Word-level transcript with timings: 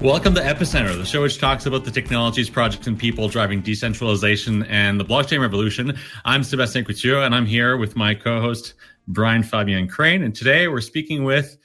Welcome 0.00 0.32
to 0.36 0.40
Epicenter, 0.40 0.96
the 0.96 1.04
show 1.04 1.22
which 1.22 1.38
talks 1.38 1.66
about 1.66 1.84
the 1.84 1.90
technologies, 1.90 2.48
projects, 2.48 2.86
and 2.86 2.96
people 2.96 3.28
driving 3.28 3.60
decentralization 3.60 4.62
and 4.66 5.00
the 5.00 5.04
blockchain 5.04 5.40
revolution. 5.40 5.98
I'm 6.24 6.44
Sebastien 6.44 6.84
Couture, 6.84 7.24
and 7.24 7.34
I'm 7.34 7.46
here 7.46 7.76
with 7.76 7.96
my 7.96 8.14
co-host 8.14 8.74
Brian 9.08 9.42
Fabian 9.42 9.88
Crain. 9.88 10.22
And 10.22 10.32
today 10.32 10.68
we're 10.68 10.82
speaking 10.82 11.24
with 11.24 11.58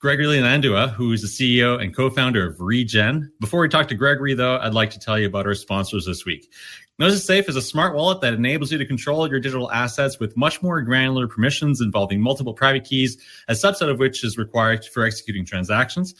Gregory 0.00 0.26
Landua, 0.26 0.92
who 0.92 1.12
is 1.12 1.22
the 1.22 1.28
CEO 1.28 1.80
and 1.80 1.94
co-founder 1.94 2.48
of 2.48 2.60
Regen. 2.60 3.30
Before 3.38 3.60
we 3.60 3.68
talk 3.68 3.86
to 3.88 3.94
Gregory, 3.94 4.34
though, 4.34 4.58
I'd 4.58 4.74
like 4.74 4.90
to 4.90 4.98
tell 4.98 5.16
you 5.16 5.28
about 5.28 5.46
our 5.46 5.54
sponsors 5.54 6.04
this 6.04 6.24
week. 6.24 6.52
Gnosis 6.98 7.24
Safe 7.24 7.48
is 7.48 7.54
a 7.54 7.62
smart 7.62 7.94
wallet 7.94 8.20
that 8.22 8.34
enables 8.34 8.72
you 8.72 8.78
to 8.78 8.86
control 8.86 9.30
your 9.30 9.38
digital 9.38 9.70
assets 9.70 10.18
with 10.18 10.36
much 10.36 10.64
more 10.64 10.82
granular 10.82 11.28
permissions 11.28 11.80
involving 11.80 12.20
multiple 12.20 12.54
private 12.54 12.82
keys, 12.82 13.18
a 13.46 13.52
subset 13.52 13.88
of 13.88 14.00
which 14.00 14.24
is 14.24 14.36
required 14.36 14.84
for 14.84 15.04
executing 15.04 15.44
transactions. 15.44 16.16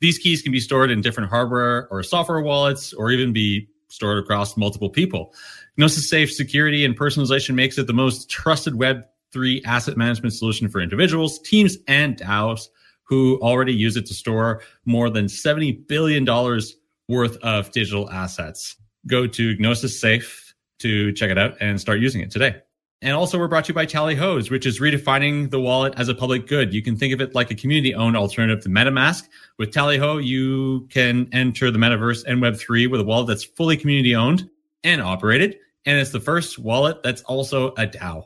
These 0.00 0.18
keys 0.18 0.42
can 0.42 0.52
be 0.52 0.60
stored 0.60 0.90
in 0.90 1.00
different 1.00 1.30
hardware 1.30 1.88
or 1.90 2.02
software 2.02 2.40
wallets 2.40 2.92
or 2.92 3.10
even 3.10 3.32
be 3.32 3.68
stored 3.88 4.22
across 4.22 4.56
multiple 4.56 4.90
people. 4.90 5.34
Gnosis 5.76 6.08
Safe 6.08 6.32
security 6.32 6.84
and 6.84 6.96
personalization 6.96 7.54
makes 7.54 7.78
it 7.78 7.86
the 7.86 7.92
most 7.92 8.28
trusted 8.28 8.74
Web3 8.74 9.62
asset 9.64 9.96
management 9.96 10.34
solution 10.34 10.68
for 10.68 10.80
individuals, 10.80 11.38
teams, 11.40 11.76
and 11.86 12.16
DAOs 12.16 12.68
who 13.04 13.38
already 13.40 13.72
use 13.72 13.96
it 13.96 14.06
to 14.06 14.14
store 14.14 14.60
more 14.84 15.08
than 15.08 15.26
$70 15.26 15.86
billion 15.88 16.26
worth 17.08 17.36
of 17.38 17.72
digital 17.72 18.10
assets. 18.10 18.76
Go 19.06 19.26
to 19.26 19.56
Gnosis 19.58 19.98
Safe 19.98 20.54
to 20.80 21.12
check 21.12 21.30
it 21.30 21.38
out 21.38 21.56
and 21.60 21.80
start 21.80 22.00
using 22.00 22.20
it 22.20 22.30
today. 22.30 22.56
And 23.00 23.14
also, 23.14 23.38
we're 23.38 23.46
brought 23.46 23.64
to 23.66 23.68
you 23.68 23.74
by 23.74 23.86
Tallyhos, 23.86 24.50
which 24.50 24.66
is 24.66 24.80
redefining 24.80 25.50
the 25.50 25.60
wallet 25.60 25.94
as 25.96 26.08
a 26.08 26.14
public 26.14 26.48
good. 26.48 26.74
You 26.74 26.82
can 26.82 26.96
think 26.96 27.14
of 27.14 27.20
it 27.20 27.32
like 27.32 27.48
a 27.48 27.54
community 27.54 27.94
owned 27.94 28.16
alternative 28.16 28.64
to 28.64 28.68
MetaMask. 28.68 29.28
With 29.56 29.70
Tallyho, 29.70 30.24
you 30.24 30.88
can 30.90 31.28
enter 31.32 31.70
the 31.70 31.78
metaverse 31.78 32.24
and 32.26 32.42
Web3 32.42 32.90
with 32.90 33.00
a 33.00 33.04
wallet 33.04 33.28
that's 33.28 33.44
fully 33.44 33.76
community 33.76 34.16
owned 34.16 34.50
and 34.82 35.00
operated. 35.00 35.58
And 35.86 35.96
it's 35.98 36.10
the 36.10 36.18
first 36.18 36.58
wallet 36.58 37.00
that's 37.04 37.22
also 37.22 37.68
a 37.74 37.86
DAO. 37.86 38.24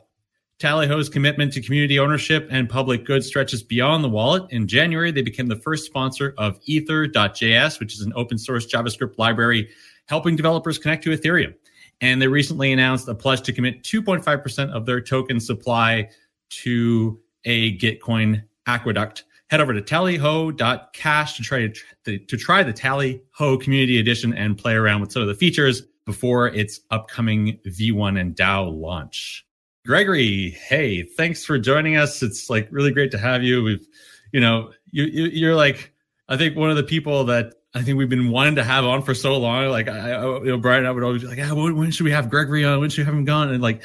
Tallyho's 0.59 1.07
commitment 1.09 1.53
to 1.53 1.61
community 1.61 1.99
ownership 1.99 2.47
and 2.49 2.67
public 2.67 3.05
good 3.05 3.23
stretches 3.23 3.61
beyond 3.61 4.03
the 4.03 4.09
wallet. 4.09 4.43
In 4.49 4.67
January, 4.67 5.11
they 5.11 5.21
became 5.21 5.47
the 5.47 5.55
first 5.55 5.85
sponsor 5.85 6.33
of 6.39 6.59
Ethers.js, 6.65 7.79
which 7.79 7.93
is 7.93 8.01
an 8.01 8.13
open 8.15 8.39
source 8.39 8.65
JavaScript 8.65 9.19
library 9.19 9.69
helping 10.07 10.35
developers 10.35 10.77
connect 10.77 11.03
to 11.03 11.11
Ethereum. 11.11 11.53
And 12.03 12.21
they 12.21 12.27
recently 12.27 12.73
announced 12.73 13.07
a 13.07 13.15
pledge 13.15 13.43
to 13.43 13.53
commit 13.53 13.81
2.5% 13.81 14.71
of 14.71 14.85
their 14.85 14.99
token 14.99 15.39
supply 15.39 16.09
to 16.49 17.17
a 17.45 17.77
Gitcoin 17.77 18.43
aqueduct. 18.67 19.23
Head 19.49 19.61
over 19.61 19.73
to 19.73 19.81
tallyho.cash 19.81 21.37
to 21.37 21.43
try 21.43 21.71
to, 22.03 22.17
to 22.17 22.37
try 22.37 22.61
the 22.61 22.73
Tallyho 22.73 23.61
Community 23.61 23.99
Edition 23.99 24.33
and 24.33 24.57
play 24.57 24.73
around 24.73 24.99
with 24.99 25.13
some 25.13 25.21
of 25.21 25.29
the 25.29 25.33
features 25.33 25.83
before 26.05 26.49
its 26.49 26.81
upcoming 26.91 27.57
V1 27.65 28.19
and 28.19 28.35
DAO 28.35 28.69
launch. 28.77 29.45
Gregory, 29.85 30.49
hey, 30.49 31.03
thanks 31.03 31.45
for 31.45 31.57
joining 31.57 31.95
us. 31.95 32.21
It's 32.21 32.49
like 32.49 32.67
really 32.69 32.91
great 32.91 33.11
to 33.11 33.17
have 33.17 33.43
you. 33.43 33.63
We've, 33.63 33.87
you 34.33 34.41
know, 34.41 34.73
you, 34.91 35.05
you 35.05 35.23
you're 35.27 35.55
like 35.55 35.93
I 36.27 36.35
think 36.35 36.57
one 36.57 36.69
of 36.69 36.75
the 36.75 36.83
people 36.83 37.23
that 37.25 37.53
I 37.73 37.81
think 37.81 37.97
we've 37.97 38.09
been 38.09 38.29
wanting 38.29 38.55
to 38.55 38.63
have 38.63 38.85
on 38.85 39.01
for 39.01 39.15
so 39.15 39.35
long. 39.37 39.67
Like, 39.69 39.87
I, 39.87 40.11
I 40.11 40.37
you 40.39 40.45
know, 40.45 40.57
Brian, 40.57 40.85
I 40.85 40.91
would 40.91 41.03
always 41.03 41.23
be 41.23 41.27
like, 41.27 41.39
ah, 41.41 41.55
when, 41.55 41.75
when, 41.75 41.91
should 41.91 42.03
we 42.03 42.11
have 42.11 42.29
Gregory 42.29 42.63
on? 42.63 42.79
When 42.79 42.89
should 42.89 43.01
we 43.01 43.05
have 43.05 43.13
him 43.13 43.25
gone? 43.25 43.49
And 43.49 43.63
like, 43.63 43.81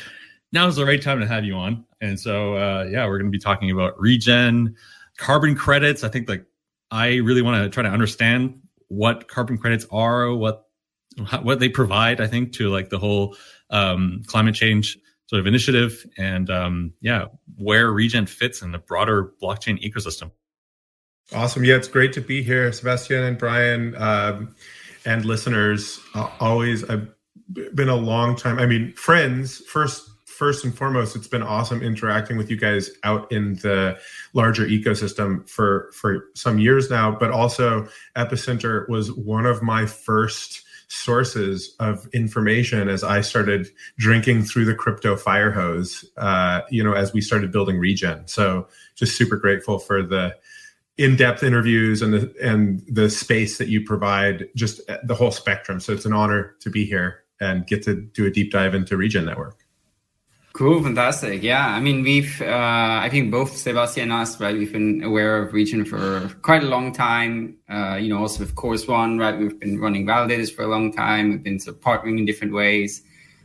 now 0.52 0.66
is 0.66 0.76
the 0.76 0.84
right 0.84 1.00
time 1.00 1.20
to 1.20 1.26
have 1.26 1.44
you 1.44 1.54
on. 1.54 1.84
And 2.00 2.18
so, 2.18 2.54
uh, 2.54 2.86
yeah, 2.90 3.06
we're 3.06 3.18
going 3.18 3.30
to 3.30 3.36
be 3.36 3.42
talking 3.42 3.70
about 3.70 3.98
regen, 4.00 4.76
carbon 5.16 5.54
credits. 5.54 6.04
I 6.04 6.08
think 6.08 6.28
like 6.28 6.44
I 6.90 7.16
really 7.16 7.42
want 7.42 7.64
to 7.64 7.70
try 7.70 7.82
to 7.82 7.88
understand 7.88 8.60
what 8.88 9.28
carbon 9.28 9.58
credits 9.58 9.86
are, 9.90 10.34
what 10.34 10.64
what 11.42 11.58
they 11.58 11.68
provide. 11.68 12.20
I 12.20 12.26
think 12.26 12.52
to 12.54 12.70
like 12.70 12.90
the 12.90 12.98
whole 12.98 13.36
um, 13.70 14.22
climate 14.26 14.54
change 14.54 14.98
sort 15.26 15.40
of 15.40 15.46
initiative, 15.46 16.06
and 16.16 16.48
um, 16.48 16.92
yeah, 17.00 17.26
where 17.56 17.90
regen 17.90 18.26
fits 18.26 18.62
in 18.62 18.72
the 18.72 18.78
broader 18.78 19.32
blockchain 19.42 19.82
ecosystem. 19.84 20.30
Awesome. 21.34 21.62
Yeah, 21.64 21.76
it's 21.76 21.88
great 21.88 22.14
to 22.14 22.22
be 22.22 22.42
here, 22.42 22.72
Sebastien 22.72 23.22
and 23.22 23.36
Brian, 23.36 23.94
um, 23.96 24.54
and 25.04 25.24
listeners. 25.26 26.00
Uh, 26.14 26.30
always, 26.40 26.88
I've 26.88 27.08
been 27.74 27.90
a 27.90 27.96
long 27.96 28.34
time. 28.34 28.58
I 28.58 28.66
mean, 28.66 28.92
friends 28.94 29.58
first. 29.58 30.04
First 30.24 30.64
and 30.64 30.72
foremost, 30.72 31.16
it's 31.16 31.26
been 31.26 31.42
awesome 31.42 31.82
interacting 31.82 32.36
with 32.36 32.48
you 32.48 32.56
guys 32.56 32.90
out 33.02 33.32
in 33.32 33.56
the 33.56 33.98
larger 34.34 34.64
ecosystem 34.66 35.48
for 35.50 35.90
for 35.92 36.26
some 36.34 36.60
years 36.60 36.88
now. 36.88 37.10
But 37.10 37.32
also, 37.32 37.88
Epicenter 38.16 38.88
was 38.88 39.10
one 39.10 39.46
of 39.46 39.64
my 39.64 39.84
first 39.84 40.62
sources 40.86 41.74
of 41.80 42.06
information 42.12 42.88
as 42.88 43.02
I 43.02 43.20
started 43.20 43.66
drinking 43.98 44.44
through 44.44 44.66
the 44.66 44.76
crypto 44.76 45.16
fire 45.16 45.50
hose. 45.50 46.04
Uh, 46.16 46.60
you 46.70 46.84
know, 46.84 46.92
as 46.92 47.12
we 47.12 47.20
started 47.20 47.50
building 47.50 47.76
Regen. 47.76 48.22
So, 48.28 48.68
just 48.94 49.16
super 49.16 49.36
grateful 49.38 49.80
for 49.80 50.04
the 50.04 50.36
in-depth 50.98 51.44
interviews 51.44 52.02
and 52.02 52.12
the 52.12 52.34
and 52.42 52.82
the 52.88 53.08
space 53.08 53.58
that 53.58 53.68
you 53.68 53.84
provide 53.84 54.48
just 54.54 54.80
the 55.04 55.14
whole 55.14 55.30
spectrum. 55.30 55.80
So 55.80 55.92
it's 55.92 56.04
an 56.04 56.12
honor 56.12 56.56
to 56.60 56.70
be 56.70 56.84
here 56.84 57.22
and 57.40 57.66
get 57.66 57.84
to 57.84 57.94
do 57.94 58.26
a 58.26 58.30
deep 58.30 58.50
dive 58.50 58.74
into 58.74 58.96
regen 58.96 59.24
network. 59.24 59.64
Cool 60.52 60.82
fantastic. 60.82 61.42
Yeah 61.44 61.66
i 61.68 61.78
mean 61.78 62.02
we've 62.02 62.42
uh, 62.42 63.00
i 63.00 63.08
think 63.08 63.30
both 63.30 63.56
sebastien 63.56 64.10
and 64.10 64.20
us 64.20 64.40
right 64.40 64.56
we've 64.56 64.72
been 64.72 65.04
aware 65.04 65.40
of 65.40 65.52
regen 65.52 65.84
for 65.84 66.28
quite 66.42 66.64
a 66.64 66.66
long 66.66 66.92
time. 66.92 67.56
Uh, 67.70 67.94
you 67.94 68.08
know 68.08 68.18
also 68.18 68.40
with 68.40 68.56
Chorus 68.56 68.88
One 68.88 69.18
right 69.18 69.38
we've 69.38 69.58
been 69.60 69.78
running 69.78 70.04
validators 70.04 70.52
for 70.52 70.62
a 70.62 70.68
long 70.68 70.92
time. 70.92 71.30
We've 71.30 71.42
been 71.44 71.60
sort 71.60 71.76
of 71.76 71.82
partnering 71.82 72.18
in 72.18 72.24
different 72.24 72.52
ways 72.52 73.02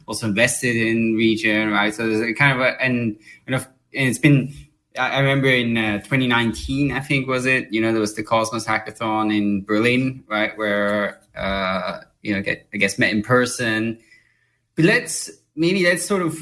also 0.07 0.27
invested 0.27 0.75
in 0.75 1.15
regen 1.15 1.69
right? 1.69 1.93
So 1.93 2.07
there's 2.07 2.21
a 2.21 2.33
kind 2.33 2.59
of 2.59 2.65
a 2.65 2.81
and, 2.81 3.19
and, 3.45 3.55
and 3.55 3.67
it's 3.93 4.17
been 4.17 4.51
I 4.97 5.19
remember 5.19 5.47
in 5.47 5.77
uh, 5.77 5.97
2019, 5.99 6.91
I 6.91 6.99
think 6.99 7.27
was 7.27 7.45
it. 7.45 7.71
You 7.71 7.81
know, 7.81 7.91
there 7.91 8.01
was 8.01 8.15
the 8.15 8.23
Cosmos 8.23 8.65
Hackathon 8.65 9.35
in 9.35 9.63
Berlin, 9.63 10.23
right, 10.27 10.55
where 10.57 11.19
uh, 11.35 12.01
you 12.21 12.33
know, 12.33 12.41
get 12.41 12.67
I 12.73 12.77
guess 12.77 12.99
met 12.99 13.11
in 13.11 13.23
person. 13.23 13.99
But 14.75 14.85
let's 14.85 15.31
maybe 15.55 15.83
let's 15.83 16.05
sort 16.05 16.21
of 16.21 16.37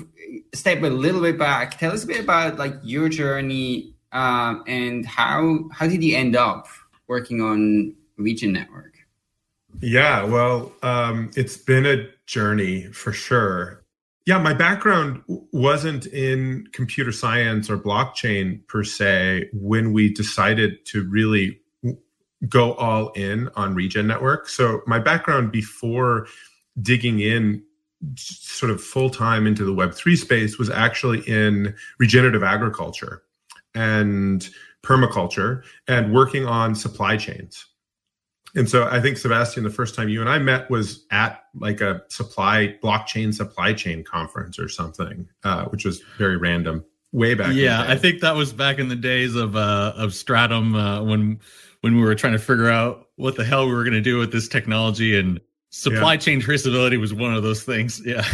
step 0.54 0.82
a 0.82 0.88
little 0.88 1.22
bit 1.22 1.38
back. 1.38 1.78
Tell 1.78 1.92
us 1.92 2.04
a 2.04 2.08
bit 2.08 2.20
about 2.20 2.58
like 2.58 2.76
your 2.84 3.10
journey 3.10 3.96
um, 4.12 4.64
and 4.68 5.06
how 5.06 5.70
how 5.72 5.88
did 5.88 6.04
you 6.04 6.16
end 6.16 6.36
up 6.36 6.68
working 7.08 7.42
on 7.42 7.96
Regen 8.18 8.54
Network? 8.54 8.96
Yeah, 9.82 10.26
well, 10.26 10.74
um, 10.84 11.32
it's 11.36 11.58
been 11.58 11.86
a 11.86 12.08
journey 12.26 12.84
for 12.88 13.14
sure. 13.14 13.81
Yeah, 14.26 14.38
my 14.38 14.54
background 14.54 15.24
wasn't 15.28 16.06
in 16.08 16.68
computer 16.74 17.12
science 17.12 17.70
or 17.70 17.78
blockchain 17.78 18.66
per 18.68 18.84
se 18.84 19.50
when 19.52 19.94
we 19.94 20.14
decided 20.14 20.86
to 20.86 21.10
really 21.10 21.60
go 22.48 22.74
all 22.74 23.10
in 23.10 23.50
on 23.56 23.74
Regen 23.74 24.08
Network. 24.08 24.48
So, 24.48 24.82
my 24.86 25.00
background 25.00 25.52
before 25.52 26.28
digging 26.82 27.20
in 27.20 27.64
sort 28.16 28.72
of 28.72 28.82
full 28.82 29.10
time 29.10 29.48
into 29.48 29.64
the 29.64 29.74
Web3 29.74 30.18
space 30.18 30.58
was 30.58 30.70
actually 30.70 31.22
in 31.22 31.76
regenerative 32.00 32.44
agriculture 32.44 33.24
and 33.76 34.50
permaculture 34.84 35.64
and 35.88 36.14
working 36.14 36.46
on 36.46 36.76
supply 36.76 37.18
chains 37.18 37.66
and 38.56 38.70
so 38.70 38.88
I 38.88 39.00
think 39.00 39.18
Sebastien, 39.18 39.64
the 39.64 39.70
first 39.70 39.96
time 39.96 40.10
you 40.10 40.22
and 40.22 40.30
I 40.30 40.40
met 40.40 40.70
was 40.70 41.06
at 41.12 41.44
like 41.56 41.82
a 41.82 42.02
supply 42.10 42.76
blockchain 42.84 43.34
supply 43.34 43.74
chain 43.74 44.04
conference 44.04 44.60
or 44.60 44.68
something, 44.68 45.28
uh, 45.44 45.66
which 45.66 45.86
was 45.86 46.02
very 46.18 46.38
random, 46.38 46.84
way 47.12 47.34
back. 47.34 47.54
Yeah, 47.54 47.84
I 47.88 47.98
think 47.98 48.22
that 48.22 48.36
was 48.36 48.54
back 48.54 48.80
in 48.80 48.88
the 48.88 48.96
days 48.96 49.36
of 49.36 49.56
uh, 49.56 49.94
of 49.96 50.12
Stratumn 50.12 50.76
uh, 50.76 51.04
when 51.04 51.40
when 51.82 51.96
we 51.96 52.02
were 52.02 52.16
trying 52.16 52.34
to 52.34 52.40
figure 52.40 52.70
out 52.70 53.08
what 53.16 53.36
the 53.36 53.44
hell 53.44 53.68
we 53.68 53.74
were 53.74 53.84
going 53.84 53.94
to 53.94 54.02
do 54.02 54.18
with 54.18 54.32
this 54.32 54.48
technology 54.48 55.18
and 55.18 55.40
supply 55.72 56.14
yeah. 56.14 56.20
chain 56.20 56.42
traceability 56.42 57.00
was 57.00 57.14
one 57.14 57.34
of 57.34 57.44
those 57.44 57.64
things. 57.64 58.02
Yeah, 58.06 58.26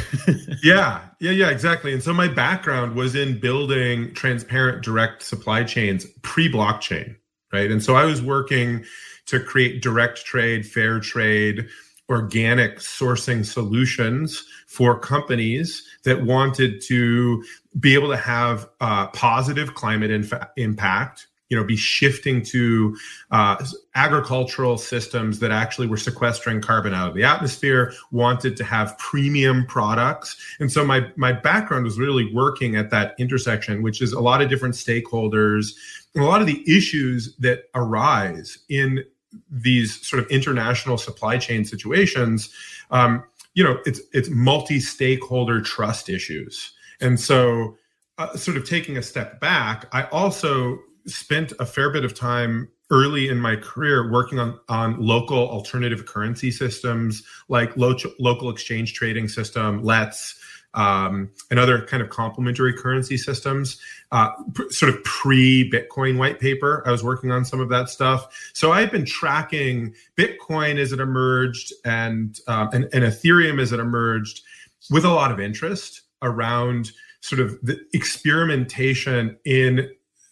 yeah, 0.63 1.01
yeah, 1.19 1.31
yeah, 1.31 1.49
exactly. 1.49 1.93
And 1.93 2.01
so 2.01 2.13
my 2.13 2.27
background 2.27 2.95
was 2.95 3.15
in 3.15 3.39
building 3.39 4.13
transparent 4.13 4.83
direct 4.83 5.23
supply 5.23 5.63
chains 5.63 6.05
pre 6.23 6.51
blockchain, 6.51 7.15
right? 7.51 7.71
And 7.71 7.83
so 7.83 7.95
I 7.95 8.05
was 8.05 8.21
working 8.21 8.83
to 9.27 9.39
create 9.39 9.81
direct 9.81 10.25
trade, 10.25 10.65
fair 10.65 10.99
trade, 10.99 11.67
organic 12.09 12.79
sourcing 12.79 13.45
solutions 13.45 14.45
for 14.67 14.97
companies 14.97 15.83
that 16.03 16.23
wanted 16.23 16.81
to 16.81 17.43
be 17.79 17.93
able 17.93 18.09
to 18.09 18.17
have 18.17 18.67
uh, 18.79 19.07
positive 19.07 19.73
climate 19.73 20.11
impact 20.55 21.27
you 21.49 21.55
know 21.55 21.63
be 21.63 21.77
shifting 21.77 22.43
to 22.43 22.95
uh, 23.31 23.63
agricultural 23.95 24.77
systems 24.77 25.39
that 25.39 25.51
actually 25.51 25.87
were 25.87 25.97
sequestering 25.97 26.61
carbon 26.61 26.93
out 26.93 27.09
of 27.09 27.15
the 27.15 27.23
atmosphere 27.23 27.93
wanted 28.11 28.57
to 28.57 28.63
have 28.63 28.97
premium 28.97 29.65
products 29.65 30.37
and 30.59 30.71
so 30.71 30.85
my 30.85 31.07
my 31.15 31.31
background 31.31 31.85
was 31.85 31.97
really 31.97 32.33
working 32.33 32.75
at 32.75 32.89
that 32.89 33.15
intersection 33.17 33.81
which 33.81 34.01
is 34.01 34.13
a 34.13 34.19
lot 34.19 34.41
of 34.41 34.49
different 34.49 34.75
stakeholders 34.75 35.73
a 36.21 36.25
lot 36.25 36.41
of 36.41 36.47
the 36.47 36.63
issues 36.67 37.35
that 37.37 37.65
arise 37.75 38.59
in 38.69 39.03
these 39.49 40.05
sort 40.05 40.23
of 40.23 40.29
international 40.29 40.97
supply 40.97 41.37
chain 41.37 41.65
situations, 41.65 42.49
um, 42.91 43.23
you 43.53 43.63
know, 43.63 43.77
it's 43.85 43.99
it's 44.13 44.29
multi-stakeholder 44.29 45.61
trust 45.61 46.09
issues, 46.09 46.71
and 47.01 47.19
so 47.19 47.75
uh, 48.17 48.35
sort 48.35 48.57
of 48.57 48.67
taking 48.67 48.97
a 48.97 49.01
step 49.01 49.39
back, 49.39 49.87
I 49.91 50.03
also 50.05 50.79
spent 51.05 51.53
a 51.59 51.65
fair 51.65 51.89
bit 51.91 52.03
of 52.03 52.13
time 52.13 52.69
early 52.89 53.27
in 53.27 53.39
my 53.39 53.55
career 53.55 54.11
working 54.11 54.39
on, 54.39 54.57
on 54.69 54.99
local 54.99 55.49
alternative 55.49 56.05
currency 56.05 56.51
systems 56.51 57.23
like 57.49 57.75
lo- 57.75 57.95
local 58.19 58.49
exchange 58.49 58.93
trading 58.93 59.27
system, 59.27 59.83
LETS, 59.83 60.39
um, 60.77 61.29
and 61.49 61.59
other 61.59 61.81
kind 61.81 62.03
of 62.03 62.09
complementary 62.09 62.71
currency 62.71 63.17
systems. 63.17 63.81
Uh, 64.11 64.29
pr- 64.53 64.69
sort 64.69 64.93
of 64.93 65.03
pre 65.03 65.69
Bitcoin 65.69 66.17
white 66.17 66.39
paper, 66.39 66.83
I 66.85 66.91
was 66.91 67.03
working 67.03 67.31
on 67.31 67.43
some 67.43 67.59
of 67.59 67.67
that 67.69 67.89
stuff. 67.89 68.51
So 68.53 68.71
I've 68.71 68.91
been 68.91 69.03
tracking 69.03 69.93
Bitcoin 70.15 70.77
as 70.77 70.93
it 70.93 70.99
emerged 70.99 71.73
and, 71.83 72.39
um, 72.47 72.69
and, 72.71 72.87
and 72.93 73.03
Ethereum 73.03 73.59
as 73.59 73.73
it 73.73 73.79
emerged 73.79 74.43
with 74.89 75.03
a 75.03 75.09
lot 75.09 75.31
of 75.31 75.39
interest 75.39 76.03
around 76.21 76.91
sort 77.21 77.41
of 77.41 77.59
the 77.63 77.79
experimentation 77.93 79.35
in 79.43 79.89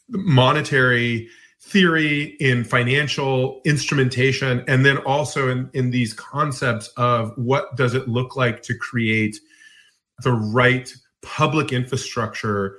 monetary 0.10 1.28
theory 1.60 2.38
in 2.40 2.64
financial 2.64 3.60
instrumentation 3.66 4.64
and 4.68 4.86
then 4.86 4.98
also 5.00 5.50
in, 5.50 5.68
in 5.74 5.90
these 5.90 6.14
concepts 6.14 6.88
of 6.90 7.36
what 7.36 7.76
does 7.76 7.96
it 7.96 8.08
look 8.08 8.36
like 8.36 8.62
to 8.62 8.78
create 8.78 9.40
the 10.24 10.34
right 10.34 10.94
public 11.22 11.72
infrastructure 11.74 12.78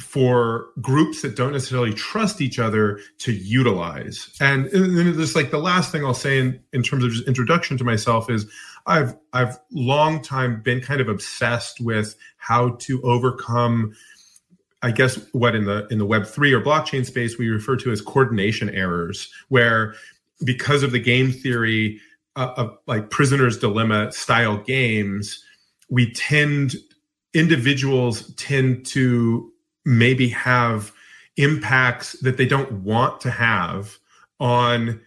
for 0.00 0.68
groups 0.80 1.22
that 1.22 1.36
don't 1.36 1.52
necessarily 1.52 1.92
trust 1.92 2.40
each 2.40 2.58
other 2.58 2.98
to 3.18 3.32
utilize. 3.32 4.34
And, 4.40 4.66
then 4.72 5.12
just 5.14 5.36
like 5.36 5.50
the 5.50 5.58
last 5.58 5.92
thing 5.92 6.04
I'll 6.04 6.14
say 6.14 6.38
in, 6.38 6.60
in 6.72 6.82
terms 6.82 7.04
of 7.04 7.10
just 7.10 7.28
introduction 7.28 7.76
to 7.78 7.84
myself 7.84 8.30
is 8.30 8.50
I've 8.86 9.14
I've 9.32 9.58
long 9.70 10.22
time 10.22 10.62
been 10.62 10.80
kind 10.80 11.00
of 11.00 11.08
obsessed 11.08 11.80
with 11.80 12.16
how 12.38 12.76
to 12.80 13.02
overcome 13.02 13.94
I 14.82 14.90
guess 14.90 15.20
what 15.32 15.54
in 15.54 15.66
the 15.66 15.86
in 15.88 15.98
the 15.98 16.06
web 16.06 16.26
3 16.26 16.52
or 16.54 16.62
blockchain 16.62 17.04
space 17.04 17.36
we 17.36 17.48
refer 17.48 17.76
to 17.76 17.90
as 17.90 18.00
coordination 18.00 18.70
errors 18.70 19.30
where 19.48 19.94
because 20.44 20.82
of 20.82 20.92
the 20.92 20.98
game 20.98 21.30
theory 21.30 22.00
uh, 22.36 22.54
of 22.56 22.78
like 22.86 23.10
prisoner's 23.10 23.58
dilemma 23.58 24.10
style 24.12 24.56
games 24.56 25.44
we 25.90 26.12
tend 26.12 26.76
individuals 27.34 28.34
tend 28.34 28.84
to 28.86 29.52
maybe 29.84 30.28
have 30.28 30.92
impacts 31.36 32.12
that 32.20 32.36
they 32.36 32.46
don't 32.46 32.72
want 32.72 33.20
to 33.20 33.30
have 33.30 33.98
on 34.40 35.00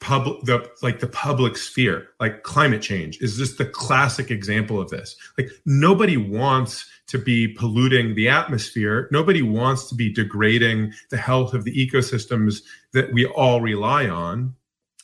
public 0.00 0.40
the 0.44 0.70
like 0.82 1.00
the 1.00 1.06
public 1.06 1.56
sphere 1.56 2.08
like 2.20 2.42
climate 2.42 2.82
change 2.82 3.18
is 3.20 3.38
just 3.38 3.58
the 3.58 3.64
classic 3.64 4.30
example 4.30 4.80
of 4.80 4.90
this. 4.90 5.16
Like 5.38 5.50
nobody 5.64 6.16
wants 6.16 6.88
to 7.08 7.18
be 7.18 7.48
polluting 7.48 8.14
the 8.14 8.28
atmosphere. 8.28 9.08
Nobody 9.10 9.42
wants 9.42 9.88
to 9.88 9.94
be 9.94 10.12
degrading 10.12 10.92
the 11.10 11.16
health 11.16 11.54
of 11.54 11.64
the 11.64 11.72
ecosystems 11.74 12.62
that 12.92 13.12
we 13.12 13.26
all 13.26 13.60
rely 13.60 14.08
on. 14.08 14.54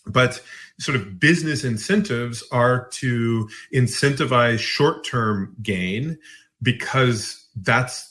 But 0.07 0.43
sort 0.79 0.97
of 0.97 1.19
business 1.19 1.65
incentives 1.65 2.43
are 2.53 2.89
to 2.89 3.49
incentivize 3.75 4.59
short-term 4.59 5.55
gain 5.63 6.19
because 6.63 7.47
that's 7.57 8.09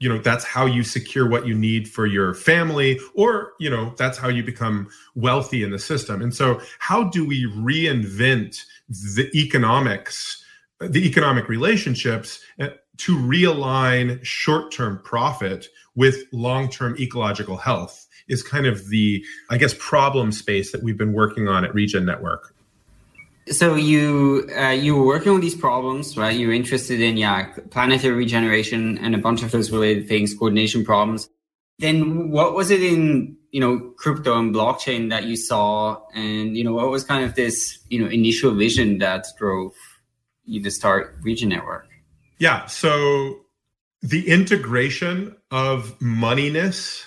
you 0.00 0.08
know 0.08 0.18
that's 0.18 0.44
how 0.44 0.66
you 0.66 0.82
secure 0.82 1.28
what 1.28 1.46
you 1.46 1.54
need 1.54 1.88
for 1.88 2.06
your 2.06 2.34
family 2.34 3.00
or 3.14 3.52
you 3.58 3.70
know 3.70 3.94
that's 3.96 4.18
how 4.18 4.28
you 4.28 4.42
become 4.42 4.88
wealthy 5.14 5.62
in 5.62 5.70
the 5.70 5.78
system. 5.78 6.20
And 6.20 6.34
so 6.34 6.60
how 6.78 7.04
do 7.04 7.26
we 7.26 7.46
reinvent 7.46 8.60
the 8.88 9.30
economics 9.34 10.44
the 10.80 11.06
economic 11.06 11.48
relationships 11.48 12.40
uh, 12.60 12.68
to 12.96 13.16
realign 13.16 14.22
short-term 14.22 15.00
profit 15.04 15.68
with 15.94 16.24
long-term 16.32 16.96
ecological 16.98 17.56
health 17.56 18.06
is 18.28 18.42
kind 18.42 18.66
of 18.66 18.88
the 18.88 19.24
i 19.50 19.58
guess 19.58 19.74
problem 19.78 20.32
space 20.32 20.72
that 20.72 20.82
we've 20.82 20.98
been 20.98 21.12
working 21.12 21.48
on 21.48 21.64
at 21.64 21.74
regen 21.74 22.04
network 22.04 22.54
so 23.48 23.74
you 23.74 24.48
uh, 24.56 24.70
you 24.70 24.96
were 24.96 25.06
working 25.06 25.32
on 25.32 25.40
these 25.40 25.54
problems, 25.54 26.16
right? 26.16 26.34
You 26.34 26.48
were 26.48 26.54
interested 26.54 27.00
in 27.00 27.16
yeah, 27.16 27.52
planetary 27.70 28.14
regeneration 28.14 28.98
and 28.98 29.14
a 29.14 29.18
bunch 29.18 29.42
of 29.42 29.50
those 29.50 29.70
related 29.70 30.08
things, 30.08 30.34
coordination 30.34 30.84
problems. 30.84 31.28
Then 31.78 32.30
what 32.30 32.54
was 32.54 32.70
it 32.70 32.82
in 32.82 33.36
you 33.50 33.60
know 33.60 33.92
crypto 33.98 34.38
and 34.38 34.54
blockchain 34.54 35.10
that 35.10 35.24
you 35.24 35.36
saw, 35.36 36.00
and 36.14 36.56
you 36.56 36.64
know 36.64 36.72
what 36.72 36.88
was 36.88 37.04
kind 37.04 37.24
of 37.24 37.34
this 37.34 37.78
you 37.90 38.02
know 38.02 38.08
initial 38.08 38.54
vision 38.54 38.98
that 38.98 39.26
drove 39.38 39.72
you 40.44 40.62
to 40.62 40.70
start 40.70 41.16
Regen 41.22 41.50
Network? 41.50 41.86
Yeah, 42.38 42.66
so 42.66 43.40
the 44.02 44.28
integration 44.28 45.36
of 45.50 45.98
moneyness, 45.98 47.04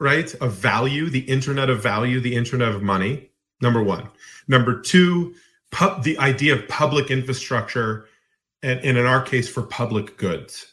right, 0.00 0.32
of 0.36 0.52
value, 0.52 1.10
the 1.10 1.20
internet 1.20 1.70
of 1.70 1.82
value, 1.82 2.20
the 2.20 2.34
internet 2.34 2.68
of 2.68 2.82
money. 2.82 3.30
Number 3.60 3.82
one. 3.82 4.08
Number 4.46 4.80
two 4.80 5.34
the 6.02 6.16
idea 6.18 6.54
of 6.54 6.66
public 6.68 7.10
infrastructure, 7.10 8.06
and, 8.62 8.80
and 8.80 8.98
in 8.98 9.06
our 9.06 9.22
case 9.22 9.48
for 9.48 9.62
public 9.62 10.16
goods, 10.16 10.72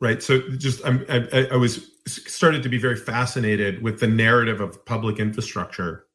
right? 0.00 0.22
So 0.22 0.40
just 0.50 0.84
I'm, 0.86 1.04
I, 1.08 1.48
I 1.52 1.56
was 1.56 1.90
started 2.06 2.62
to 2.62 2.68
be 2.68 2.78
very 2.78 2.96
fascinated 2.96 3.82
with 3.82 4.00
the 4.00 4.06
narrative 4.06 4.60
of 4.60 4.84
public 4.86 5.18
infrastructure 5.18 6.06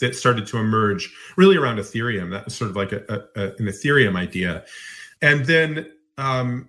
that 0.00 0.14
started 0.14 0.46
to 0.46 0.58
emerge 0.58 1.12
really 1.36 1.56
around 1.56 1.78
Ethereum. 1.78 2.30
That 2.30 2.44
was 2.44 2.54
sort 2.54 2.70
of 2.70 2.76
like 2.76 2.92
a, 2.92 3.04
a, 3.36 3.42
an 3.42 3.66
Ethereum 3.66 4.16
idea. 4.16 4.64
And 5.22 5.46
then 5.46 5.90
um, 6.18 6.68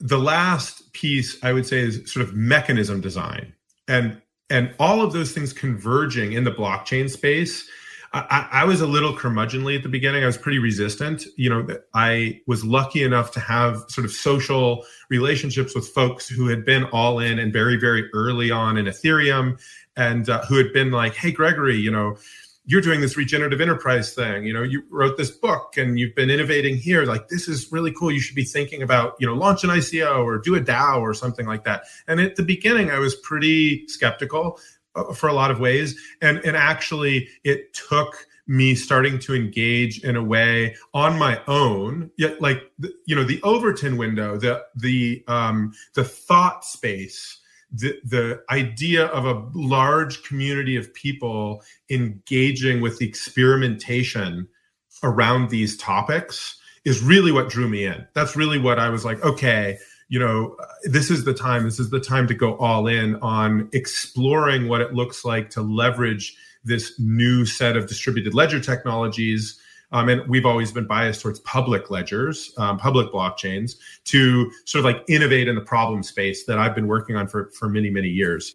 the 0.00 0.18
last 0.18 0.92
piece 0.92 1.42
I 1.44 1.52
would 1.52 1.66
say 1.66 1.78
is 1.80 2.10
sort 2.10 2.26
of 2.26 2.34
mechanism 2.34 3.00
design 3.00 3.52
and 3.88 4.20
and 4.50 4.74
all 4.78 5.02
of 5.02 5.12
those 5.12 5.32
things 5.32 5.52
converging 5.52 6.32
in 6.32 6.44
the 6.44 6.52
blockchain 6.52 7.10
space 7.10 7.68
I, 8.12 8.48
I, 8.50 8.64
was 8.64 8.80
a 8.80 8.86
little 8.86 9.14
curmudgeonly 9.14 9.76
at 9.76 9.82
the 9.82 9.88
beginning. 9.88 10.22
I 10.22 10.26
was 10.26 10.38
pretty 10.38 10.58
resistant. 10.58 11.26
You 11.36 11.50
know, 11.50 11.78
I 11.92 12.40
was 12.46 12.64
lucky 12.64 13.02
enough 13.02 13.30
to 13.32 13.40
have 13.40 13.84
sort 13.88 14.04
of 14.04 14.12
social 14.12 14.84
relationships 15.10 15.74
with 15.74 15.88
folks 15.88 16.26
who 16.26 16.46
had 16.48 16.64
been 16.64 16.84
all 16.84 17.18
in 17.18 17.38
and 17.38 17.52
very, 17.52 17.76
very 17.76 18.08
early 18.14 18.50
on 18.50 18.78
in 18.78 18.86
Ethereum 18.86 19.60
and 19.96 20.28
uh, 20.30 20.44
who 20.46 20.56
had 20.56 20.72
been 20.72 20.92
like, 20.92 21.14
hey, 21.14 21.30
Gregory, 21.30 21.76
you 21.76 21.90
know, 21.90 22.16
you're 22.66 22.80
doing 22.80 23.00
this 23.00 23.16
regenerative 23.16 23.60
enterprise 23.60 24.12
thing. 24.12 24.44
You 24.44 24.52
know, 24.52 24.62
you 24.62 24.82
wrote 24.90 25.16
this 25.16 25.30
book 25.30 25.76
and 25.76 25.98
you've 25.98 26.14
been 26.14 26.30
innovating 26.30 26.76
here. 26.76 27.04
Like, 27.04 27.28
this 27.28 27.48
is 27.48 27.70
really 27.70 27.92
cool. 27.92 28.10
You 28.10 28.20
should 28.20 28.34
be 28.34 28.44
thinking 28.44 28.82
about, 28.82 29.14
you 29.18 29.26
know, 29.26 29.34
launch 29.34 29.64
an 29.64 29.70
ICO 29.70 30.24
or 30.24 30.38
do 30.38 30.56
a 30.56 30.60
DAO 30.60 31.00
or 31.00 31.14
something 31.14 31.46
like 31.46 31.64
that. 31.64 31.84
And 32.08 32.20
at 32.20 32.36
the 32.36 32.42
beginning, 32.42 32.90
I 32.90 32.98
was 32.98 33.14
pretty 33.16 33.86
skeptical. 33.88 34.58
Uh, 34.96 35.12
for 35.12 35.28
a 35.28 35.32
lot 35.34 35.50
of 35.50 35.60
ways 35.60 35.94
and 36.22 36.38
and 36.38 36.56
actually 36.56 37.28
it 37.44 37.74
took 37.74 38.26
me 38.46 38.74
starting 38.74 39.18
to 39.18 39.34
engage 39.34 40.02
in 40.02 40.16
a 40.16 40.22
way 40.22 40.74
on 40.94 41.18
my 41.18 41.38
own 41.48 42.10
yet 42.16 42.40
like 42.40 42.62
you 43.04 43.14
know 43.14 43.22
the 43.22 43.38
overton 43.42 43.98
window 43.98 44.38
the 44.38 44.64
the 44.74 45.22
um 45.28 45.70
the 45.92 46.02
thought 46.02 46.64
space 46.64 47.40
the 47.72 47.98
the 48.04 48.42
idea 48.50 49.06
of 49.06 49.26
a 49.26 49.44
large 49.54 50.22
community 50.22 50.76
of 50.76 50.92
people 50.94 51.62
engaging 51.90 52.80
with 52.80 52.98
the 52.98 53.08
experimentation 53.08 54.46
around 55.02 55.50
these 55.50 55.76
topics 55.76 56.58
is 56.84 57.02
really 57.02 57.32
what 57.32 57.48
drew 57.48 57.68
me 57.68 57.84
in 57.84 58.06
that's 58.14 58.36
really 58.36 58.58
what 58.58 58.78
i 58.78 58.88
was 58.88 59.04
like 59.04 59.22
okay 59.24 59.76
you 60.08 60.18
know, 60.18 60.56
this 60.84 61.10
is 61.10 61.24
the 61.24 61.34
time, 61.34 61.64
this 61.64 61.80
is 61.80 61.90
the 61.90 62.00
time 62.00 62.26
to 62.28 62.34
go 62.34 62.56
all 62.58 62.86
in 62.86 63.16
on 63.16 63.68
exploring 63.72 64.68
what 64.68 64.80
it 64.80 64.94
looks 64.94 65.24
like 65.24 65.50
to 65.50 65.62
leverage 65.62 66.36
this 66.64 66.98
new 66.98 67.44
set 67.44 67.76
of 67.76 67.88
distributed 67.88 68.34
ledger 68.34 68.60
technologies. 68.60 69.58
Um, 69.92 70.08
and 70.08 70.28
we've 70.28 70.46
always 70.46 70.72
been 70.72 70.86
biased 70.86 71.22
towards 71.22 71.40
public 71.40 71.90
ledgers, 71.90 72.52
um, 72.58 72.78
public 72.78 73.12
blockchains, 73.12 73.76
to 74.06 74.50
sort 74.64 74.80
of 74.80 74.84
like 74.84 75.04
innovate 75.08 75.48
in 75.48 75.54
the 75.54 75.60
problem 75.60 76.02
space 76.02 76.44
that 76.46 76.58
I've 76.58 76.74
been 76.74 76.88
working 76.88 77.16
on 77.16 77.28
for, 77.28 77.50
for 77.52 77.68
many, 77.68 77.90
many 77.90 78.08
years. 78.08 78.54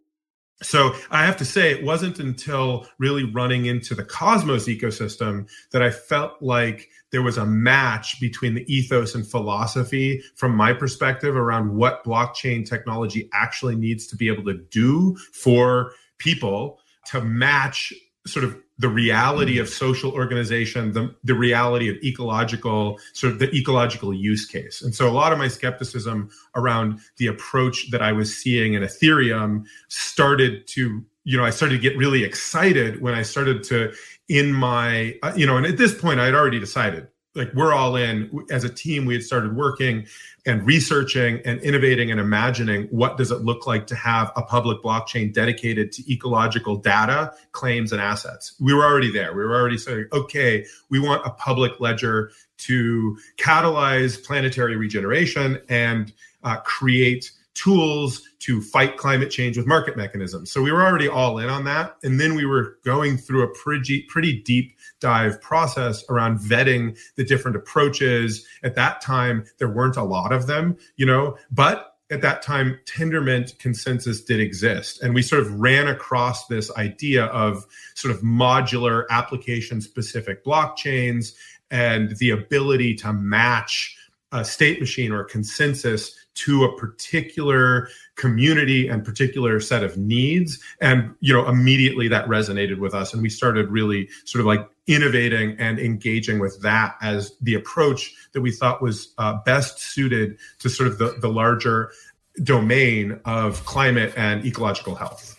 So 0.62 0.94
I 1.10 1.26
have 1.26 1.38
to 1.38 1.46
say, 1.46 1.72
it 1.72 1.84
wasn't 1.84 2.20
until 2.20 2.88
really 3.00 3.24
running 3.24 3.66
into 3.66 3.96
the 3.96 4.04
Cosmos 4.04 4.68
ecosystem 4.68 5.50
that 5.72 5.82
I 5.82 5.90
felt 5.90 6.40
like 6.42 6.90
there 7.12 7.24
was 7.24 7.38
a 7.38 7.46
match 7.46 8.20
between 8.20 8.54
the 8.54 8.74
ethos 8.74 9.16
and 9.16 9.26
philosophy 9.26 10.22
from 10.36 10.56
my 10.56 10.72
perspective 10.74 11.36
around 11.36 11.76
what 11.76 12.04
blockchain 12.04 12.68
technology 12.68 13.28
actually 13.34 13.76
needs 13.76 14.06
to 14.08 14.16
be 14.16 14.28
able 14.28 14.44
to 14.44 14.54
do 14.54 15.16
for 15.34 15.94
people 16.20 16.80
to 17.08 17.22
match 17.22 17.92
sort 18.28 18.46
of 18.46 18.56
the 18.82 18.90
reality 18.90 19.60
of 19.60 19.70
social 19.70 20.12
organization, 20.12 20.92
the, 20.92 21.14
the 21.24 21.36
reality 21.36 21.88
of 21.88 21.98
ecological, 21.98 23.00
sort 23.14 23.34
of 23.34 23.40
the 23.40 23.50
ecological 23.56 24.12
use 24.12 24.46
case. 24.46 24.82
And 24.82 24.94
so 24.94 25.08
a 25.08 25.14
lot 25.14 25.32
of 25.32 25.38
my 25.38 25.48
skepticism 25.48 26.32
around 26.56 27.00
the 27.18 27.28
approach 27.28 27.92
that 27.92 28.02
I 28.02 28.12
was 28.12 28.36
seeing 28.36 28.74
in 28.74 28.82
Ethereum 28.82 29.66
started 29.88 30.68
to 30.70 31.06
you 31.24 31.38
know, 31.38 31.46
I 31.46 31.52
started 31.52 31.76
to 31.76 31.82
get 31.82 31.96
really 31.96 32.24
excited 32.24 33.00
when 33.00 33.14
I 33.14 33.22
started 33.22 33.64
to 33.66 33.94
in 34.28 34.52
my, 34.52 35.16
uh, 35.22 35.32
you 35.36 35.46
know, 35.46 35.56
and 35.56 35.68
at 35.68 35.78
this 35.78 35.94
point 35.94 36.20
I 36.20 36.26
had 36.26 36.34
already 36.34 36.60
decided 36.60 37.08
like 37.36 37.54
we're 37.54 37.74
all 37.74 37.96
in 37.96 38.30
as 38.50 38.64
a 38.64 38.70
team 38.70 39.06
we 39.06 39.14
had 39.14 39.24
started 39.24 39.56
working 39.56 40.06
and 40.46 40.66
researching 40.66 41.40
and 41.46 41.60
innovating 41.62 42.12
and 42.12 42.20
imagining 42.20 42.84
what 42.88 43.18
does 43.18 43.32
it 43.32 43.42
look 43.42 43.66
like 43.66 43.88
to 43.88 43.96
have 43.96 44.32
a 44.36 44.42
public 44.42 44.82
blockchain 44.84 45.34
dedicated 45.34 45.92
to 45.92 46.12
ecological 46.12 46.76
data 46.76 47.34
claims 47.52 47.92
and 47.92 48.02
assets 48.02 48.56
we 48.60 48.74
were 48.74 48.84
already 48.84 49.12
there 49.12 49.34
we 49.34 49.44
were 49.44 49.56
already 49.56 49.78
saying 49.78 50.06
okay 50.12 50.66
we 50.90 51.00
want 51.00 51.26
a 51.26 51.30
public 51.32 51.80
ledger 51.80 52.32
to 52.58 53.18
catalyze 53.38 54.24
planetary 54.24 54.76
regeneration 54.76 55.60
and 55.70 56.14
uh, 56.44 56.58
create 56.58 57.32
tools 57.54 58.22
to 58.40 58.62
fight 58.62 58.98
climate 58.98 59.30
change 59.30 59.58
with 59.58 59.68
market 59.68 59.98
mechanisms. 59.98 60.52
So 60.52 60.62
we 60.62 60.72
were 60.72 60.84
already 60.84 61.08
all 61.08 61.38
in 61.38 61.50
on 61.50 61.64
that. 61.66 61.98
And 62.04 62.20
then 62.20 62.36
we 62.36 62.46
were 62.46 62.78
going 62.84 63.18
through 63.18 63.44
a 63.44 63.48
pretty, 63.50 64.04
pretty 64.04 64.42
deep 64.42 64.74
dive 65.02 65.42
process 65.42 66.04
around 66.10 66.40
vetting 66.40 66.98
the 67.18 67.26
different 67.26 67.58
approaches. 67.58 68.48
At 68.64 68.76
that 68.76 69.02
time, 69.02 69.46
there 69.58 69.70
weren't 69.70 69.98
a 69.98 70.04
lot 70.04 70.32
of 70.32 70.48
them, 70.48 70.78
you 70.96 71.06
know, 71.06 71.38
but 71.52 71.88
at 72.12 72.22
that 72.22 72.42
time, 72.42 72.78
Tendermint 72.86 73.58
consensus 73.58 74.22
did 74.22 74.40
exist. 74.42 75.02
And 75.02 75.16
we 75.16 75.22
sort 75.22 75.42
of 75.42 75.60
ran 75.60 75.88
across 75.88 76.48
this 76.48 76.70
idea 76.76 77.26
of 77.26 77.66
sort 77.96 78.14
of 78.14 78.22
modular 78.22 79.06
application 79.10 79.80
specific 79.80 80.44
blockchains 80.44 81.34
and 81.72 82.18
the 82.18 82.30
ability 82.32 82.96
to 82.96 83.14
match 83.14 83.96
a 84.34 84.44
state 84.44 84.80
machine 84.80 85.12
or 85.12 85.22
a 85.22 85.26
consensus 85.26 86.14
to 86.34 86.64
a 86.64 86.78
particular 86.78 87.90
community 88.16 88.88
and 88.88 89.04
particular 89.04 89.60
set 89.60 89.84
of 89.84 89.98
needs. 89.98 90.60
And 90.80 91.14
you 91.20 91.34
know 91.34 91.48
immediately 91.48 92.08
that 92.10 92.26
resonated 92.28 92.80
with 92.80 92.94
us. 92.94 93.14
And 93.14 93.22
we 93.22 93.30
started 93.30 93.70
really 93.70 94.10
sort 94.26 94.40
of 94.40 94.46
like 94.46 94.68
innovating 94.88 95.56
and 95.60 95.80
engaging 95.80 96.40
with 96.40 96.62
that 96.62 96.96
as 97.02 97.36
the 97.42 97.54
approach 97.56 98.14
that 98.34 98.42
we 98.42 98.52
thought 98.52 98.82
was 98.82 99.14
uh, 99.18 99.38
best 99.46 99.80
suited 99.80 100.38
to 100.60 100.70
sort 100.70 100.88
of 100.88 100.98
the, 100.98 101.16
the 101.20 101.30
larger 101.30 101.92
domain 102.44 103.20
of 103.26 103.66
climate 103.66 104.14
and 104.16 104.46
ecological 104.46 104.96
health. 104.96 105.38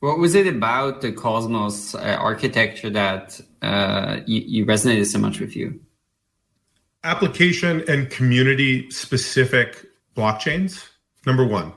What 0.00 0.18
was 0.18 0.34
it 0.34 0.46
about 0.46 1.00
the 1.00 1.10
cosmos 1.10 1.94
uh, 1.94 1.98
architecture 1.98 2.90
that 2.90 3.40
uh, 3.62 4.20
you, 4.26 4.42
you 4.46 4.66
resonated 4.66 5.06
so 5.06 5.18
much 5.18 5.40
with 5.40 5.56
you? 5.56 5.80
Application 7.02 7.84
and 7.88 8.08
community 8.08 8.88
specific 8.90 9.87
blockchains, 10.18 10.88
number 11.24 11.46
one. 11.46 11.72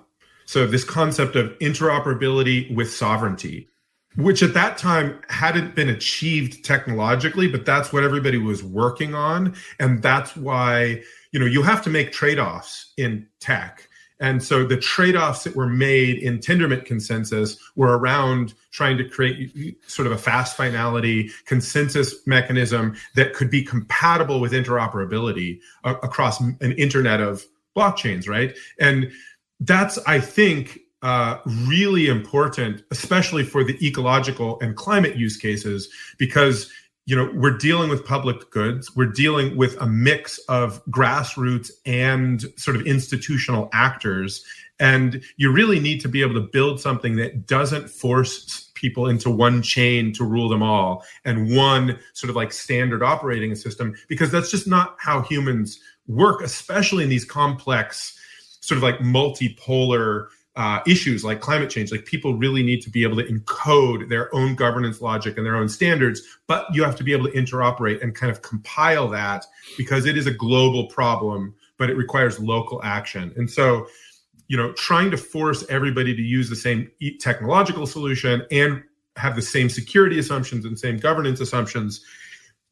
So, 0.45 0.65
this 0.67 0.83
concept 0.83 1.35
of 1.35 1.57
interoperability 1.59 2.73
with 2.75 2.91
sovereignty, 2.91 3.69
which 4.15 4.43
at 4.43 4.53
that 4.55 4.77
time 4.77 5.21
hadn't 5.29 5.75
been 5.75 5.87
achieved 5.87 6.65
technologically, 6.65 7.47
but 7.47 7.65
that's 7.65 7.93
what 7.93 8.03
everybody 8.03 8.37
was 8.37 8.63
working 8.63 9.15
on. 9.15 9.55
And 9.79 10.01
that's 10.01 10.35
why, 10.35 11.01
you 11.31 11.39
know, 11.39 11.45
you 11.45 11.61
have 11.61 11.81
to 11.83 11.89
make 11.89 12.11
trade 12.11 12.39
offs 12.39 12.91
in 12.97 13.27
tech. 13.39 13.87
And 14.21 14.43
so 14.43 14.63
the 14.63 14.77
trade 14.77 15.15
offs 15.15 15.43
that 15.45 15.55
were 15.55 15.67
made 15.67 16.19
in 16.19 16.37
Tendermint 16.37 16.85
consensus 16.85 17.57
were 17.75 17.97
around 17.97 18.53
trying 18.69 18.97
to 18.99 19.03
create 19.03 19.77
sort 19.89 20.05
of 20.05 20.11
a 20.11 20.17
fast 20.17 20.55
finality 20.55 21.31
consensus 21.45 22.15
mechanism 22.27 22.95
that 23.15 23.33
could 23.33 23.49
be 23.49 23.63
compatible 23.63 24.39
with 24.39 24.51
interoperability 24.51 25.59
uh, 25.83 25.95
across 26.03 26.39
an 26.39 26.73
internet 26.77 27.19
of 27.19 27.43
blockchains, 27.75 28.27
right? 28.27 28.55
And 28.79 29.11
that's, 29.59 29.97
I 30.07 30.19
think, 30.19 30.79
uh, 31.01 31.37
really 31.45 32.07
important, 32.07 32.83
especially 32.91 33.43
for 33.43 33.63
the 33.63 33.75
ecological 33.85 34.59
and 34.61 34.75
climate 34.75 35.15
use 35.15 35.37
cases, 35.37 35.89
because 36.17 36.71
you 37.05 37.15
know 37.15 37.31
we're 37.33 37.57
dealing 37.57 37.89
with 37.89 38.05
public 38.05 38.51
goods 38.51 38.95
we're 38.95 39.05
dealing 39.07 39.57
with 39.57 39.75
a 39.81 39.87
mix 39.87 40.37
of 40.49 40.85
grassroots 40.85 41.71
and 41.85 42.45
sort 42.57 42.77
of 42.77 42.85
institutional 42.85 43.69
actors 43.73 44.45
and 44.79 45.21
you 45.37 45.51
really 45.51 45.79
need 45.79 46.01
to 46.01 46.09
be 46.09 46.21
able 46.21 46.33
to 46.33 46.41
build 46.41 46.79
something 46.79 47.15
that 47.15 47.45
doesn't 47.45 47.89
force 47.89 48.71
people 48.73 49.07
into 49.07 49.29
one 49.29 49.61
chain 49.61 50.11
to 50.11 50.23
rule 50.23 50.49
them 50.49 50.63
all 50.63 51.03
and 51.23 51.55
one 51.55 51.99
sort 52.13 52.29
of 52.29 52.35
like 52.35 52.51
standard 52.51 53.03
operating 53.03 53.53
system 53.55 53.95
because 54.07 54.31
that's 54.31 54.49
just 54.49 54.67
not 54.67 54.95
how 54.99 55.21
humans 55.21 55.79
work, 56.11 56.41
especially 56.41 57.03
in 57.03 57.09
these 57.09 57.25
complex, 57.25 58.17
sort 58.61 58.77
of 58.77 58.83
like 58.83 58.99
multipolar 58.99 60.27
uh, 60.55 60.81
issues 60.85 61.23
like 61.23 61.39
climate 61.39 61.69
change. 61.69 61.91
Like 61.91 62.05
people 62.05 62.35
really 62.35 62.63
need 62.63 62.81
to 62.81 62.89
be 62.89 63.03
able 63.03 63.17
to 63.17 63.23
encode 63.23 64.09
their 64.09 64.33
own 64.35 64.55
governance 64.55 65.01
logic 65.01 65.37
and 65.37 65.45
their 65.45 65.55
own 65.55 65.69
standards, 65.69 66.21
but 66.47 66.65
you 66.73 66.83
have 66.83 66.95
to 66.97 67.03
be 67.03 67.13
able 67.13 67.27
to 67.27 67.31
interoperate 67.31 68.01
and 68.03 68.13
kind 68.13 68.31
of 68.31 68.41
compile 68.41 69.07
that 69.09 69.45
because 69.77 70.05
it 70.05 70.17
is 70.17 70.27
a 70.27 70.31
global 70.31 70.87
problem, 70.87 71.55
but 71.77 71.89
it 71.89 71.95
requires 71.95 72.39
local 72.39 72.81
action. 72.83 73.33
And 73.37 73.49
so, 73.49 73.87
you 74.47 74.57
know, 74.57 74.73
trying 74.73 75.11
to 75.11 75.17
force 75.17 75.63
everybody 75.69 76.13
to 76.15 76.21
use 76.21 76.49
the 76.49 76.57
same 76.57 76.91
technological 77.21 77.87
solution 77.87 78.45
and 78.51 78.83
have 79.15 79.35
the 79.35 79.41
same 79.41 79.69
security 79.69 80.19
assumptions 80.19 80.65
and 80.65 80.77
same 80.77 80.97
governance 80.97 81.39
assumptions 81.39 82.03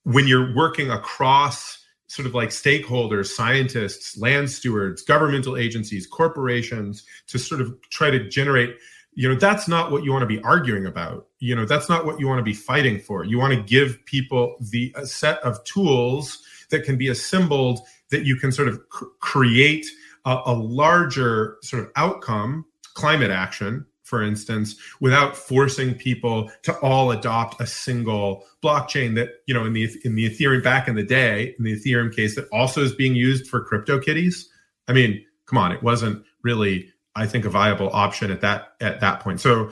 when 0.03 0.27
you're 0.27 0.53
working 0.55 0.89
across 0.89 1.78
sort 2.09 2.25
of 2.27 2.33
like 2.33 2.49
stakeholders, 2.49 3.27
scientists, 3.27 4.17
land 4.17 4.49
stewards, 4.49 5.01
governmental 5.01 5.55
agencies, 5.55 6.05
corporations 6.05 7.05
to 7.27 7.39
sort 7.39 7.61
of 7.61 7.73
try 7.89 8.09
to 8.09 8.27
generate 8.27 8.75
you 9.19 9.27
know 9.27 9.35
that's 9.35 9.67
not 9.67 9.91
what 9.91 10.03
you 10.03 10.11
want 10.11 10.21
to 10.21 10.27
be 10.27 10.41
arguing 10.43 10.85
about. 10.85 11.27
You 11.39 11.55
know 11.55 11.65
that's 11.65 11.89
not 11.89 12.05
what 12.05 12.19
you 12.19 12.27
want 12.27 12.39
to 12.39 12.43
be 12.43 12.53
fighting 12.53 12.99
for. 12.99 13.25
You 13.25 13.37
want 13.37 13.53
to 13.53 13.61
give 13.61 14.05
people 14.05 14.55
the 14.61 14.93
a 14.95 15.05
set 15.05 15.39
of 15.39 15.63
tools 15.63 16.41
that 16.69 16.83
can 16.83 16.97
be 16.97 17.09
assembled 17.09 17.81
that 18.11 18.25
you 18.25 18.35
can 18.35 18.51
sort 18.51 18.67
of 18.67 18.87
cr- 18.89 19.05
create 19.19 19.85
a, 20.25 20.39
a 20.45 20.53
larger 20.53 21.57
sort 21.63 21.83
of 21.83 21.91
outcome 21.95 22.65
climate 22.93 23.31
action 23.31 23.85
for 24.09 24.23
instance, 24.23 24.75
without 24.99 25.37
forcing 25.37 25.93
people 25.93 26.51
to 26.63 26.73
all 26.79 27.11
adopt 27.11 27.61
a 27.61 27.67
single 27.67 28.43
blockchain 28.63 29.13
that, 29.15 29.29
you 29.45 29.53
know, 29.53 29.65
in 29.65 29.73
the 29.73 29.87
in 30.03 30.15
the 30.15 30.27
Ethereum 30.27 30.63
back 30.63 30.87
in 30.87 30.95
the 30.95 31.03
day, 31.03 31.53
in 31.57 31.63
the 31.63 31.79
Ethereum 31.79 32.13
case 32.13 32.35
that 32.35 32.49
also 32.51 32.81
is 32.81 32.93
being 32.93 33.15
used 33.15 33.47
for 33.47 33.63
crypto 33.63 33.99
kitties. 33.99 34.49
I 34.87 34.93
mean, 34.93 35.23
come 35.45 35.59
on, 35.59 35.71
it 35.71 35.83
wasn't 35.83 36.25
really, 36.41 36.91
I 37.15 37.27
think, 37.27 37.45
a 37.45 37.49
viable 37.49 37.91
option 37.93 38.31
at 38.31 38.41
that 38.41 38.73
at 38.81 38.99
that 39.01 39.19
point. 39.19 39.39
So, 39.39 39.69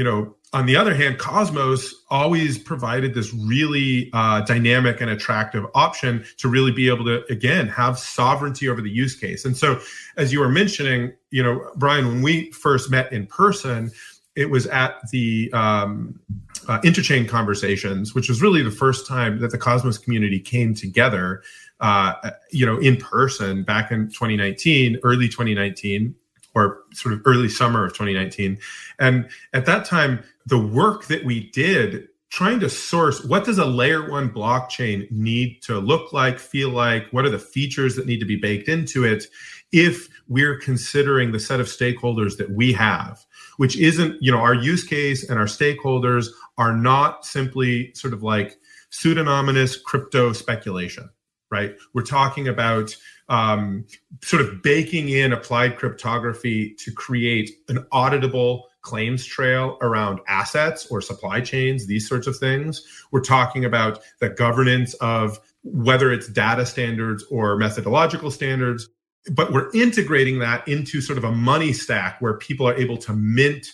you 0.00 0.04
know, 0.04 0.34
on 0.54 0.64
the 0.64 0.76
other 0.76 0.94
hand, 0.94 1.18
Cosmos 1.18 1.94
always 2.08 2.58
provided 2.58 3.12
this 3.12 3.34
really 3.34 4.08
uh, 4.14 4.40
dynamic 4.40 5.02
and 5.02 5.10
attractive 5.10 5.66
option 5.74 6.24
to 6.38 6.48
really 6.48 6.72
be 6.72 6.88
able 6.88 7.04
to, 7.04 7.22
again, 7.30 7.68
have 7.68 7.98
sovereignty 7.98 8.66
over 8.66 8.80
the 8.80 8.88
use 8.88 9.14
case. 9.14 9.44
And 9.44 9.54
so, 9.54 9.78
as 10.16 10.32
you 10.32 10.40
were 10.40 10.48
mentioning, 10.48 11.12
you 11.28 11.42
know, 11.42 11.70
Brian, 11.76 12.08
when 12.08 12.22
we 12.22 12.50
first 12.52 12.90
met 12.90 13.12
in 13.12 13.26
person, 13.26 13.92
it 14.34 14.48
was 14.48 14.66
at 14.68 14.94
the 15.10 15.52
um, 15.52 16.18
uh, 16.66 16.80
interchain 16.80 17.28
conversations, 17.28 18.14
which 18.14 18.30
was 18.30 18.40
really 18.40 18.62
the 18.62 18.70
first 18.70 19.06
time 19.06 19.38
that 19.40 19.50
the 19.50 19.58
Cosmos 19.58 19.98
community 19.98 20.40
came 20.40 20.74
together, 20.74 21.42
uh, 21.80 22.14
you 22.52 22.64
know, 22.64 22.78
in 22.78 22.96
person 22.96 23.64
back 23.64 23.92
in 23.92 24.08
2019, 24.08 24.98
early 25.02 25.28
2019 25.28 26.14
or 26.54 26.82
sort 26.92 27.14
of 27.14 27.22
early 27.24 27.48
summer 27.48 27.84
of 27.84 27.92
2019. 27.92 28.58
And 28.98 29.28
at 29.52 29.66
that 29.66 29.84
time, 29.84 30.22
the 30.46 30.58
work 30.58 31.06
that 31.06 31.24
we 31.24 31.50
did 31.50 32.08
trying 32.30 32.60
to 32.60 32.70
source 32.70 33.24
what 33.24 33.44
does 33.44 33.58
a 33.58 33.64
layer 33.64 34.08
one 34.08 34.30
blockchain 34.30 35.10
need 35.10 35.60
to 35.62 35.78
look 35.78 36.12
like, 36.12 36.38
feel 36.38 36.70
like, 36.70 37.08
what 37.10 37.24
are 37.24 37.30
the 37.30 37.38
features 37.38 37.96
that 37.96 38.06
need 38.06 38.20
to 38.20 38.26
be 38.26 38.36
baked 38.36 38.68
into 38.68 39.04
it 39.04 39.24
if 39.72 40.08
we're 40.28 40.56
considering 40.56 41.32
the 41.32 41.40
set 41.40 41.60
of 41.60 41.66
stakeholders 41.66 42.36
that 42.36 42.50
we 42.50 42.72
have, 42.72 43.24
which 43.56 43.76
isn't, 43.78 44.16
you 44.20 44.30
know, 44.30 44.38
our 44.38 44.54
use 44.54 44.84
case 44.84 45.28
and 45.28 45.38
our 45.38 45.46
stakeholders 45.46 46.28
are 46.56 46.76
not 46.76 47.24
simply 47.24 47.92
sort 47.94 48.14
of 48.14 48.22
like 48.22 48.56
pseudonymous 48.90 49.76
crypto 49.76 50.32
speculation, 50.32 51.10
right? 51.50 51.74
We're 51.94 52.02
talking 52.02 52.48
about 52.48 52.96
um, 53.28 53.86
sort 54.22 54.42
of 54.42 54.62
baking 54.62 55.08
in 55.08 55.32
applied 55.32 55.76
cryptography 55.76 56.74
to 56.78 56.92
create 56.92 57.50
an 57.68 57.84
auditable 57.92 58.62
claims 58.82 59.24
trail 59.24 59.78
around 59.82 60.20
assets 60.26 60.86
or 60.86 61.00
supply 61.00 61.40
chains, 61.40 61.86
these 61.86 62.08
sorts 62.08 62.26
of 62.26 62.36
things. 62.36 62.82
We're 63.12 63.20
talking 63.20 63.64
about 63.64 64.00
the 64.20 64.30
governance 64.30 64.94
of 64.94 65.38
whether 65.62 66.12
it's 66.12 66.28
data 66.28 66.64
standards 66.64 67.24
or 67.30 67.56
methodological 67.56 68.30
standards, 68.30 68.88
but 69.32 69.52
we're 69.52 69.70
integrating 69.74 70.38
that 70.38 70.66
into 70.66 71.00
sort 71.00 71.18
of 71.18 71.24
a 71.24 71.32
money 71.32 71.72
stack 71.72 72.20
where 72.20 72.34
people 72.34 72.66
are 72.66 72.74
able 72.74 72.96
to 72.96 73.12
mint 73.12 73.66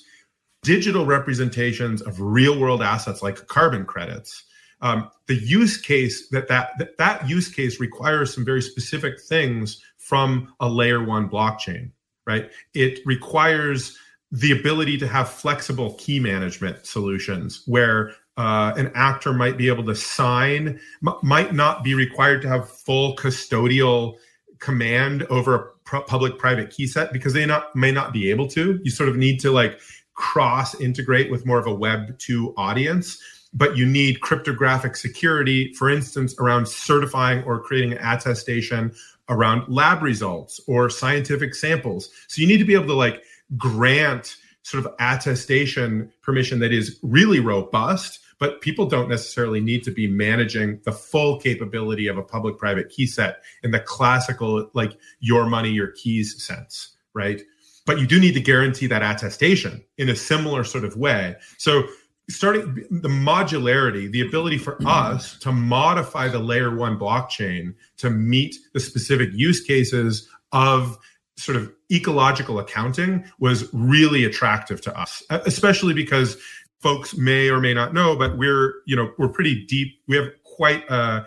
digital 0.63 1.07
representations 1.07 2.03
of 2.03 2.21
real 2.21 2.59
world 2.59 2.83
assets 2.83 3.23
like 3.23 3.47
carbon 3.47 3.85
credits 3.85 4.46
um, 4.81 5.11
the 5.27 5.35
use 5.35 5.77
case 5.77 6.29
that, 6.29 6.49
that 6.49 6.71
that 6.79 6.97
that 6.99 7.29
use 7.29 7.49
case 7.49 7.81
requires 7.81 8.35
some 8.35 8.45
very 8.45 8.63
specific 8.63 9.21
things 9.21 9.83
from 9.99 10.53
a 10.61 10.69
layer 10.69 11.03
one 11.03 11.29
blockchain 11.29 11.91
right 12.27 12.51
it 12.75 13.01
requires 13.07 13.97
the 14.33 14.53
ability 14.53 14.99
to 14.99 15.07
have 15.07 15.29
flexible 15.29 15.95
key 15.95 16.19
management 16.19 16.85
solutions 16.85 17.63
where 17.67 18.13
uh, 18.37 18.75
an 18.77 18.91
actor 18.95 19.33
might 19.33 19.57
be 19.57 19.69
able 19.69 19.85
to 19.85 19.95
sign, 19.95 20.79
m- 21.07 21.15
might 21.23 21.55
not 21.55 21.83
be 21.83 21.95
required 21.95 22.43
to 22.43 22.49
have 22.49 22.69
full 22.69 23.17
custodial 23.17 24.17
command 24.59 25.23
over 25.25 25.55
a 25.55 25.67
pr- 25.85 26.05
public-private 26.07 26.71
key 26.71 26.87
set 26.87 27.13
because 27.13 27.33
they 27.33 27.47
not 27.47 27.75
may 27.75 27.91
not 27.91 28.13
be 28.13 28.31
able 28.31 28.47
to. 28.49 28.79
You 28.83 28.91
sort 28.91 29.09
of 29.09 29.17
need 29.17 29.41
to 29.41 29.51
like 29.51 29.81
cross 30.15 30.79
integrate 30.81 31.31
with 31.31 31.47
more 31.47 31.59
of 31.59 31.67
a 31.67 31.75
Web 31.75 32.19
two 32.19 32.53
audience. 32.57 33.19
But 33.55 33.77
you 33.77 33.87
need 33.87 34.21
cryptographic 34.21 34.97
security, 34.97 35.73
for 35.75 35.89
instance, 35.89 36.35
around 36.39 36.69
certifying 36.69 37.43
or 37.45 37.61
creating 37.61 37.93
an 37.93 37.99
attestation 37.99 38.95
around 39.29 39.69
lab 39.69 40.03
results 40.03 40.61
or 40.67 40.91
scientific 40.91 41.55
samples. 41.55 42.11
So 42.29 42.43
you 42.43 42.49
need 42.49 42.59
to 42.59 42.65
be 42.65 42.75
able 42.75 42.87
to 42.87 42.95
like 42.95 43.23
grant 43.57 44.37
sort 44.63 44.85
of 44.85 44.93
attestation 44.99 46.13
permission 46.23 46.59
that 46.59 46.73
is 46.73 46.99
really 47.03 47.41
robust 47.41 48.21
but 48.39 48.61
people 48.61 48.87
don't 48.87 49.09
necessarily 49.09 49.61
need 49.61 49.83
to 49.85 49.91
be 49.91 50.07
managing 50.07 50.81
the 50.85 50.93
full 50.93 51.39
capability 51.39 52.07
of 52.07 52.19
a 52.19 52.23
public 52.23 52.59
private 52.59 52.91
key 52.91 53.07
set 53.07 53.43
in 53.63 53.71
the 53.71 53.81
classical 53.81 54.69
like 54.75 54.99
your 55.21 55.47
money 55.47 55.71
your 55.71 55.93
keys 55.93 56.43
sense 56.43 56.97
right 57.15 57.43
but 57.87 58.01
you 58.01 58.07
do 58.07 58.19
need 58.19 58.35
to 58.35 58.41
guarantee 58.41 58.89
that 58.89 59.03
attestation 59.03 59.85
in 59.99 60.09
a 60.09 60.17
similar 60.17 60.65
sort 60.65 60.85
of 60.85 60.97
way 60.97 61.37
so 61.59 61.85
starting 62.29 62.75
the 62.91 63.09
modularity 63.09 64.11
the 64.11 64.21
ability 64.21 64.59
for 64.59 64.77
us 64.87 65.39
to 65.39 65.53
modify 65.53 66.27
the 66.29 66.39
layer 66.39 66.75
1 66.75 66.99
blockchain 66.99 67.75
to 67.97 68.11
meet 68.11 68.57
the 68.73 68.81
specific 68.81 69.31
use 69.33 69.63
cases 69.63 70.29
of 70.53 70.99
sort 71.37 71.57
of 71.57 71.73
ecological 71.93 72.59
accounting 72.59 73.25
was 73.39 73.73
really 73.73 74.25
attractive 74.25 74.81
to 74.81 74.99
us 74.99 75.23
especially 75.31 75.95
because 75.95 76.37
folks 76.81 77.17
may 77.17 77.49
or 77.49 77.61
may 77.61 77.73
not 77.73 77.95
know 77.95 78.17
but 78.17 78.37
we're 78.37 78.75
you 78.87 78.97
know 78.97 79.13
we're 79.19 79.29
pretty 79.29 79.65
deep 79.67 80.01
we 80.09 80.17
have 80.17 80.29
quite 80.43 80.89
a, 80.91 81.25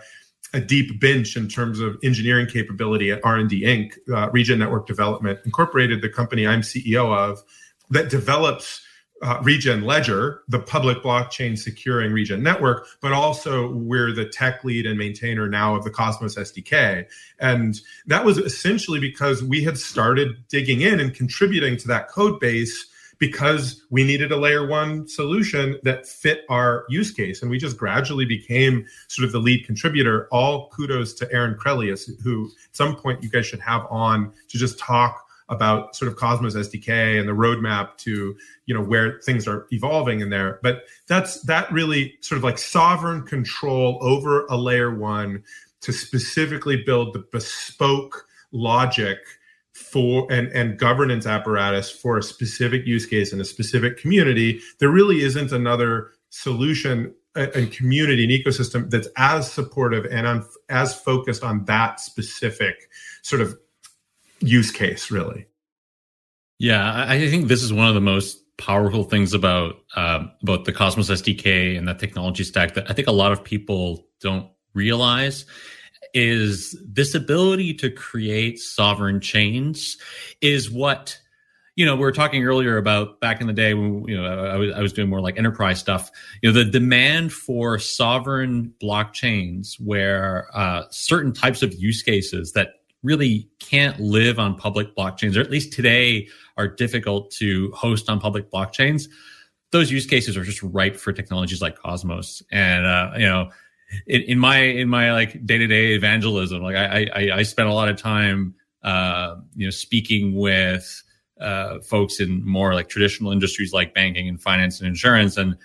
a 0.52 0.60
deep 0.60 1.00
bench 1.00 1.34
in 1.34 1.48
terms 1.48 1.80
of 1.80 1.96
engineering 2.02 2.46
capability 2.46 3.10
at 3.10 3.20
r&d 3.24 3.62
inc 3.62 3.92
uh, 4.12 4.28
regen 4.32 4.58
network 4.58 4.86
development 4.86 5.38
incorporated 5.46 6.02
the 6.02 6.10
company 6.10 6.46
i'm 6.46 6.60
ceo 6.60 7.16
of 7.16 7.42
that 7.88 8.10
develops 8.10 8.82
uh, 9.22 9.38
Regen 9.42 9.82
Ledger, 9.82 10.42
the 10.48 10.58
public 10.58 11.02
blockchain 11.02 11.58
securing 11.58 12.12
Regen 12.12 12.42
network, 12.42 12.86
but 13.00 13.12
also 13.12 13.70
we're 13.72 14.12
the 14.12 14.24
tech 14.24 14.64
lead 14.64 14.86
and 14.86 14.98
maintainer 14.98 15.48
now 15.48 15.74
of 15.74 15.84
the 15.84 15.90
Cosmos 15.90 16.36
SDK. 16.36 17.06
And 17.38 17.80
that 18.06 18.24
was 18.24 18.38
essentially 18.38 18.98
because 18.98 19.42
we 19.42 19.62
had 19.62 19.78
started 19.78 20.48
digging 20.48 20.80
in 20.80 21.00
and 21.00 21.14
contributing 21.14 21.76
to 21.78 21.88
that 21.88 22.08
code 22.08 22.40
base 22.40 22.86
because 23.18 23.84
we 23.90 24.02
needed 24.02 24.32
a 24.32 24.36
layer 24.36 24.66
one 24.66 25.06
solution 25.06 25.78
that 25.82 26.08
fit 26.08 26.44
our 26.48 26.86
use 26.88 27.10
case. 27.12 27.42
And 27.42 27.50
we 27.50 27.58
just 27.58 27.76
gradually 27.76 28.24
became 28.24 28.86
sort 29.08 29.26
of 29.26 29.32
the 29.32 29.38
lead 29.38 29.66
contributor. 29.66 30.26
All 30.32 30.70
kudos 30.70 31.12
to 31.14 31.30
Aaron 31.30 31.54
Craelius, 31.54 32.10
who 32.22 32.46
at 32.46 32.74
some 32.74 32.96
point 32.96 33.22
you 33.22 33.28
guys 33.28 33.44
should 33.44 33.60
have 33.60 33.86
on 33.90 34.32
to 34.48 34.58
just 34.58 34.78
talk 34.78 35.26
about 35.50 35.96
sort 35.96 36.10
of 36.10 36.16
Cosmos 36.16 36.54
SDK 36.54 37.18
and 37.18 37.28
the 37.28 37.32
roadmap 37.32 37.96
to 37.98 38.36
you 38.66 38.74
know 38.74 38.82
where 38.82 39.20
things 39.20 39.46
are 39.46 39.66
evolving 39.72 40.20
in 40.20 40.30
there. 40.30 40.60
But 40.62 40.84
that's 41.08 41.42
that 41.42 41.70
really 41.72 42.14
sort 42.20 42.38
of 42.38 42.44
like 42.44 42.58
sovereign 42.58 43.26
control 43.26 43.98
over 44.00 44.46
a 44.46 44.56
layer 44.56 44.94
one 44.94 45.42
to 45.82 45.92
specifically 45.92 46.82
build 46.82 47.14
the 47.14 47.24
bespoke 47.32 48.26
logic 48.52 49.18
for 49.72 50.30
and, 50.30 50.48
and 50.48 50.78
governance 50.78 51.26
apparatus 51.26 51.90
for 51.90 52.18
a 52.18 52.22
specific 52.22 52.86
use 52.86 53.06
case 53.06 53.32
in 53.32 53.40
a 53.40 53.44
specific 53.44 53.96
community. 53.96 54.60
There 54.78 54.90
really 54.90 55.22
isn't 55.22 55.52
another 55.52 56.10
solution 56.28 57.14
uh, 57.36 57.46
and 57.54 57.72
community 57.72 58.24
and 58.24 58.32
ecosystem 58.32 58.90
that's 58.90 59.08
as 59.16 59.50
supportive 59.50 60.04
and 60.06 60.44
as 60.68 61.00
focused 61.00 61.42
on 61.42 61.64
that 61.64 62.00
specific 62.00 62.88
sort 63.22 63.40
of 63.40 63.56
use 64.40 64.70
case, 64.70 65.10
really. 65.10 65.46
Yeah, 66.58 67.06
I 67.08 67.18
think 67.30 67.48
this 67.48 67.62
is 67.62 67.72
one 67.72 67.88
of 67.88 67.94
the 67.94 68.00
most 68.00 68.38
powerful 68.58 69.04
things 69.04 69.32
about 69.32 69.76
uh, 69.96 70.24
about 70.42 70.66
the 70.66 70.72
Cosmos 70.72 71.08
SDK 71.08 71.76
and 71.76 71.88
that 71.88 71.98
technology 71.98 72.44
stack 72.44 72.74
that 72.74 72.90
I 72.90 72.92
think 72.92 73.08
a 73.08 73.12
lot 73.12 73.32
of 73.32 73.42
people 73.42 74.06
don't 74.20 74.46
realize 74.74 75.46
is 76.12 76.76
this 76.86 77.14
ability 77.14 77.74
to 77.74 77.90
create 77.90 78.58
sovereign 78.58 79.20
chains 79.20 79.96
is 80.42 80.70
what 80.70 81.18
you 81.76 81.86
know 81.86 81.94
we 81.94 82.02
were 82.02 82.12
talking 82.12 82.44
earlier 82.44 82.76
about 82.76 83.20
back 83.20 83.40
in 83.40 83.46
the 83.46 83.52
day 83.52 83.72
when 83.72 84.04
you 84.06 84.20
know 84.20 84.26
I 84.26 84.56
was, 84.56 84.74
I 84.74 84.80
was 84.80 84.92
doing 84.92 85.08
more 85.08 85.20
like 85.20 85.38
enterprise 85.38 85.78
stuff 85.78 86.10
you 86.42 86.52
know 86.52 86.62
the 86.62 86.70
demand 86.70 87.32
for 87.32 87.78
sovereign 87.78 88.74
blockchains 88.82 89.80
where 89.80 90.48
uh, 90.52 90.82
certain 90.90 91.32
types 91.32 91.62
of 91.62 91.72
use 91.74 92.02
cases 92.02 92.52
that 92.52 92.79
really 93.02 93.48
can't 93.58 93.98
live 94.00 94.38
on 94.38 94.54
public 94.54 94.94
blockchains, 94.94 95.36
or 95.36 95.40
at 95.40 95.50
least 95.50 95.72
today 95.72 96.28
are 96.56 96.68
difficult 96.68 97.30
to 97.32 97.70
host 97.72 98.08
on 98.08 98.20
public 98.20 98.50
blockchains. 98.50 99.08
Those 99.72 99.90
use 99.90 100.06
cases 100.06 100.36
are 100.36 100.44
just 100.44 100.62
ripe 100.62 100.96
for 100.96 101.12
technologies 101.12 101.62
like 101.62 101.78
Cosmos. 101.78 102.42
And 102.50 102.84
uh, 102.84 103.12
you 103.14 103.26
know, 103.26 103.50
in, 104.06 104.22
in, 104.22 104.38
my 104.38 104.58
in 104.58 104.88
my 104.88 105.12
like 105.12 105.44
day 105.46 105.58
to 105.58 105.66
day 105.66 105.94
evangelism, 105.94 106.62
like 106.62 106.76
I, 106.76 107.06
I 107.14 107.30
I 107.38 107.42
spent 107.42 107.68
a 107.68 107.72
lot 107.72 107.88
of 107.88 107.96
time 107.96 108.54
uh, 108.82 109.36
you 109.54 109.66
know 109.66 109.70
speaking 109.70 110.34
with 110.36 111.02
uh, 111.40 111.80
folks 111.80 112.20
in 112.20 112.44
more 112.44 112.74
like 112.74 112.88
traditional 112.88 113.32
industries 113.32 113.72
like 113.72 113.94
banking 113.94 114.28
and 114.28 114.40
finance 114.40 114.80
and 114.80 114.88
insurance, 114.88 115.36
and 115.36 115.56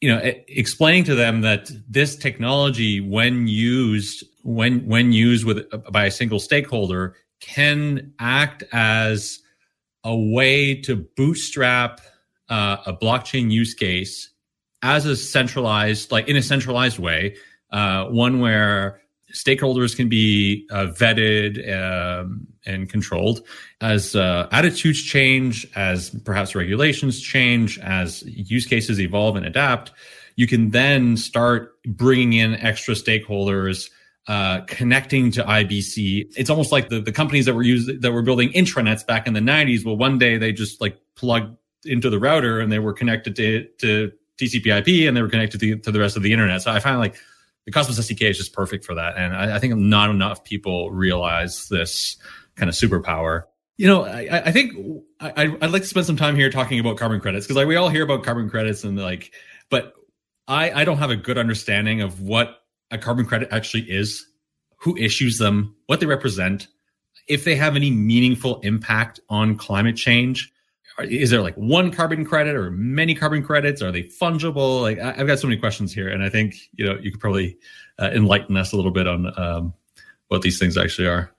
you 0.00 0.08
know 0.08 0.20
explaining 0.48 1.04
to 1.04 1.14
them 1.14 1.42
that 1.42 1.70
this 1.88 2.16
technology 2.16 3.00
when 3.00 3.46
used 3.46 4.24
when 4.42 4.86
when 4.86 5.12
used 5.12 5.44
with 5.44 5.64
by 5.92 6.06
a 6.06 6.10
single 6.10 6.40
stakeholder 6.40 7.16
can 7.40 8.12
act 8.18 8.62
as 8.72 9.40
a 10.04 10.16
way 10.16 10.74
to 10.74 10.96
bootstrap 11.16 12.00
uh, 12.48 12.78
a 12.86 12.92
blockchain 12.92 13.50
use 13.50 13.74
case 13.74 14.30
as 14.82 15.06
a 15.06 15.16
centralized 15.16 16.10
like 16.10 16.28
in 16.28 16.36
a 16.36 16.42
centralized 16.42 16.98
way 16.98 17.36
uh, 17.70 18.06
one 18.06 18.40
where 18.40 19.00
stakeholders 19.32 19.96
can 19.96 20.08
be 20.08 20.66
uh, 20.70 20.86
vetted 20.86 21.58
um, 21.72 22.46
and 22.66 22.88
controlled 22.88 23.46
as 23.80 24.16
uh, 24.16 24.48
attitudes 24.52 25.02
change, 25.02 25.66
as 25.74 26.10
perhaps 26.24 26.54
regulations 26.54 27.20
change, 27.20 27.78
as 27.78 28.22
use 28.24 28.66
cases 28.66 29.00
evolve 29.00 29.36
and 29.36 29.46
adapt. 29.46 29.92
You 30.36 30.46
can 30.46 30.70
then 30.70 31.16
start 31.16 31.74
bringing 31.84 32.32
in 32.34 32.54
extra 32.54 32.94
stakeholders. 32.94 33.90
Uh, 34.30 34.60
connecting 34.68 35.32
to 35.32 35.42
IBC, 35.42 36.34
it's 36.36 36.50
almost 36.50 36.70
like 36.70 36.88
the, 36.88 37.00
the 37.00 37.10
companies 37.10 37.46
that 37.46 37.54
were 37.54 37.64
using 37.64 37.98
that 37.98 38.12
were 38.12 38.22
building 38.22 38.48
intranets 38.50 39.04
back 39.04 39.26
in 39.26 39.32
the 39.32 39.40
90s. 39.40 39.84
Well, 39.84 39.96
one 39.96 40.18
day 40.18 40.38
they 40.38 40.52
just 40.52 40.80
like 40.80 40.96
plugged 41.16 41.56
into 41.84 42.08
the 42.08 42.20
router 42.20 42.60
and 42.60 42.70
they 42.70 42.78
were 42.78 42.92
connected 42.92 43.34
to, 43.34 43.66
to 43.78 44.12
TCP/IP 44.40 45.08
and 45.08 45.16
they 45.16 45.22
were 45.22 45.28
connected 45.28 45.58
to, 45.58 45.78
to 45.78 45.90
the 45.90 45.98
rest 45.98 46.16
of 46.16 46.22
the 46.22 46.32
internet. 46.32 46.62
So 46.62 46.70
I 46.70 46.78
find 46.78 47.00
like 47.00 47.16
the 47.66 47.72
Cosmos 47.72 47.98
SDK 47.98 48.30
is 48.30 48.36
just 48.36 48.52
perfect 48.52 48.84
for 48.84 48.94
that. 48.94 49.16
And 49.16 49.34
I, 49.34 49.56
I 49.56 49.58
think 49.58 49.74
not 49.74 50.10
enough 50.10 50.44
people 50.44 50.92
realize 50.92 51.68
this 51.68 52.16
kind 52.54 52.68
of 52.68 52.76
superpower. 52.76 53.46
You 53.78 53.88
know, 53.88 54.04
I, 54.04 54.42
I 54.46 54.52
think 54.52 54.74
I, 55.18 55.48
would 55.48 55.72
like 55.72 55.82
to 55.82 55.88
spend 55.88 56.06
some 56.06 56.16
time 56.16 56.36
here 56.36 56.50
talking 56.50 56.78
about 56.78 56.98
carbon 56.98 57.18
credits 57.18 57.46
because 57.46 57.56
like 57.56 57.66
we 57.66 57.74
all 57.74 57.88
hear 57.88 58.04
about 58.04 58.22
carbon 58.22 58.48
credits 58.48 58.84
and 58.84 58.96
like, 58.96 59.32
but 59.70 59.92
I, 60.46 60.70
I 60.70 60.84
don't 60.84 60.98
have 60.98 61.10
a 61.10 61.16
good 61.16 61.36
understanding 61.36 62.00
of 62.00 62.20
what 62.20 62.59
a 62.90 62.98
carbon 62.98 63.24
credit 63.24 63.48
actually 63.50 63.82
is, 63.90 64.26
who 64.76 64.96
issues 64.96 65.38
them, 65.38 65.74
what 65.86 66.00
they 66.00 66.06
represent, 66.06 66.68
if 67.28 67.44
they 67.44 67.54
have 67.54 67.76
any 67.76 67.90
meaningful 67.90 68.60
impact 68.60 69.20
on 69.28 69.56
climate 69.56 69.96
change 69.96 70.52
is 71.04 71.30
there 71.30 71.42
like 71.42 71.54
one 71.54 71.90
carbon 71.90 72.24
credit 72.24 72.54
or 72.54 72.70
many 72.70 73.14
carbon 73.14 73.42
credits? 73.42 73.82
Are 73.82 73.92
they 73.92 74.02
fungible? 74.02 74.82
Like 74.82 74.98
I've 74.98 75.26
got 75.26 75.38
so 75.38 75.46
many 75.46 75.58
questions 75.58 75.92
here, 75.92 76.08
and 76.08 76.22
I 76.22 76.28
think 76.28 76.54
you 76.72 76.84
know 76.84 76.98
you 77.00 77.10
could 77.10 77.20
probably 77.20 77.56
uh, 77.98 78.10
enlighten 78.12 78.56
us 78.56 78.72
a 78.72 78.76
little 78.76 78.90
bit 78.90 79.06
on 79.06 79.32
um, 79.38 79.74
what 80.28 80.42
these 80.42 80.58
things 80.58 80.76
actually 80.76 81.08
are. 81.08 81.32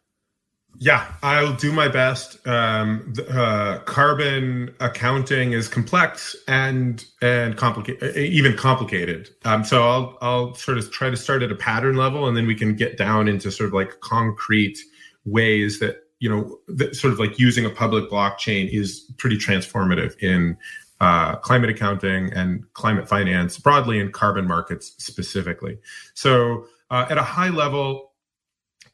Yeah, 0.78 1.06
I'll 1.22 1.54
do 1.54 1.72
my 1.72 1.88
best. 1.88 2.46
Um, 2.48 3.14
uh, 3.30 3.80
carbon 3.80 4.74
accounting 4.80 5.54
is 5.54 5.68
complex 5.68 6.36
and 6.48 7.06
and 7.22 7.56
complicated, 7.56 8.16
even 8.18 8.58
complicated. 8.58 9.30
Um, 9.46 9.64
so 9.64 9.84
I'll 9.84 10.18
I'll 10.22 10.56
sort 10.56 10.80
of 10.80 10.92
try 10.92 11.12
to 11.12 11.18
start 11.18 11.44
at 11.44 11.52
a 11.52 11.56
pattern 11.56 11.98
level, 11.98 12.28
and 12.28 12.36
then 12.36 12.48
we 12.48 12.56
can 12.56 12.76
get 12.76 12.98
down 12.98 13.28
into 13.28 13.52
sort 13.52 13.68
of 13.68 13.74
like 13.74 14.00
concrete 14.00 14.80
ways 15.24 15.80
that 15.80 15.98
you 16.22 16.30
know, 16.30 16.60
the, 16.68 16.94
sort 16.94 17.12
of 17.12 17.20
like 17.20 17.38
using 17.40 17.66
a 17.66 17.70
public 17.70 18.10
blockchain 18.10 18.72
is 18.72 19.12
pretty 19.18 19.38
transformative 19.38 20.16
in 20.20 20.56
uh, 21.02 21.36
climate 21.38 21.72
accounting 21.72 22.32
and 22.32 22.64
climate 22.74 23.10
finance 23.10 23.58
broadly, 23.58 24.00
and 24.00 24.14
carbon 24.14 24.48
markets 24.48 24.94
specifically. 25.00 25.80
So, 26.14 26.66
uh, 26.92 27.08
at 27.10 27.18
a 27.18 27.24
high 27.24 27.50
level, 27.50 28.12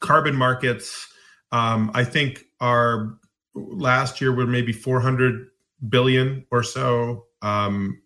carbon 0.00 0.34
markets, 0.34 1.06
um, 1.52 1.90
I 1.94 2.04
think, 2.04 2.44
our 2.60 3.16
last 3.54 4.20
year 4.20 4.32
were 4.32 4.46
maybe 4.46 4.72
400 4.72 5.48
billion 5.88 6.44
or 6.50 6.62
so 6.62 7.26
um, 7.42 8.00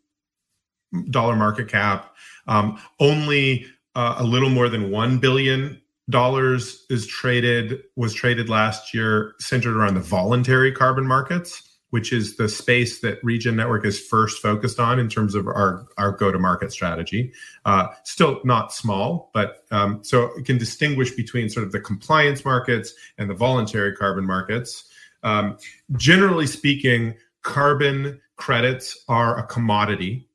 dollar 1.11 1.37
market 1.37 1.69
cap. 1.69 2.15
Um, 2.47 2.79
only 3.01 3.67
uh, 3.95 4.17
a 4.19 4.25
little 4.25 4.51
more 4.51 4.69
than 4.69 4.91
one 4.91 5.19
billion 5.19 5.81
dollars 6.11 6.85
is 6.91 7.07
traded 7.07 7.83
was 7.97 8.13
traded 8.13 8.49
last 8.49 8.93
year, 8.93 9.35
centered 9.39 9.77
around 9.77 9.95
the 9.95 10.01
voluntary 10.01 10.73
carbon 10.73 11.07
markets 11.07 11.72
which 11.93 12.11
is 12.11 12.37
the 12.37 12.49
space 12.49 13.01
that 13.01 13.23
Regen 13.23 13.55
Network 13.55 13.85
is 13.85 14.01
first 14.01 14.41
focused 14.41 14.81
on 14.81 14.99
in 14.99 15.11
terms 15.11 15.35
of 15.35 15.47
our, 15.47 15.87
our 15.99 16.13
go 16.13 16.33
to 16.33 16.39
market 16.39 16.73
strategy. 16.73 17.35
Uh, 17.67 17.89
still 18.05 18.41
not 18.45 18.73
small, 18.73 19.31
but 19.35 19.65
um, 19.71 20.03
so 20.03 20.31
it 20.39 20.47
can 20.47 20.57
distinguish 20.57 21.11
between 21.11 21.51
sort 21.51 21.67
of 21.67 21.73
the 21.73 21.81
compliance 21.81 22.47
markets 22.47 22.95
and 23.19 23.29
the 23.29 23.35
voluntary 23.35 23.95
carbon 23.95 24.27
markets. 24.27 24.89
Um, 25.23 25.59
generally 25.95 26.47
speaking, 26.47 27.15
carbon 27.43 28.23
credits 28.37 29.05
are 29.09 29.39
a 29.39 29.47
commodity. 29.47 30.27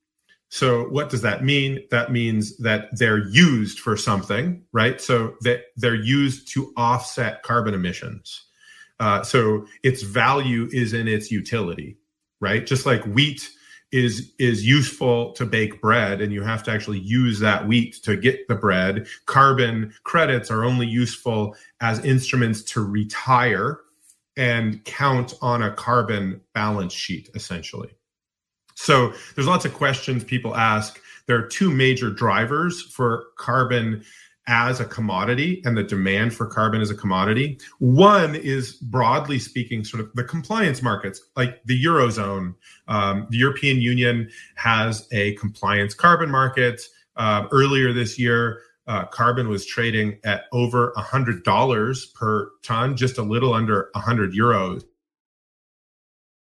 So 0.49 0.83
what 0.89 1.09
does 1.09 1.23
that 1.23 1.43
mean? 1.43 1.79
That 1.89 2.11
means 2.11 2.55
that 2.57 2.95
they're 2.95 3.27
used 3.29 3.79
for 3.79 3.97
something, 3.97 4.61
right? 4.73 5.01
So 5.01 5.33
that 5.41 5.63
they're 5.75 5.95
used 5.95 6.53
to 6.53 6.71
offset 6.77 7.41
carbon 7.41 7.73
emissions. 7.73 8.46
Uh, 8.99 9.23
so 9.23 9.65
its 9.83 10.01
value 10.01 10.67
is 10.71 10.93
in 10.93 11.07
its 11.07 11.31
utility, 11.31 11.97
right? 12.39 12.65
Just 12.65 12.85
like 12.85 13.03
wheat 13.05 13.49
is 13.91 14.33
is 14.37 14.65
useful 14.65 15.31
to 15.31 15.45
bake 15.45 15.79
bread 15.79 16.19
and 16.19 16.33
you 16.33 16.43
have 16.43 16.61
to 16.61 16.71
actually 16.71 16.99
use 16.99 17.39
that 17.39 17.67
wheat 17.67 17.95
to 18.03 18.17
get 18.17 18.47
the 18.47 18.55
bread. 18.55 19.07
Carbon 19.25 19.93
credits 20.03 20.51
are 20.51 20.65
only 20.65 20.85
useful 20.85 21.55
as 21.79 22.03
instruments 22.03 22.61
to 22.61 22.83
retire 22.83 23.79
and 24.35 24.83
count 24.83 25.35
on 25.41 25.63
a 25.63 25.71
carbon 25.71 26.41
balance 26.53 26.93
sheet 26.93 27.29
essentially. 27.33 27.89
So 28.75 29.13
there's 29.35 29.47
lots 29.47 29.65
of 29.65 29.73
questions 29.73 30.23
people 30.23 30.55
ask. 30.55 31.01
There 31.25 31.37
are 31.37 31.47
two 31.47 31.71
major 31.71 32.09
drivers 32.11 32.81
for 32.81 33.27
carbon 33.37 34.03
as 34.47 34.79
a 34.79 34.85
commodity 34.85 35.61
and 35.65 35.77
the 35.77 35.83
demand 35.83 36.33
for 36.33 36.47
carbon 36.47 36.81
as 36.81 36.89
a 36.89 36.95
commodity. 36.95 37.59
One 37.79 38.33
is 38.33 38.73
broadly 38.73 39.39
speaking, 39.39 39.83
sort 39.83 40.01
of 40.01 40.13
the 40.13 40.23
compliance 40.23 40.81
markets, 40.81 41.21
like 41.35 41.61
the 41.65 41.83
Eurozone. 41.83 42.55
Um, 42.87 43.27
the 43.29 43.37
European 43.37 43.81
Union 43.81 44.29
has 44.55 45.07
a 45.11 45.33
compliance 45.35 45.93
carbon 45.93 46.31
market. 46.31 46.81
Uh, 47.17 47.47
earlier 47.51 47.91
this 47.91 48.17
year, 48.17 48.61
uh, 48.87 49.05
carbon 49.05 49.49
was 49.49 49.65
trading 49.65 50.17
at 50.23 50.45
over 50.53 50.93
$100 50.95 52.13
per 52.13 52.51
ton, 52.63 52.95
just 52.95 53.17
a 53.17 53.23
little 53.23 53.53
under 53.53 53.89
100 53.93 54.33
euros 54.33 54.83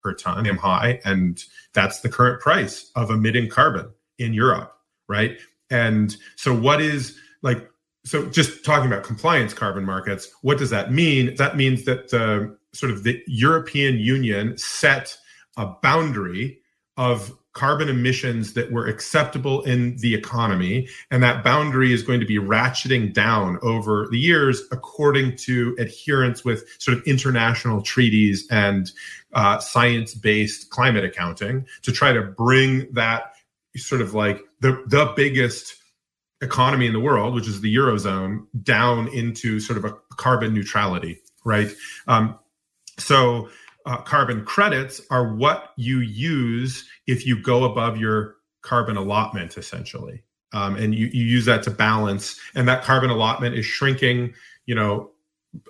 per 0.01 0.13
ton, 0.13 0.47
am 0.47 0.55
high. 0.55 1.01
And 1.03 1.43
that's 1.73 1.99
the 1.99 2.07
current 2.07 2.39
price 2.39 2.91
of 2.95 3.09
emitting 3.09 3.49
carbon 3.49 3.91
in 4.19 4.33
Europe, 4.33 4.73
right? 5.09 5.37
And 5.69 6.15
so, 6.37 6.55
what 6.55 6.81
is 6.81 7.17
like 7.41 7.69
so 8.09 8.25
just 8.25 8.65
talking 8.65 8.87
about 8.87 9.03
compliance 9.03 9.53
carbon 9.53 9.85
markets, 9.85 10.33
what 10.41 10.57
does 10.57 10.71
that 10.71 10.91
mean? 10.91 11.35
That 11.35 11.55
means 11.55 11.85
that 11.85 12.09
the 12.09 12.57
sort 12.73 12.91
of 12.91 13.03
the 13.03 13.21
European 13.27 13.99
Union 13.99 14.57
set 14.57 15.15
a 15.57 15.67
boundary 15.67 16.59
of 16.97 17.31
carbon 17.53 17.87
emissions 17.87 18.53
that 18.53 18.71
were 18.71 18.87
acceptable 18.87 19.61
in 19.61 19.95
the 19.97 20.15
economy. 20.15 20.87
And 21.11 21.21
that 21.21 21.43
boundary 21.43 21.93
is 21.93 22.01
going 22.01 22.19
to 22.19 22.25
be 22.25 22.39
ratcheting 22.39 23.13
down 23.13 23.59
over 23.61 24.07
the 24.09 24.17
years 24.17 24.63
according 24.71 25.35
to 25.37 25.75
adherence 25.77 26.43
with 26.43 26.63
sort 26.79 26.97
of 26.97 27.03
international 27.05 27.83
treaties 27.83 28.47
and 28.49 28.91
uh, 29.33 29.59
science 29.59 30.15
based 30.15 30.71
climate 30.71 31.03
accounting 31.05 31.67
to 31.83 31.91
try 31.91 32.11
to 32.11 32.23
bring 32.23 32.91
that 32.93 33.33
sort 33.75 34.01
of 34.01 34.15
like 34.15 34.41
the, 34.61 34.83
the 34.87 35.13
biggest 35.15 35.78
economy 36.41 36.87
in 36.87 36.93
the 36.93 36.99
world, 36.99 37.33
which 37.33 37.47
is 37.47 37.61
the 37.61 37.75
eurozone, 37.75 38.45
down 38.63 39.07
into 39.09 39.59
sort 39.59 39.77
of 39.77 39.85
a 39.85 39.93
carbon 40.15 40.53
neutrality, 40.53 41.19
right? 41.43 41.69
Um, 42.07 42.37
so 42.97 43.49
uh, 43.85 43.97
carbon 43.97 44.45
credits 44.45 45.01
are 45.09 45.33
what 45.33 45.73
you 45.77 45.99
use 45.99 46.87
if 47.07 47.25
you 47.25 47.41
go 47.41 47.63
above 47.63 47.97
your 47.97 48.35
carbon 48.61 48.97
allotment, 48.97 49.57
essentially, 49.57 50.23
um, 50.53 50.75
and 50.75 50.93
you, 50.93 51.07
you 51.07 51.23
use 51.23 51.45
that 51.45 51.63
to 51.63 51.71
balance. 51.71 52.39
And 52.55 52.67
that 52.67 52.83
carbon 52.83 53.09
allotment 53.09 53.55
is 53.55 53.65
shrinking, 53.65 54.33
you 54.65 54.75
know, 54.75 55.11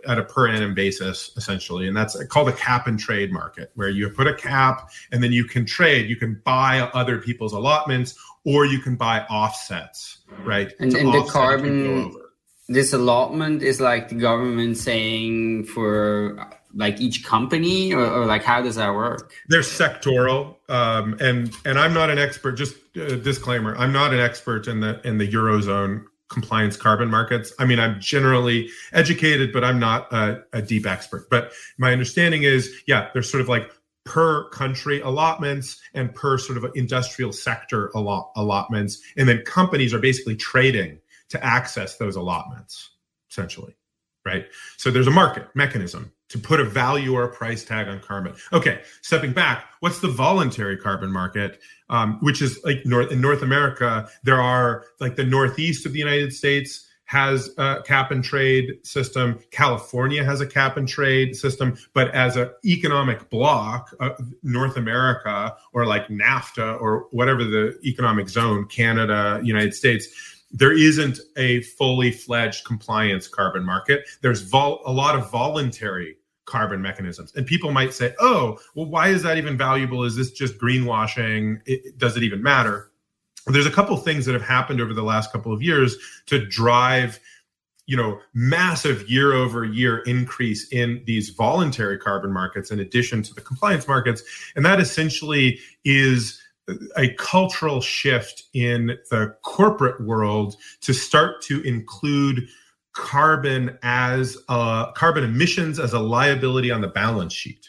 at 0.08 0.18
a 0.18 0.24
per 0.24 0.48
annum 0.48 0.74
basis 0.74 1.32
essentially 1.38 1.88
and 1.88 1.96
that's 1.96 2.22
called 2.26 2.50
a 2.50 2.54
cap 2.54 2.88
and 2.88 3.00
trade 3.00 3.32
market 3.32 3.72
where 3.76 3.90
you 3.90 4.10
put 4.10 4.28
a 4.28 4.34
cap 4.34 4.90
and 5.12 5.24
then 5.24 5.32
you 5.32 5.46
can 5.46 5.66
trade 5.66 6.10
you 6.10 6.16
can 6.16 6.42
buy 6.46 6.82
other 6.94 7.20
people's 7.20 7.54
allotments 7.54 8.16
or 8.44 8.66
you 8.66 8.80
can 8.80 8.96
buy 8.96 9.22
offsets, 9.26 10.20
right? 10.44 10.74
And, 10.80 10.94
and 10.96 11.14
the 11.14 11.24
carbon, 11.24 12.16
this 12.68 12.94
allotment 12.94 13.62
is 13.62 13.82
like 13.82 14.10
the 14.10 14.16
government 14.16 14.78
saying 14.78 15.66
for 15.66 16.48
like 16.76 17.02
each 17.02 17.24
company, 17.26 17.94
or, 17.94 18.06
or 18.06 18.26
like 18.26 18.44
how 18.44 18.62
does 18.62 18.76
that 18.76 18.94
work? 18.94 19.34
They're 19.48 19.62
sectoral, 19.62 20.56
um, 20.70 21.18
and 21.20 21.54
and 21.66 21.80
I'm 21.80 21.94
not 21.94 22.10
an 22.10 22.20
expert. 22.20 22.54
Just 22.54 22.76
a 22.96 23.18
disclaimer: 23.18 23.76
I'm 23.76 23.92
not 23.92 24.14
an 24.14 24.20
expert 24.20 24.68
in 24.68 24.80
the 24.80 25.02
in 25.06 25.18
the 25.18 25.28
eurozone 25.28 26.06
compliance 26.30 26.78
carbon 26.78 27.10
markets. 27.10 27.52
I 27.60 27.66
mean, 27.66 27.80
I'm 27.80 28.00
generally 28.00 28.70
educated, 28.94 29.52
but 29.52 29.64
I'm 29.64 29.80
not 29.80 30.12
a, 30.14 30.44
a 30.54 30.62
deep 30.62 30.86
expert. 30.86 31.30
But 31.30 31.52
my 31.78 31.92
understanding 31.92 32.44
is, 32.44 32.74
yeah, 32.88 33.10
there's 33.14 33.30
sort 33.30 33.42
of 33.42 33.50
like 33.50 33.72
per 34.06 34.50
country 34.50 35.02
allotments 35.02 35.80
and 35.94 36.14
per 36.14 36.38
sort 36.38 36.58
of 36.58 36.72
industrial 36.76 37.34
sector 37.34 37.92
allot- 37.96 38.32
allotments. 38.36 39.02
And 39.18 39.28
then 39.28 39.44
companies 39.46 39.94
are 39.94 40.00
basically 40.00 40.36
trading 40.36 41.00
to 41.30 41.44
access 41.44 41.98
those 41.98 42.16
allotments, 42.16 42.92
essentially. 43.30 43.76
Right. 44.26 44.48
So 44.78 44.92
there's 44.92 45.08
a 45.08 45.12
market 45.12 45.48
mechanism 45.56 46.12
to 46.30 46.40
put 46.40 46.60
a 46.60 46.64
value 46.64 47.14
or 47.14 47.24
a 47.24 47.32
price 47.32 47.64
tag 47.64 47.88
on 47.88 48.00
carbon. 48.00 48.34
Okay, 48.54 48.82
stepping 49.02 49.34
back, 49.34 49.66
what's 49.80 50.00
the 50.00 50.08
voluntary 50.08 50.78
carbon 50.78 51.12
market? 51.12 51.60
Um, 51.90 52.20
which 52.22 52.42
is 52.42 52.60
like 52.64 52.86
North 52.86 53.12
in 53.12 53.20
North 53.20 53.42
America, 53.42 54.08
there 54.24 54.40
are 54.40 54.86
like 55.00 55.16
the 55.16 55.24
Northeast 55.24 55.86
of 55.86 55.94
the 55.94 56.00
United 56.00 56.34
States 56.34 56.86
has 57.10 57.50
a 57.58 57.82
cap 57.88 58.12
and 58.12 58.24
trade 58.24 58.86
system. 58.86 59.40
California 59.50 60.24
has 60.24 60.42
a 60.42 60.46
cap 60.46 60.78
and 60.78 60.88
trade 60.88 61.36
system. 61.36 61.76
But 61.96 62.12
as 62.12 62.38
an 62.38 62.52
economic 62.64 63.32
block, 63.32 63.90
uh, 64.00 64.12
North 64.44 64.78
America 64.78 65.58
or 65.74 65.88
like 65.88 66.08
NAFTA 66.10 66.80
or 66.80 67.08
whatever 67.10 67.44
the 67.44 67.80
economic 67.84 68.30
zone, 68.30 68.68
Canada, 68.68 69.42
United 69.44 69.74
States, 69.74 70.08
there 70.52 70.72
isn't 70.72 71.20
a 71.36 71.62
fully 71.62 72.12
fledged 72.12 72.64
compliance 72.64 73.28
carbon 73.28 73.66
market. 73.66 74.08
There's 74.22 74.42
vol- 74.42 74.84
a 74.86 74.92
lot 74.92 75.16
of 75.16 75.32
voluntary 75.32 76.16
carbon 76.50 76.82
mechanisms. 76.82 77.34
And 77.36 77.46
people 77.46 77.72
might 77.72 77.94
say, 77.94 78.14
oh, 78.20 78.60
well, 78.76 78.88
why 78.88 79.10
is 79.10 79.24
that 79.24 79.38
even 79.38 79.58
valuable? 79.58 80.04
Is 80.04 80.16
this 80.16 80.32
just 80.32 80.58
greenwashing? 80.58 81.62
It, 81.66 81.98
does 81.98 82.18
it 82.18 82.24
even 82.24 82.44
matter? 82.44 82.90
there's 83.48 83.66
a 83.66 83.72
couple 83.72 83.96
things 83.98 84.26
that 84.26 84.34
have 84.34 84.44
happened 84.44 84.82
over 84.82 84.94
the 84.94 85.04
last 85.04 85.32
couple 85.32 85.54
of 85.54 85.62
years 85.62 85.98
to 86.28 86.46
drive 86.46 87.20
you 87.86 87.98
know 87.98 88.20
massive 88.34 89.10
year 89.10 89.34
over 89.34 89.66
year 89.66 90.00
increase 90.00 90.68
in 90.72 91.02
these 91.06 91.30
voluntary 91.30 91.98
carbon 91.98 92.32
markets 92.32 92.70
in 92.72 92.80
addition 92.80 93.24
to 93.24 93.34
the 93.34 93.42
compliance 93.42 93.88
markets 93.88 94.22
and 94.56 94.66
that 94.66 94.80
essentially 94.80 95.60
is 95.84 96.40
a 96.98 97.12
cultural 97.16 97.82
shift 97.82 98.44
in 98.54 98.98
the 99.10 99.36
corporate 99.42 100.00
world 100.02 100.56
to 100.82 100.94
start 100.94 101.42
to 101.42 101.62
include 101.64 102.48
carbon 103.00 103.78
as 103.82 104.38
carbon 104.48 105.24
emissions 105.24 105.80
as 105.80 105.94
a 105.94 106.00
liability 106.00 106.70
on 106.72 106.82
the 106.82 106.88
balance 106.88 107.34
sheet 107.34 107.68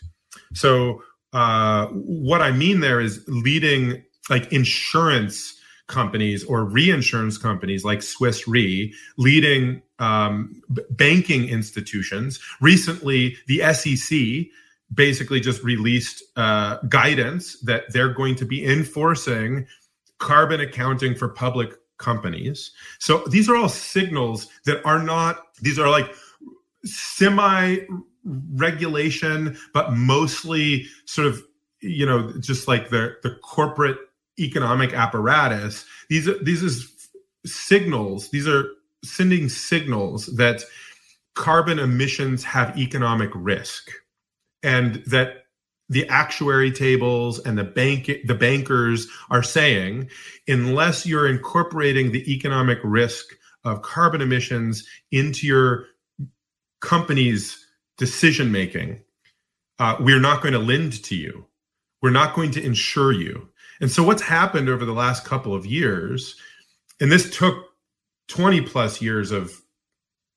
so 0.54 1.02
uh, 1.32 1.86
what 1.86 2.42
i 2.42 2.50
mean 2.50 2.80
there 2.80 3.00
is 3.00 3.24
leading 3.28 4.02
like 4.28 4.52
insurance 4.52 5.60
companies 5.90 6.44
or 6.44 6.64
reinsurance 6.64 7.36
companies 7.36 7.84
like 7.84 8.00
Swiss 8.00 8.48
Re, 8.48 8.94
leading 9.18 9.82
um, 9.98 10.62
b- 10.72 10.82
banking 10.90 11.48
institutions. 11.48 12.40
Recently, 12.60 13.36
the 13.48 13.60
SEC 13.74 14.46
basically 14.94 15.40
just 15.40 15.62
released 15.62 16.22
uh, 16.36 16.78
guidance 16.88 17.60
that 17.60 17.92
they're 17.92 18.14
going 18.14 18.36
to 18.36 18.46
be 18.46 18.64
enforcing 18.64 19.66
carbon 20.18 20.60
accounting 20.60 21.14
for 21.14 21.28
public 21.28 21.74
companies. 22.00 22.72
So 22.98 23.22
these 23.28 23.48
are 23.48 23.54
all 23.54 23.68
signals 23.68 24.48
that 24.64 24.84
are 24.84 25.00
not, 25.00 25.54
these 25.62 25.78
are 25.78 25.88
like 25.88 26.12
semi 26.84 27.76
regulation, 28.24 29.56
but 29.72 29.92
mostly 29.92 30.86
sort 31.04 31.28
of, 31.28 31.42
you 31.80 32.04
know, 32.04 32.32
just 32.40 32.66
like 32.66 32.88
the, 32.88 33.16
the 33.22 33.36
corporate 33.42 33.98
economic 34.38 34.92
apparatus. 34.92 35.84
These 36.08 36.28
are 36.28 36.42
these 36.42 36.62
is 36.62 37.08
signals. 37.46 38.30
These 38.30 38.48
are 38.48 38.64
sending 39.04 39.48
signals 39.48 40.26
that 40.36 40.64
carbon 41.34 41.78
emissions 41.78 42.44
have 42.44 42.76
economic 42.76 43.30
risk, 43.34 43.90
and 44.62 45.02
that 45.06 45.44
the 45.90 46.08
actuary 46.08 46.70
tables 46.70 47.38
and 47.40 47.58
the 47.58 47.64
bank 47.64 48.10
the 48.24 48.34
bankers 48.34 49.06
are 49.28 49.42
saying 49.42 50.08
unless 50.48 51.04
you're 51.04 51.28
incorporating 51.28 52.10
the 52.10 52.32
economic 52.32 52.78
risk 52.82 53.26
of 53.64 53.82
carbon 53.82 54.22
emissions 54.22 54.88
into 55.10 55.46
your 55.46 55.84
company's 56.80 57.66
decision 57.98 58.50
making 58.50 58.98
uh, 59.80 59.96
we're 59.98 60.20
not 60.20 60.42
going 60.42 60.52
to 60.52 60.58
lend 60.58 61.02
to 61.02 61.16
you. 61.16 61.46
We're 62.02 62.10
not 62.10 62.34
going 62.34 62.50
to 62.52 62.62
insure 62.62 63.12
you. 63.12 63.48
And 63.80 63.90
so 63.90 64.02
what's 64.02 64.20
happened 64.22 64.68
over 64.68 64.84
the 64.84 64.92
last 64.92 65.24
couple 65.24 65.54
of 65.54 65.64
years 65.64 66.36
and 67.00 67.10
this 67.10 67.34
took 67.34 67.64
20 68.28 68.60
plus 68.60 69.00
years 69.00 69.32
of 69.32 69.58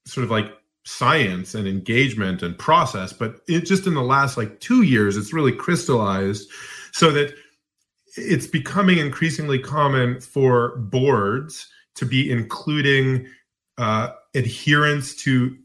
sort 0.06 0.24
of 0.24 0.32
like 0.32 0.46
science 0.86 1.56
and 1.56 1.68
engagement 1.68 2.44
and 2.44 2.58
process 2.58 3.14
but 3.14 3.40
it 3.48 3.62
just 3.62 3.88
in 3.88 3.94
the 3.94 4.02
last 4.02 4.36
like 4.36 4.60
two 4.60 4.82
years 4.82 5.16
it's 5.16 5.32
really 5.32 5.52
crystallized 5.52 6.50
so 6.92 7.10
that 7.10 7.34
it's 8.18 8.48
becoming 8.48 8.98
increasingly 8.98 9.58
common 9.58 10.20
for 10.20 10.78
boards 10.78 11.70
to 11.96 12.06
be 12.06 12.30
including 12.30 13.26
uh, 13.78 14.10
adherence 14.36 15.16
to 15.16 15.58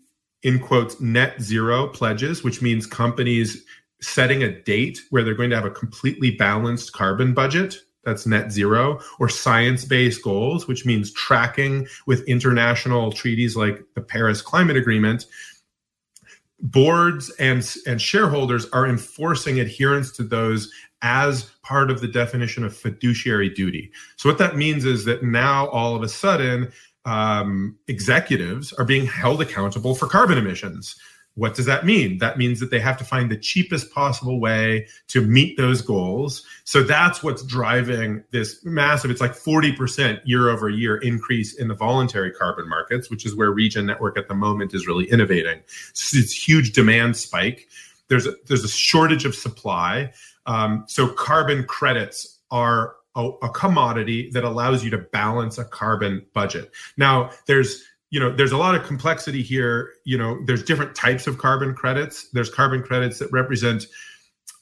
in 0.45 0.59
quotes 0.61 1.01
net 1.01 1.41
zero 1.43 1.89
pledges 1.89 2.45
which 2.45 2.63
means 2.63 2.87
companies 2.87 3.65
setting 4.01 4.45
a 4.45 4.63
date 4.63 5.01
where 5.11 5.25
they're 5.25 5.35
going 5.35 5.51
to 5.51 5.57
have 5.57 5.65
a 5.65 5.71
completely 5.71 6.31
balanced 6.31 6.93
carbon 6.93 7.35
budget 7.35 7.77
that's 8.09 8.27
net 8.27 8.51
zero, 8.51 9.01
or 9.19 9.29
science 9.29 9.85
based 9.85 10.23
goals, 10.23 10.67
which 10.67 10.87
means 10.87 11.13
tracking 11.13 11.87
with 12.07 12.27
international 12.27 13.13
treaties 13.13 13.57
like 13.57 13.85
the 13.95 14.01
Paris 14.01 14.43
Climate 14.43 14.77
Agreement. 14.77 15.27
Boards 16.61 17.31
and, 17.39 17.65
and 17.87 18.03
shareholders 18.03 18.69
are 18.71 18.89
enforcing 18.89 19.61
adherence 19.61 20.11
to 20.13 20.25
those 20.25 20.73
as 21.03 21.51
part 21.63 21.91
of 21.91 22.01
the 22.01 22.09
definition 22.09 22.65
of 22.65 22.77
fiduciary 22.77 23.49
duty. 23.49 23.93
So, 24.17 24.29
what 24.29 24.39
that 24.39 24.57
means 24.57 24.85
is 24.85 25.05
that 25.05 25.23
now 25.23 25.69
all 25.69 25.95
of 25.95 26.03
a 26.03 26.09
sudden, 26.09 26.73
um, 27.05 27.79
executives 27.87 28.73
are 28.73 28.85
being 28.85 29.07
held 29.07 29.41
accountable 29.41 29.95
for 29.95 30.07
carbon 30.07 30.37
emissions. 30.37 30.97
What 31.39 31.55
does 31.55 31.67
that 31.67 31.87
mean? 31.87 32.19
That 32.19 32.37
means 32.37 32.59
that 32.59 32.73
they 32.73 32.81
have 32.81 32.97
to 32.99 33.05
find 33.05 33.31
the 33.31 33.37
cheapest 33.37 33.93
possible 33.93 34.41
way 34.41 34.89
to 35.07 35.21
meet 35.21 35.57
those 35.57 35.81
goals. 35.83 36.45
So 36.65 36.83
that's 36.83 37.23
what's 37.23 37.45
driving 37.45 38.25
this 38.33 38.65
massive, 38.65 39.13
it's 39.13 39.21
like 39.21 39.35
40% 39.35 40.21
year 40.25 40.49
over 40.49 40.69
year 40.69 40.97
increase 40.97 41.55
in 41.55 41.69
the 41.69 41.75
voluntary 41.75 42.33
carbon 42.33 42.69
markets, 42.69 43.09
which 43.09 43.25
is 43.25 43.37
where 43.37 43.53
Regen 43.53 43.87
Network 43.87 44.19
at 44.19 44.27
the 44.27 44.35
moment 44.35 44.75
is 44.75 44.89
really 44.89 45.09
innovating. 45.09 45.61
So 45.93 46.19
it's 46.19 46.33
huge 46.33 46.73
demand 46.73 47.17
spike. 47.17 47.69
There's 48.09 48.27
a, 48.27 48.35
there's 48.49 48.65
a 48.65 48.69
shortage 48.69 49.25
of 49.25 49.35
supply. 49.35 50.13
Um, 50.47 50.87
so 50.89 51.07
carbon 51.07 51.63
credits 51.65 52.41
are 52.51 52.97
a, 53.15 53.31
a 53.43 53.51
commodity 53.51 54.31
that 54.31 54.43
allows 54.43 54.83
you 54.83 54.91
to 54.91 54.99
balance 54.99 55.57
a 55.57 55.65
carbon 55.65 56.27
budget. 56.33 56.73
Now, 56.97 57.31
there's 57.47 57.85
you 58.11 58.21
know 58.21 58.35
there's 58.35 58.53
a 58.53 58.57
lot 58.57 58.75
of 58.75 58.85
complexity 58.85 59.43
here. 59.43 59.93
You 60.05 60.19
know 60.19 60.39
there's 60.47 60.63
different 60.63 60.95
types 60.95 61.27
of 61.27 61.39
carbon 61.39 61.75
credits. 61.75 62.29
There's 62.31 62.51
carbon 62.51 62.83
credits 62.83 63.19
that 63.19 63.31
represent 63.33 63.87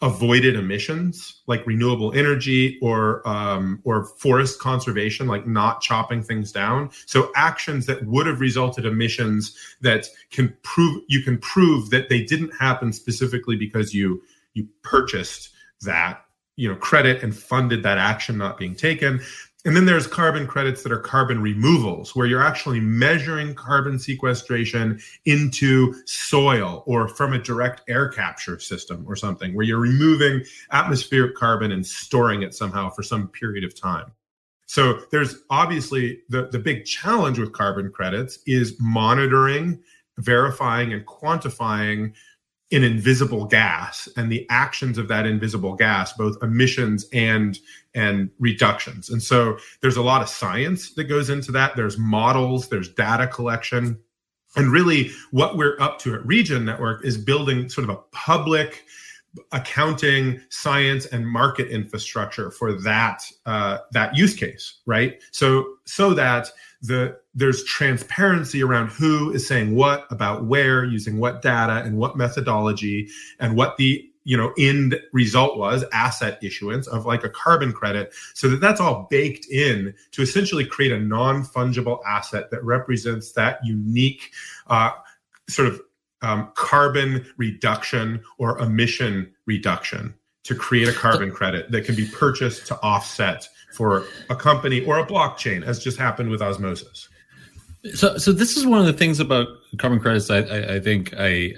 avoided 0.02 0.56
emissions 0.56 1.40
like 1.46 1.66
renewable 1.66 2.12
energy 2.12 2.78
or 2.82 3.26
um, 3.26 3.80
or 3.84 4.04
forest 4.04 4.60
conservation 4.60 5.26
like 5.26 5.46
not 5.46 5.80
chopping 5.80 6.22
things 6.22 6.52
down. 6.52 6.90
So 7.06 7.30
actions 7.34 7.86
that 7.86 8.04
would 8.06 8.26
have 8.26 8.40
resulted 8.40 8.84
emissions 8.84 9.56
that 9.80 10.06
can 10.30 10.54
prove 10.62 11.02
you 11.08 11.22
can 11.22 11.38
prove 11.38 11.90
that 11.90 12.08
they 12.08 12.22
didn't 12.22 12.54
happen 12.58 12.92
specifically 12.92 13.56
because 13.56 13.94
you 13.94 14.22
you 14.54 14.68
purchased 14.82 15.50
that 15.82 16.22
you 16.56 16.68
know 16.68 16.76
credit 16.76 17.22
and 17.22 17.34
funded 17.34 17.82
that 17.82 17.98
action 17.98 18.36
not 18.36 18.58
being 18.58 18.74
taken 18.74 19.20
and 19.66 19.76
then 19.76 19.84
there's 19.84 20.06
carbon 20.06 20.46
credits 20.46 20.84
that 20.84 20.92
are 20.92 21.00
carbon 21.00 21.42
removals, 21.42 22.14
where 22.14 22.24
you're 22.24 22.40
actually 22.42 22.78
measuring 22.78 23.52
carbon 23.52 23.98
sequestration 23.98 25.00
into 25.24 25.92
soil 26.06 26.84
or 26.86 27.08
from 27.08 27.32
a 27.32 27.38
direct 27.38 27.82
air 27.88 28.08
capture 28.08 28.60
system 28.60 29.04
or 29.08 29.16
something, 29.16 29.54
where 29.54 29.66
you're 29.66 29.80
removing 29.80 30.44
atmospheric 30.70 31.34
carbon 31.34 31.72
and 31.72 31.84
storing 31.84 32.42
it 32.42 32.54
somehow 32.54 32.88
for 32.88 33.02
some 33.02 33.26
period 33.26 33.64
of 33.64 33.74
time. 33.78 34.12
So 34.66 35.00
there's 35.10 35.42
obviously 35.50 36.20
the, 36.28 36.46
the 36.46 36.60
big 36.60 36.84
challenge 36.84 37.40
with 37.40 37.52
carbon 37.52 37.90
credits 37.90 38.38
is 38.46 38.76
monitoring, 38.78 39.82
verifying, 40.18 40.92
and 40.92 41.04
quantifying 41.06 42.14
an 42.72 42.82
invisible 42.82 43.44
gas 43.44 44.08
and 44.16 44.30
the 44.30 44.46
actions 44.50 44.98
of 44.98 45.06
that 45.08 45.24
invisible 45.24 45.74
gas 45.74 46.12
both 46.12 46.36
emissions 46.42 47.06
and 47.12 47.58
and 47.94 48.30
reductions. 48.38 49.08
And 49.08 49.22
so 49.22 49.56
there's 49.80 49.96
a 49.96 50.02
lot 50.02 50.20
of 50.20 50.28
science 50.28 50.92
that 50.94 51.04
goes 51.04 51.30
into 51.30 51.52
that. 51.52 51.76
There's 51.76 51.96
models 51.96 52.68
there's 52.68 52.88
data 52.88 53.28
collection. 53.28 53.98
And 54.56 54.72
really 54.72 55.10
what 55.30 55.56
we're 55.56 55.80
up 55.80 55.98
to 56.00 56.14
at 56.14 56.26
regen 56.26 56.64
network 56.64 57.04
is 57.04 57.16
building 57.16 57.68
sort 57.68 57.88
of 57.88 57.90
a 57.90 58.00
public 58.12 58.84
accounting 59.52 60.40
science 60.48 61.06
and 61.06 61.28
market 61.28 61.68
infrastructure 61.68 62.50
for 62.50 62.72
that 62.72 63.22
uh, 63.46 63.78
that 63.92 64.16
use 64.16 64.34
case 64.34 64.74
right? 64.86 65.20
So 65.32 65.66
so 65.84 66.14
that 66.14 66.50
the 66.82 67.18
there's 67.34 67.64
transparency 67.64 68.62
around 68.62 68.88
who 68.88 69.32
is 69.32 69.46
saying 69.46 69.74
what 69.74 70.06
about 70.10 70.44
where 70.44 70.84
using 70.84 71.18
what 71.18 71.42
data 71.42 71.82
and 71.84 71.98
what 71.98 72.16
methodology 72.16 73.08
and 73.38 73.56
what 73.56 73.76
the 73.76 74.08
you 74.24 74.36
know 74.36 74.52
end 74.58 75.00
result 75.12 75.56
was 75.56 75.84
asset 75.92 76.38
issuance 76.42 76.86
of 76.88 77.06
like 77.06 77.24
a 77.24 77.30
carbon 77.30 77.72
credit 77.72 78.12
so 78.34 78.48
that 78.48 78.60
that's 78.60 78.80
all 78.80 79.06
baked 79.10 79.46
in 79.46 79.94
to 80.10 80.20
essentially 80.20 80.64
create 80.64 80.92
a 80.92 80.98
non-fungible 80.98 82.00
asset 82.06 82.50
that 82.50 82.62
represents 82.64 83.32
that 83.32 83.64
unique 83.64 84.32
uh, 84.66 84.90
sort 85.48 85.68
of 85.68 85.80
um, 86.26 86.50
carbon 86.54 87.24
reduction 87.36 88.20
or 88.38 88.58
emission 88.58 89.32
reduction 89.46 90.12
to 90.42 90.54
create 90.54 90.88
a 90.88 90.92
carbon 90.92 91.30
credit 91.30 91.70
that 91.70 91.84
can 91.84 91.94
be 91.94 92.06
purchased 92.06 92.66
to 92.66 92.80
offset 92.82 93.48
for 93.72 94.04
a 94.30 94.36
company 94.36 94.84
or 94.84 94.98
a 94.98 95.06
blockchain, 95.06 95.62
as 95.64 95.82
just 95.82 95.98
happened 95.98 96.30
with 96.30 96.42
osmosis. 96.42 97.08
So, 97.94 98.18
so 98.18 98.32
this 98.32 98.56
is 98.56 98.66
one 98.66 98.80
of 98.80 98.86
the 98.86 98.92
things 98.92 99.20
about 99.20 99.46
carbon 99.78 100.00
credits. 100.00 100.30
I, 100.30 100.38
I, 100.38 100.74
I 100.74 100.80
think 100.80 101.14
I, 101.16 101.54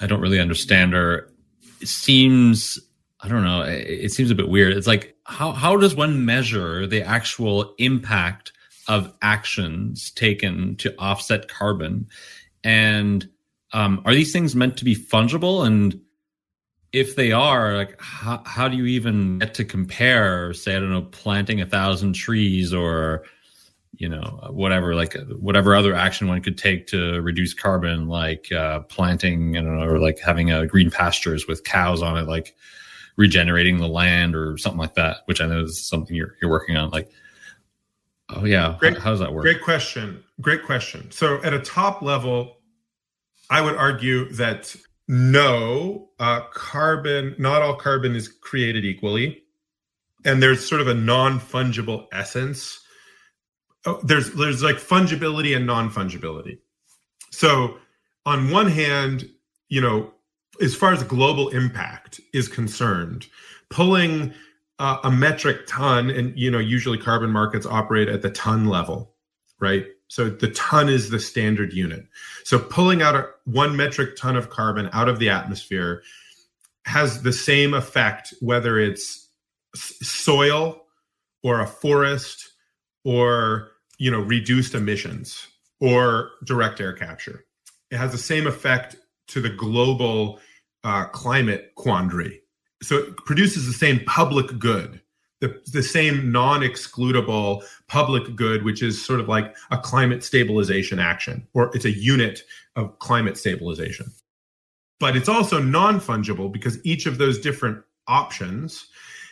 I 0.00 0.06
don't 0.06 0.20
really 0.20 0.40
understand, 0.40 0.94
or 0.94 1.30
it 1.80 1.88
seems 1.88 2.78
I 3.22 3.28
don't 3.28 3.44
know. 3.44 3.62
It 3.62 4.12
seems 4.12 4.30
a 4.30 4.34
bit 4.34 4.48
weird. 4.48 4.72
It's 4.74 4.86
like 4.86 5.14
how 5.24 5.52
how 5.52 5.76
does 5.76 5.94
one 5.94 6.24
measure 6.24 6.86
the 6.86 7.02
actual 7.02 7.74
impact 7.78 8.52
of 8.88 9.12
actions 9.20 10.10
taken 10.10 10.76
to 10.76 10.94
offset 10.98 11.48
carbon, 11.48 12.08
and 12.64 13.28
um, 13.72 14.02
are 14.04 14.14
these 14.14 14.32
things 14.32 14.56
meant 14.56 14.76
to 14.78 14.84
be 14.84 14.96
fungible? 14.96 15.66
And 15.66 16.00
if 16.92 17.14
they 17.14 17.32
are, 17.32 17.76
like, 17.76 18.00
how, 18.00 18.42
how 18.44 18.68
do 18.68 18.76
you 18.76 18.86
even 18.86 19.38
get 19.38 19.54
to 19.54 19.64
compare, 19.64 20.52
say, 20.54 20.76
I 20.76 20.80
don't 20.80 20.90
know, 20.90 21.02
planting 21.02 21.60
a 21.60 21.66
thousand 21.66 22.14
trees 22.14 22.74
or, 22.74 23.24
you 23.96 24.08
know, 24.08 24.48
whatever, 24.50 24.94
like 24.94 25.14
whatever 25.38 25.76
other 25.76 25.94
action 25.94 26.26
one 26.26 26.40
could 26.42 26.58
take 26.58 26.88
to 26.88 27.20
reduce 27.20 27.54
carbon, 27.54 28.08
like 28.08 28.50
uh, 28.50 28.80
planting, 28.80 29.56
I 29.56 29.60
don't 29.60 29.78
know, 29.78 29.86
or 29.86 29.98
like 29.98 30.18
having 30.18 30.50
a 30.50 30.66
green 30.66 30.90
pastures 30.90 31.46
with 31.46 31.64
cows 31.64 32.02
on 32.02 32.16
it, 32.16 32.26
like 32.26 32.56
regenerating 33.16 33.78
the 33.78 33.88
land 33.88 34.34
or 34.34 34.56
something 34.58 34.78
like 34.78 34.94
that, 34.94 35.18
which 35.26 35.40
I 35.40 35.46
know 35.46 35.62
is 35.62 35.86
something 35.86 36.16
you're, 36.16 36.34
you're 36.40 36.50
working 36.50 36.76
on. 36.76 36.90
Like, 36.90 37.10
oh, 38.30 38.44
yeah. 38.44 38.76
Great, 38.80 38.94
how, 38.94 39.00
how 39.00 39.10
does 39.10 39.20
that 39.20 39.32
work? 39.32 39.42
Great 39.42 39.62
question. 39.62 40.24
Great 40.40 40.64
question. 40.64 41.10
So, 41.10 41.40
at 41.42 41.52
a 41.52 41.60
top 41.60 42.02
level, 42.02 42.56
I 43.50 43.60
would 43.60 43.76
argue 43.76 44.30
that 44.32 44.74
no, 45.08 46.08
uh, 46.20 46.42
carbon, 46.52 47.34
not 47.36 47.62
all 47.62 47.74
carbon 47.74 48.14
is 48.14 48.28
created 48.28 48.84
equally. 48.84 49.42
And 50.24 50.40
there's 50.40 50.66
sort 50.66 50.80
of 50.80 50.86
a 50.86 50.94
non 50.94 51.40
fungible 51.40 52.06
essence. 52.12 52.78
Oh, 53.86 54.00
there's 54.04 54.32
there's 54.34 54.62
like 54.62 54.76
fungibility 54.76 55.56
and 55.56 55.66
non 55.66 55.90
fungibility. 55.90 56.58
So, 57.30 57.78
on 58.26 58.50
one 58.50 58.68
hand, 58.68 59.28
you 59.68 59.80
know, 59.80 60.12
as 60.60 60.76
far 60.76 60.92
as 60.92 61.02
global 61.02 61.48
impact 61.48 62.20
is 62.32 62.46
concerned, 62.48 63.26
pulling 63.70 64.32
uh, 64.78 64.98
a 65.02 65.10
metric 65.10 65.66
ton, 65.66 66.10
and 66.10 66.38
you 66.38 66.50
know, 66.50 66.58
usually 66.58 66.98
carbon 66.98 67.30
markets 67.30 67.66
operate 67.66 68.08
at 68.08 68.22
the 68.22 68.30
ton 68.30 68.66
level, 68.66 69.14
right? 69.58 69.86
So 70.10 70.28
the 70.28 70.50
ton 70.50 70.88
is 70.88 71.10
the 71.10 71.20
standard 71.20 71.72
unit. 71.72 72.04
So 72.42 72.58
pulling 72.58 73.00
out 73.00 73.14
a, 73.14 73.28
one 73.44 73.76
metric 73.76 74.16
ton 74.16 74.36
of 74.36 74.50
carbon 74.50 74.90
out 74.92 75.08
of 75.08 75.20
the 75.20 75.30
atmosphere 75.30 76.02
has 76.84 77.22
the 77.22 77.32
same 77.32 77.74
effect 77.74 78.34
whether 78.40 78.80
it's 78.80 79.28
soil 79.76 80.82
or 81.44 81.60
a 81.60 81.66
forest 81.66 82.50
or 83.04 83.70
you 83.98 84.10
know 84.10 84.18
reduced 84.18 84.74
emissions 84.74 85.46
or 85.78 86.32
direct 86.44 86.80
air 86.80 86.92
capture. 86.92 87.44
It 87.92 87.96
has 87.96 88.10
the 88.10 88.18
same 88.18 88.48
effect 88.48 88.96
to 89.28 89.40
the 89.40 89.50
global 89.50 90.40
uh, 90.82 91.04
climate 91.04 91.72
quandary 91.76 92.40
so 92.82 92.96
it 92.96 93.16
produces 93.18 93.66
the 93.66 93.72
same 93.72 94.00
public 94.06 94.58
good 94.58 94.99
the, 95.40 95.60
the 95.72 95.82
same 95.82 96.30
non-excludable 96.30 97.62
public 97.88 98.36
good 98.36 98.62
which 98.62 98.82
is 98.82 99.04
sort 99.04 99.20
of 99.20 99.28
like 99.28 99.56
a 99.70 99.78
climate 99.78 100.22
stabilization 100.22 100.98
action 100.98 101.46
or 101.54 101.74
it's 101.74 101.84
a 101.84 101.90
unit 101.90 102.42
of 102.76 102.98
climate 102.98 103.36
stabilization. 103.36 104.06
But 104.98 105.16
it's 105.16 105.28
also 105.28 105.60
non-fungible 105.60 106.52
because 106.52 106.78
each 106.84 107.06
of 107.06 107.18
those 107.18 107.38
different 107.38 107.82
options 108.06 108.86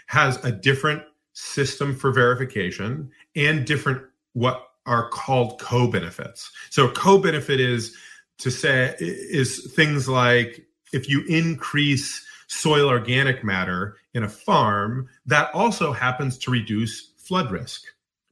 has 0.07 0.43
a 0.45 0.51
different 0.51 1.03
system 1.35 1.95
for 1.95 2.11
verification 2.11 3.11
and 3.37 3.67
different 3.67 4.03
what 4.33 4.69
are 4.87 5.09
called 5.11 5.61
co-benefits. 5.61 6.51
So 6.71 6.91
co-benefit 6.91 7.61
is 7.61 7.95
to 8.39 8.51
say 8.51 8.95
is 8.99 9.71
things 9.75 10.09
like 10.09 10.65
if 10.93 11.09
you 11.09 11.23
increase 11.29 12.25
soil 12.49 12.89
organic 12.89 13.45
matter 13.45 13.97
in 14.15 14.25
a 14.25 14.29
farm, 14.29 15.09
that 15.27 15.55
also 15.55 15.93
happens 15.93 16.37
to 16.39 16.51
reduce 16.51 17.13
flood 17.19 17.51
risk. 17.51 17.83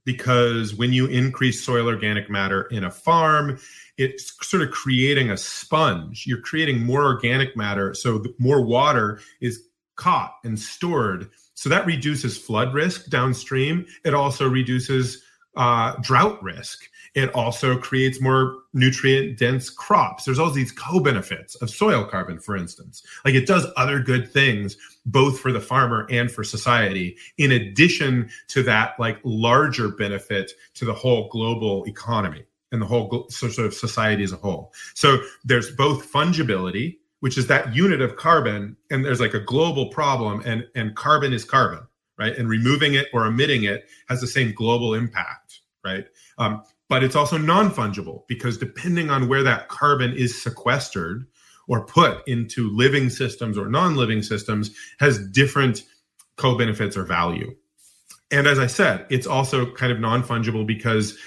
Because 0.05 0.75
when 0.75 0.93
you 0.93 1.07
increase 1.07 1.65
soil 1.65 1.87
organic 1.87 2.31
matter 2.31 2.63
in 2.71 2.85
a 2.85 2.91
farm, 2.91 3.59
it's 3.99 4.35
sort 4.47 4.63
of 4.63 4.71
creating 4.71 5.31
a 5.31 5.37
sponge. 5.37 6.27
You're 6.27 6.41
creating 6.41 6.85
more 6.85 7.05
organic 7.05 7.57
matter, 7.57 7.93
so 7.95 8.25
more 8.39 8.65
water 8.65 9.21
is 9.41 9.63
caught 9.97 10.35
and 10.45 10.59
stored. 10.59 11.29
So 11.55 11.69
that 11.71 11.87
reduces 11.87 12.39
flood 12.39 12.75
risk 12.75 13.09
downstream. 13.09 13.87
It 14.05 14.15
also 14.15 14.49
reduces 14.49 15.23
uh, 15.57 15.97
drought 16.03 16.43
risk. 16.43 16.89
It 17.17 17.35
also 17.35 17.79
creates 17.79 18.21
more 18.21 18.59
nutrient 18.75 19.39
dense 19.39 19.71
crops. 19.71 20.25
There's 20.25 20.39
all 20.39 20.51
these 20.51 20.71
co 20.71 21.01
benefits 21.01 21.55
of 21.57 21.71
soil 21.71 22.05
carbon, 22.05 22.39
for 22.39 22.55
instance. 22.55 23.03
Like 23.25 23.35
it 23.35 23.47
does 23.47 23.67
other 23.79 24.01
good 24.01 24.31
things, 24.31 24.77
both 25.07 25.41
for 25.41 25.51
the 25.51 25.61
farmer 25.61 26.07
and 26.11 26.31
for 26.31 26.45
society, 26.45 27.17
in 27.39 27.53
addition 27.53 28.29
to 28.49 28.63
that, 28.65 29.01
like 29.01 29.19
larger 29.25 29.89
benefit 29.89 30.53
to 30.75 30.85
the 30.85 30.93
whole 30.93 31.31
global 31.31 31.85
economy 31.87 32.45
and 32.71 32.83
the 32.83 32.87
whole 32.87 33.27
sort 33.31 33.57
of 33.59 33.73
society 33.73 34.23
as 34.23 34.33
a 34.33 34.37
whole. 34.37 34.75
So 34.93 35.19
there's 35.43 35.71
both 35.71 36.13
fungibility, 36.13 36.99
which 37.21 37.39
is 37.39 37.47
that 37.47 37.75
unit 37.75 38.03
of 38.03 38.17
carbon, 38.17 38.77
and 38.91 39.03
there's 39.03 39.21
like 39.21 39.33
a 39.33 39.41
global 39.41 39.89
problem, 39.89 40.43
and, 40.45 40.67
and 40.75 40.95
carbon 40.95 41.33
is 41.33 41.47
carbon, 41.47 41.87
right? 42.19 42.37
And 42.37 42.47
removing 42.47 42.93
it 42.93 43.07
or 43.15 43.25
emitting 43.25 43.63
it 43.63 43.89
has 44.11 44.21
the 44.21 44.27
same 44.27 44.53
global 44.53 44.93
impact, 44.93 45.61
right? 45.83 46.05
Um, 46.37 46.63
but 46.89 47.03
it's 47.03 47.17
also 47.17 47.37
non 47.37 47.71
fungible 47.71 48.23
because 48.29 48.59
depending 48.59 49.11
on 49.11 49.29
where 49.29 49.43
that 49.43 49.69
carbon 49.69 50.13
is 50.13 50.41
sequestered 50.41 51.27
or 51.69 51.85
put 51.85 52.27
into 52.29 52.71
living 52.71 53.11
systems 53.11 53.59
or 53.59 53.69
non 53.69 53.97
living 53.97 54.23
systems, 54.23 54.71
has 55.01 55.19
different 55.29 55.83
co 56.37 56.57
benefits 56.57 56.97
or 56.97 57.05
value. 57.05 57.55
And 58.31 58.47
as 58.47 58.59
I 58.59 58.67
said, 58.67 59.07
it's 59.11 59.27
also 59.27 59.73
kind 59.73 59.93
of 59.93 60.01
non 60.01 60.23
fungible 60.23 60.67
because 60.67 61.19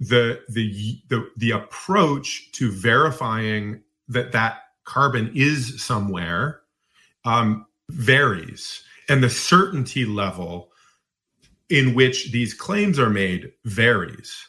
the, 0.00 0.40
the 0.48 1.00
the 1.08 1.28
the 1.36 1.50
approach 1.52 2.50
to 2.52 2.70
verifying 2.70 3.82
that 4.08 4.32
that 4.32 4.58
carbon 4.84 5.32
is 5.34 5.82
somewhere 5.82 6.60
um, 7.24 7.66
varies, 7.90 8.82
and 9.08 9.22
the 9.22 9.30
certainty 9.30 10.04
level 10.04 10.70
in 11.68 11.94
which 11.94 12.30
these 12.32 12.54
claims 12.54 12.98
are 12.98 13.10
made 13.10 13.52
varies. 13.64 14.46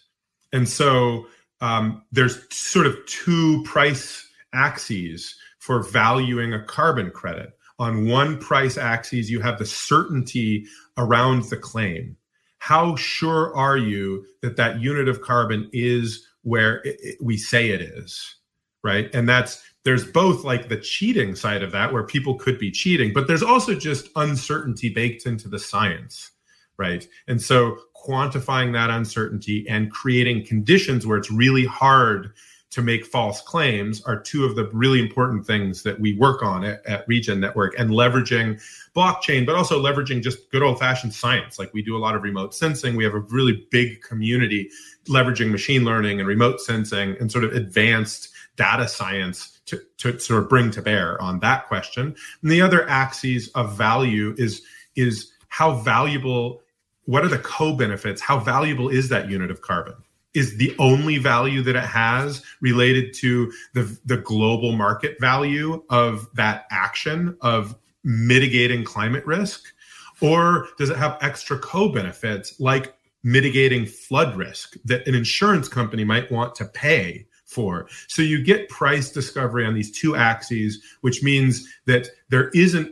And 0.54 0.68
so 0.68 1.28
um, 1.62 2.04
there's 2.12 2.40
sort 2.54 2.86
of 2.86 2.96
two 3.06 3.64
price 3.64 4.28
axes 4.54 5.36
for 5.60 5.84
valuing 5.84 6.54
a 6.54 6.64
carbon 6.64 7.12
credit. 7.12 7.54
On 7.80 8.08
one 8.08 8.40
price 8.40 8.78
axis, 8.78 9.30
you 9.30 9.40
have 9.42 9.60
the 9.60 9.66
certainty 9.66 10.66
around 10.98 11.44
the 11.50 11.58
claim. 11.58 12.18
How 12.60 12.96
sure 12.96 13.56
are 13.56 13.78
you 13.78 14.26
that 14.42 14.56
that 14.58 14.82
unit 14.82 15.08
of 15.08 15.22
carbon 15.22 15.70
is 15.74 16.28
where 16.42 16.78
it, 16.78 16.98
it, 17.02 17.18
we 17.22 17.38
say 17.38 17.70
it 17.70 17.82
is? 17.82 18.36
Right. 18.84 19.14
And 19.14 19.28
that's 19.28 19.62
there's 19.84 20.06
both 20.06 20.44
like 20.44 20.70
the 20.70 20.78
cheating 20.78 21.36
side 21.36 21.62
of 21.64 21.72
that 21.72 21.94
where 21.94 22.04
people 22.04 22.36
could 22.36 22.58
be 22.58 22.72
cheating, 22.72 23.14
but 23.14 23.28
there's 23.28 23.44
also 23.44 23.76
just 23.76 24.10
uncertainty 24.16 24.90
baked 24.90 25.26
into 25.26 25.48
the 25.48 25.60
science. 25.60 26.32
Right. 26.78 27.08
And 27.28 27.42
so 27.42 27.78
quantifying 28.08 28.74
that 28.74 28.89
uncertainty 28.89 29.67
and 29.67 29.91
creating 29.91 30.46
conditions 30.46 31.06
where 31.06 31.17
it's 31.17 31.32
really 31.32 31.65
hard 31.65 32.32
to 32.70 32.82
make 32.82 33.06
false 33.06 33.41
claims 33.41 34.02
are 34.04 34.20
two 34.20 34.43
of 34.43 34.56
the 34.56 34.70
really 34.74 35.00
important 35.00 35.46
things 35.48 35.84
that 35.84 36.00
we 36.00 36.13
work 36.17 36.43
on 36.43 36.63
at, 36.63 36.86
at 36.86 37.08
Regen 37.08 37.39
Network 37.39 37.74
and 37.80 37.89
leveraging 37.89 38.62
blockchain, 38.93 39.46
but 39.46 39.56
also 39.56 39.82
leveraging 39.82 40.22
just 40.22 40.50
good 40.52 40.62
old 40.62 40.78
fashioned 40.78 41.13
science. 41.13 41.58
Like 41.58 41.74
we 41.74 41.82
do 41.82 41.96
a 41.96 42.00
lot 42.00 42.15
of 42.15 42.24
remote 42.24 42.54
sensing. 42.54 42.96
We 42.96 43.06
have 43.06 43.13
a 43.13 43.20
really 43.20 43.67
big 43.72 44.02
community 44.02 44.70
leveraging 45.08 45.50
machine 45.50 45.86
learning 45.86 46.20
and 46.20 46.28
remote 46.28 46.60
sensing 46.60 47.15
and 47.20 47.32
sort 47.32 47.46
of 47.46 47.54
advanced 47.54 48.30
data 48.58 48.88
science 48.88 49.60
to, 49.67 49.82
to 49.98 50.20
sort 50.20 50.43
of 50.43 50.50
bring 50.50 50.70
to 50.72 50.82
bear 50.82 51.22
on 51.22 51.39
that 51.39 51.67
question. 51.67 52.15
And 52.41 52.52
the 52.52 52.62
other 52.62 52.88
axis 52.89 53.48
of 53.50 53.78
value 53.78 54.36
is, 54.38 54.62
is 54.96 55.32
how 55.48 55.76
valuable 55.78 56.62
what 57.08 57.24
are 57.24 57.30
the 57.30 57.39
co-benefits? 57.39 58.22
How 58.22 58.39
valuable 58.39 58.89
is 58.89 59.10
that 59.10 59.30
unit 59.30 59.50
of 59.50 59.62
carbon? 59.62 59.96
Is 60.34 60.58
the 60.58 60.76
only 60.78 61.17
value 61.17 61.63
that 61.63 61.76
it 61.76 61.84
has 61.84 62.43
related 62.62 63.13
to 63.15 63.52
the, 63.74 63.98
the 64.06 64.17
global 64.17 64.74
market 64.74 65.17
value 65.20 65.84
of 65.89 66.28
that 66.36 66.67
action 66.70 67.36
of 67.41 67.76
mitigating 68.04 68.84
climate 68.84 69.26
risk? 69.26 69.74
Or 70.22 70.67
does 70.78 70.89
it 70.89 70.98
have 70.98 71.17
extra 71.22 71.58
co-benefits 71.58 72.60
like 72.60 72.93
mitigating 73.24 73.86
flood 73.86 74.36
risk 74.38 74.76
that 74.86 75.08
an 75.08 75.15
insurance 75.15 75.67
company 75.67 76.04
might 76.04 76.32
want 76.32 76.56
to 76.56 76.65
pay 76.65 77.26
for. 77.46 77.88
So 78.08 78.22
you 78.22 78.43
get 78.43 78.70
price 78.70 79.12
discovery 79.12 79.65
on 79.65 79.74
these 79.74 79.91
two 79.91 80.15
axes, 80.15 80.82
which 81.02 81.24
means 81.24 81.67
that 81.86 82.10
there 82.30 82.50
isn't 82.50 82.91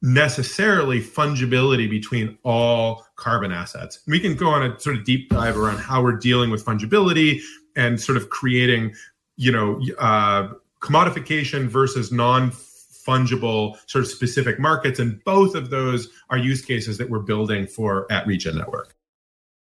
necessarily 0.00 1.00
fungibility 1.00 1.90
between 1.90 2.38
all 2.44 3.04
carbon 3.18 3.52
assets. 3.52 4.00
We 4.06 4.18
can 4.20 4.34
go 4.34 4.48
on 4.48 4.62
a 4.62 4.80
sort 4.80 4.96
of 4.96 5.04
deep 5.04 5.28
dive 5.28 5.58
around 5.58 5.78
how 5.78 6.02
we're 6.02 6.16
dealing 6.16 6.50
with 6.50 6.64
fungibility 6.64 7.40
and 7.76 8.00
sort 8.00 8.16
of 8.16 8.30
creating, 8.30 8.94
you 9.36 9.52
know, 9.52 9.80
uh, 9.98 10.48
commodification 10.80 11.66
versus 11.66 12.10
non 12.10 12.52
fungible 12.52 13.76
sort 13.86 14.04
of 14.04 14.10
specific 14.10 14.58
markets. 14.58 14.98
And 14.98 15.22
both 15.24 15.54
of 15.54 15.70
those 15.70 16.08
are 16.30 16.38
use 16.38 16.64
cases 16.64 16.96
that 16.98 17.10
we're 17.10 17.20
building 17.20 17.66
for 17.66 18.10
at 18.10 18.26
Regen 18.26 18.56
Network. 18.56 18.94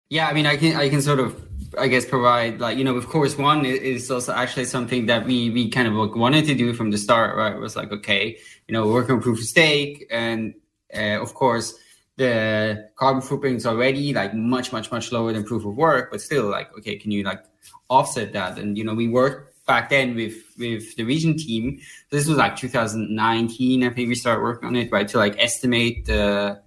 Yeah, 0.08 0.28
I 0.28 0.32
mean, 0.32 0.46
I 0.46 0.56
can 0.56 0.76
I 0.76 0.88
can 0.88 1.02
sort 1.02 1.20
of 1.20 1.40
I 1.78 1.88
guess 1.88 2.04
provide 2.04 2.60
like 2.60 2.78
you 2.78 2.84
know 2.84 2.96
of 2.96 3.08
course 3.08 3.36
one 3.36 3.64
is 3.64 4.10
also 4.10 4.32
actually 4.32 4.66
something 4.66 5.06
that 5.06 5.26
we 5.26 5.50
we 5.50 5.68
kind 5.70 5.88
of 5.88 5.94
like 5.94 6.14
wanted 6.14 6.46
to 6.46 6.54
do 6.54 6.72
from 6.72 6.90
the 6.90 6.98
start 6.98 7.36
right 7.36 7.52
it 7.52 7.58
was 7.58 7.74
like 7.74 7.90
okay 7.90 8.38
you 8.68 8.72
know 8.72 8.86
we're 8.86 8.92
working 8.92 9.16
on 9.16 9.22
proof 9.22 9.38
of 9.38 9.44
stake 9.44 10.06
and 10.10 10.54
uh, 10.94 11.20
of 11.20 11.34
course 11.34 11.74
the 12.16 12.88
carbon 12.96 13.22
footprint 13.22 13.56
is 13.56 13.66
already 13.66 14.12
like 14.12 14.34
much 14.34 14.72
much 14.72 14.90
much 14.92 15.10
lower 15.10 15.32
than 15.32 15.44
proof 15.44 15.64
of 15.64 15.76
work 15.76 16.10
but 16.10 16.20
still 16.20 16.48
like 16.48 16.76
okay 16.78 16.96
can 16.96 17.10
you 17.10 17.22
like 17.24 17.44
offset 17.88 18.32
that 18.32 18.58
and 18.58 18.78
you 18.78 18.84
know 18.84 18.94
we 18.94 19.08
worked 19.08 19.52
back 19.66 19.90
then 19.90 20.14
with 20.14 20.34
with 20.58 20.94
the 20.96 21.04
Regen 21.04 21.36
team 21.36 21.80
this 22.10 22.28
was 22.28 22.36
like 22.36 22.54
2019 22.56 23.82
i 23.82 23.90
think 23.90 24.08
we 24.08 24.14
started 24.14 24.42
working 24.42 24.68
on 24.68 24.76
it 24.76 24.92
right 24.92 25.08
to 25.08 25.18
like 25.18 25.34
estimate 25.38 26.04
the 26.04 26.62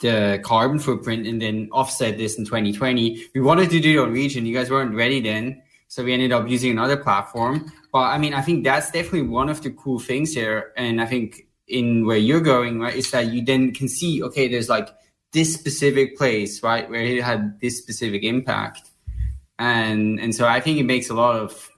the 0.00 0.40
carbon 0.42 0.78
footprint 0.78 1.26
and 1.26 1.40
then 1.40 1.68
offset 1.72 2.18
this 2.18 2.38
in 2.38 2.44
2020. 2.44 3.26
We 3.34 3.40
wanted 3.40 3.70
to 3.70 3.80
do 3.80 4.00
it 4.00 4.02
on 4.02 4.12
Regen. 4.12 4.46
You 4.46 4.54
guys 4.54 4.70
weren't 4.70 4.94
ready 4.94 5.20
then. 5.20 5.62
So 5.88 6.04
we 6.04 6.12
ended 6.12 6.32
up 6.32 6.48
using 6.48 6.70
another 6.70 6.96
platform. 6.96 7.70
But 7.92 8.04
I 8.04 8.18
mean, 8.18 8.32
I 8.32 8.42
think 8.42 8.64
that's 8.64 8.90
definitely 8.90 9.22
one 9.22 9.48
of 9.48 9.62
the 9.62 9.70
cool 9.70 9.98
things 9.98 10.32
here. 10.32 10.72
And 10.76 11.00
I 11.00 11.06
think 11.06 11.46
in 11.70 12.06
where 12.06 12.16
you're 12.16 12.40
going, 12.40 12.80
right, 12.80 12.94
is 12.94 13.10
that 13.10 13.32
you 13.32 13.44
then 13.44 13.72
can 13.72 13.88
see, 13.88 14.22
okay, 14.22 14.48
there's 14.48 14.68
like 14.68 14.88
this 15.32 15.54
specific 15.54 16.16
place, 16.16 16.62
right, 16.62 16.88
where 16.90 17.00
it 17.00 17.22
had 17.22 17.60
this 17.60 17.78
specific 17.78 18.22
impact. 18.24 18.90
And 19.58 20.18
and 20.18 20.34
so 20.34 20.46
I 20.46 20.60
think 20.60 20.78
it 20.78 20.84
makes 20.84 21.10
a 21.10 21.14
lot 21.14 21.36
of 21.36 21.70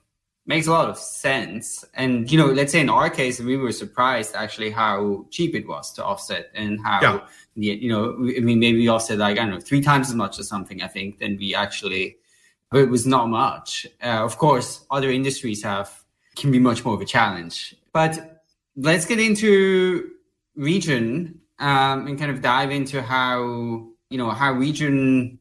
makes 0.47 0.66
a 0.66 0.70
lot 0.70 0.88
of 0.88 0.99
sense. 0.99 1.84
And 1.95 2.30
you 2.30 2.38
know, 2.38 2.47
let's 2.47 2.72
say 2.72 2.80
in 2.80 2.88
our 2.88 3.11
case, 3.11 3.40
we 3.40 3.57
were 3.57 3.72
surprised 3.72 4.34
actually 4.34 4.70
how 4.70 5.26
cheap 5.30 5.55
it 5.55 5.66
was 5.66 5.93
to 5.95 6.05
offset 6.05 6.51
and 6.55 6.80
how 6.80 7.01
yeah. 7.55 7.74
you 7.74 7.88
know, 7.88 8.14
I 8.36 8.40
mean, 8.40 8.59
maybe 8.59 8.78
we 8.78 8.88
offset 8.88 9.18
like 9.18 9.38
I 9.38 9.43
don't 9.43 9.51
know 9.51 9.61
three 9.61 9.82
times 9.82 10.09
as 10.09 10.14
much 10.14 10.38
or 10.38 10.45
something. 10.45 10.82
I 10.82 10.88
think 10.88 11.18
than 11.18 11.36
we 11.36 11.55
actually. 11.55 12.16
But 12.70 12.80
it 12.80 12.88
was 12.88 13.07
not 13.07 13.28
much. 13.28 13.86
Uh, 14.03 14.24
of 14.24 14.38
course, 14.38 14.86
other 14.90 15.11
industries 15.11 15.62
have 15.62 16.03
can 16.36 16.51
be 16.51 16.59
much 16.59 16.86
more 16.86 16.95
of 16.95 17.03
a 17.03 17.05
challenge. 17.05 17.74
But 17.93 18.31
let's 18.76 19.04
get 19.04 19.18
into 19.18 20.10
Regen 20.56 21.40
um, 21.58 22.06
and 22.06 22.18
kind 22.18 22.30
of 22.30 22.42
dive 22.42 22.70
into 22.70 23.02
how 23.02 23.88
you 24.10 24.18
know 24.18 24.30
how 24.30 24.52
Regen 24.52 25.38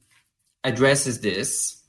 addresses 0.64 1.22
this. 1.22 1.84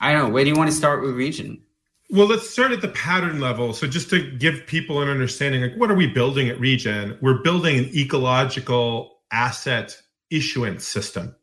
I 0.00 0.12
don't 0.12 0.22
know. 0.22 0.28
Where 0.30 0.44
do 0.44 0.50
you 0.50 0.56
want 0.56 0.70
to 0.70 0.76
start 0.76 1.02
with 1.02 1.14
Regen? 1.14 1.62
Well, 2.10 2.26
let's 2.26 2.50
start 2.50 2.72
at 2.72 2.82
the 2.82 2.88
pattern 2.88 3.40
level. 3.40 3.72
So, 3.72 3.86
just 3.86 4.10
to 4.10 4.30
give 4.36 4.66
people 4.66 5.00
an 5.00 5.08
understanding, 5.08 5.62
like 5.62 5.76
what 5.76 5.90
are 5.90 5.94
we 5.94 6.06
building 6.06 6.48
at 6.48 6.60
Regen? 6.60 7.16
We're 7.22 7.42
building 7.42 7.78
an 7.78 7.84
ecological 7.96 9.20
asset 9.30 10.00
issuance 10.30 10.86
system. 10.86 11.34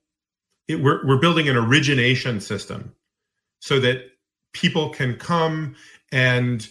It, 0.67 0.81
we're, 0.81 1.05
we're 1.07 1.19
building 1.19 1.49
an 1.49 1.55
origination 1.55 2.39
system 2.39 2.93
so 3.59 3.79
that 3.79 4.03
people 4.53 4.89
can 4.89 5.15
come 5.15 5.75
and 6.11 6.67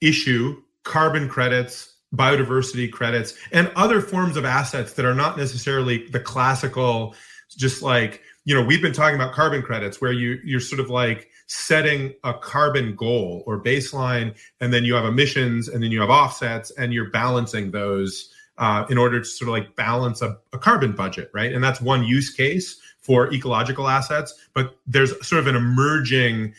issue 0.00 0.62
carbon 0.84 1.28
credits, 1.28 1.93
biodiversity 2.14 2.90
credits, 2.90 3.34
and 3.52 3.70
other 3.76 4.00
forms 4.00 4.36
of 4.36 4.44
assets 4.44 4.94
that 4.94 5.04
are 5.04 5.14
not 5.14 5.36
necessarily 5.36 6.06
the 6.08 6.20
classical, 6.20 7.14
just 7.56 7.82
like, 7.82 8.22
you 8.44 8.54
know, 8.54 8.62
we've 8.62 8.82
been 8.82 8.92
talking 8.92 9.14
about 9.14 9.32
carbon 9.32 9.62
credits 9.62 10.00
where 10.00 10.12
you 10.12 10.38
you're 10.44 10.60
sort 10.60 10.80
of 10.80 10.90
like 10.90 11.30
setting 11.46 12.12
a 12.24 12.32
carbon 12.34 12.94
goal 12.94 13.42
or 13.46 13.62
baseline, 13.62 14.34
and 14.60 14.72
then 14.72 14.84
you 14.84 14.94
have 14.94 15.04
emissions, 15.04 15.68
and 15.68 15.82
then 15.82 15.90
you 15.90 16.00
have 16.00 16.10
offsets, 16.10 16.70
and 16.72 16.92
you're 16.92 17.10
balancing 17.10 17.70
those 17.70 18.32
uh, 18.58 18.84
in 18.88 18.98
order 18.98 19.18
to 19.18 19.24
sort 19.24 19.48
of 19.48 19.52
like 19.52 19.76
balance 19.76 20.22
a, 20.22 20.38
a 20.52 20.58
carbon 20.58 20.92
budget, 20.92 21.30
right? 21.34 21.52
And 21.52 21.62
that's 21.62 21.80
one 21.80 22.04
use 22.04 22.30
case 22.30 22.80
for 23.00 23.32
ecological 23.32 23.88
assets. 23.88 24.34
But 24.54 24.76
there's 24.86 25.10
sort 25.26 25.40
of 25.40 25.46
an 25.46 25.56
emerging 25.56 26.54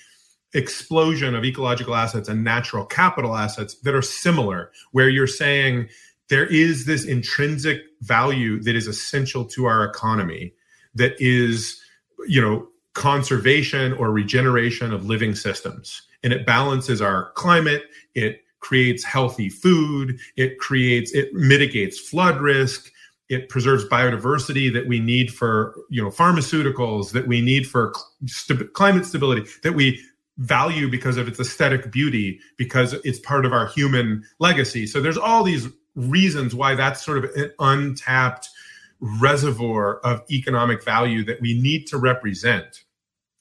explosion 0.55 1.35
of 1.35 1.43
ecological 1.43 1.95
assets 1.95 2.29
and 2.29 2.43
natural 2.43 2.85
capital 2.85 3.35
assets 3.35 3.75
that 3.81 3.93
are 3.93 4.01
similar, 4.01 4.71
where 4.91 5.09
you're 5.09 5.27
saying 5.27 5.89
there 6.29 6.45
is 6.47 6.85
this 6.85 7.05
intrinsic 7.05 7.81
value 8.01 8.61
that 8.63 8.75
is 8.75 8.87
essential 8.87 9.45
to 9.45 9.65
our 9.65 9.83
economy 9.83 10.53
that 10.95 11.13
is, 11.19 11.79
you 12.27 12.41
know, 12.41 12.67
conservation 12.93 13.93
or 13.93 14.09
regeneration 14.09 14.93
of 14.93 15.05
living 15.05 15.35
systems. 15.35 16.01
And 16.23 16.33
it 16.33 16.45
balances 16.45 17.01
our 17.01 17.31
climate, 17.33 17.83
it 18.15 18.41
creates 18.59 19.03
healthy 19.03 19.49
food, 19.49 20.17
it 20.37 20.57
creates, 20.57 21.11
it 21.11 21.33
mitigates 21.33 21.99
flood 21.99 22.39
risk, 22.41 22.91
it 23.29 23.49
preserves 23.49 23.85
biodiversity 23.85 24.71
that 24.73 24.87
we 24.87 24.99
need 24.99 25.33
for 25.33 25.75
you 25.89 26.01
know 26.01 26.09
pharmaceuticals 26.09 27.11
that 27.11 27.27
we 27.27 27.41
need 27.41 27.67
for 27.67 27.93
st- 28.25 28.73
climate 28.73 29.05
stability 29.05 29.49
that 29.63 29.73
we 29.73 29.99
value 30.37 30.89
because 30.89 31.17
of 31.17 31.27
its 31.27 31.39
aesthetic 31.39 31.91
beauty 31.91 32.39
because 32.57 32.93
it's 33.03 33.19
part 33.19 33.45
of 33.45 33.53
our 33.53 33.67
human 33.67 34.23
legacy. 34.39 34.85
So 34.85 35.01
there's 35.01 35.17
all 35.17 35.43
these 35.43 35.67
reasons 35.95 36.53
why 36.53 36.75
that's 36.75 37.03
sort 37.03 37.19
of 37.19 37.31
an 37.35 37.51
untapped 37.59 38.49
reservoir 38.99 39.99
of 39.99 40.23
economic 40.29 40.83
value 40.83 41.23
that 41.25 41.41
we 41.41 41.59
need 41.59 41.87
to 41.87 41.97
represent. 41.97 42.83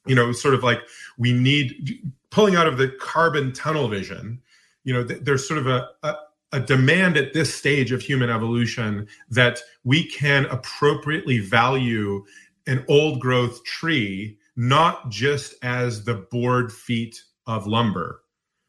You 0.07 0.15
know 0.15 0.33
sort 0.33 0.55
of 0.55 0.63
like 0.63 0.81
we 1.17 1.33
need 1.33 2.13
pulling 2.31 2.57
out 2.57 2.67
of 2.67 2.77
the 2.77 2.89
carbon 3.01 3.53
tunnel 3.53 3.89
vision 3.89 4.43
you 4.85 4.93
know 4.93 5.03
there's 5.03 5.49
sort 5.49 5.59
of 5.59 5.67
a, 5.67 5.89
a, 6.03 6.17
a 6.53 6.61
demand 6.61 7.17
at 7.17 7.33
this 7.33 7.53
stage 7.53 7.91
of 7.91 8.01
human 8.01 8.31
evolution 8.31 9.09
that 9.31 9.61
we 9.83 10.05
can 10.05 10.45
appropriately 10.47 11.39
value 11.39 12.25
an 12.67 12.85
old 12.89 13.21
growth 13.21 13.65
tree 13.65 14.39
not 14.57 15.11
just 15.11 15.55
as 15.63 16.05
the 16.05 16.15
board 16.15 16.73
feet 16.73 17.21
of 17.47 17.67
lumber 17.67 18.21